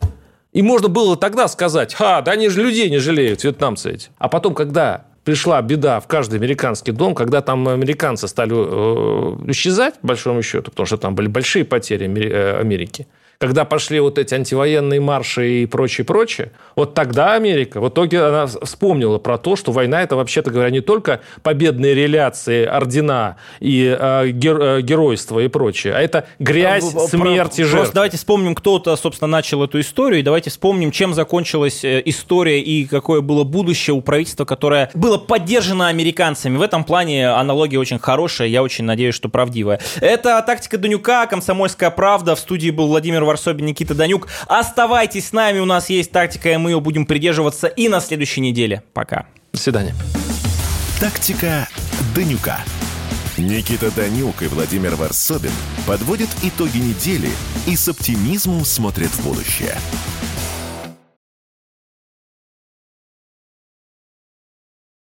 И 0.54 0.62
можно 0.62 0.88
было 0.88 1.16
тогда 1.16 1.48
сказать, 1.48 1.92
ха, 1.94 2.22
да 2.22 2.32
они 2.32 2.48
же 2.48 2.62
людей 2.62 2.88
не 2.88 2.98
жалеют, 2.98 3.42
вьетнамцы 3.42 3.92
эти. 3.92 4.08
А 4.18 4.28
потом, 4.28 4.54
когда 4.54 5.04
пришла 5.24 5.60
беда 5.60 5.98
в 5.98 6.06
каждый 6.06 6.38
американский 6.38 6.92
дом, 6.92 7.14
когда 7.14 7.40
там 7.40 7.66
американцы 7.66 8.28
стали 8.28 8.52
э, 8.54 9.50
исчезать, 9.50 9.98
по 10.00 10.08
большому 10.08 10.42
счету, 10.42 10.70
потому 10.70 10.86
что 10.86 10.96
там 10.96 11.16
были 11.16 11.26
большие 11.26 11.64
потери 11.64 12.06
э, 12.06 12.60
Америки, 12.60 13.08
когда 13.38 13.64
пошли 13.64 14.00
вот 14.00 14.18
эти 14.18 14.34
антивоенные 14.34 15.00
марши 15.00 15.62
и 15.62 15.66
прочее, 15.66 16.04
прочее, 16.04 16.52
вот 16.76 16.94
тогда 16.94 17.34
Америка, 17.34 17.80
в 17.80 17.88
итоге 17.88 18.22
она 18.22 18.46
вспомнила 18.46 19.18
про 19.18 19.38
то, 19.38 19.56
что 19.56 19.72
война 19.72 20.02
это, 20.02 20.16
вообще-то 20.16 20.50
говоря, 20.50 20.70
не 20.70 20.80
только 20.80 21.20
победные 21.42 21.94
реляции, 21.94 22.64
ордена 22.64 23.36
и 23.60 23.96
э, 23.98 24.28
гер, 24.30 24.60
э, 24.60 24.82
геройство 24.82 25.40
и 25.40 25.48
прочее, 25.48 25.94
а 25.94 26.00
это 26.00 26.26
грязь, 26.38 26.84
смерть 27.08 27.58
и 27.58 27.62
жертвы. 27.62 27.78
Просто 27.78 27.94
давайте 27.94 28.16
вспомним, 28.16 28.54
кто-то, 28.54 28.96
собственно, 28.96 29.28
начал 29.28 29.62
эту 29.62 29.80
историю, 29.80 30.20
и 30.20 30.22
давайте 30.22 30.50
вспомним, 30.50 30.90
чем 30.90 31.14
закончилась 31.14 31.84
э, 31.84 32.02
история 32.04 32.60
и 32.60 32.84
какое 32.86 33.20
было 33.20 33.44
будущее 33.44 33.94
у 33.94 34.00
правительства, 34.00 34.44
которое 34.44 34.90
было 34.94 35.18
поддержано 35.18 35.88
американцами. 35.88 36.56
В 36.56 36.62
этом 36.62 36.84
плане 36.84 37.28
аналогия 37.28 37.78
очень 37.78 37.98
хорошая, 37.98 38.48
я 38.48 38.62
очень 38.62 38.84
надеюсь, 38.84 39.14
что 39.14 39.28
правдивая. 39.28 39.80
Это 40.00 40.42
«Тактика 40.46 40.78
Данюка», 40.78 41.26
«Комсомольская 41.26 41.90
правда». 41.90 42.34
В 42.34 42.38
студии 42.38 42.70
был 42.70 42.88
Владимир 43.24 43.26
Варсобин, 43.26 43.66
Никита 43.66 43.94
Данюк. 43.94 44.28
Оставайтесь 44.46 45.28
с 45.28 45.32
нами, 45.32 45.58
у 45.58 45.64
нас 45.64 45.88
есть 45.88 46.12
тактика, 46.12 46.52
и 46.52 46.56
мы 46.56 46.70
ее 46.70 46.80
будем 46.80 47.06
придерживаться 47.06 47.66
и 47.66 47.88
на 47.88 48.00
следующей 48.00 48.40
неделе. 48.40 48.82
Пока. 48.92 49.26
До 49.52 49.58
свидания. 49.58 49.94
Тактика 51.00 51.68
Данюка. 52.14 52.60
Никита 53.36 53.90
Данюк 53.90 54.42
и 54.42 54.46
Владимир 54.46 54.94
Варсобин 54.94 55.50
подводят 55.86 56.28
итоги 56.42 56.78
недели 56.78 57.30
и 57.66 57.74
с 57.74 57.88
оптимизмом 57.88 58.64
смотрят 58.64 59.10
в 59.10 59.24
будущее. 59.24 59.76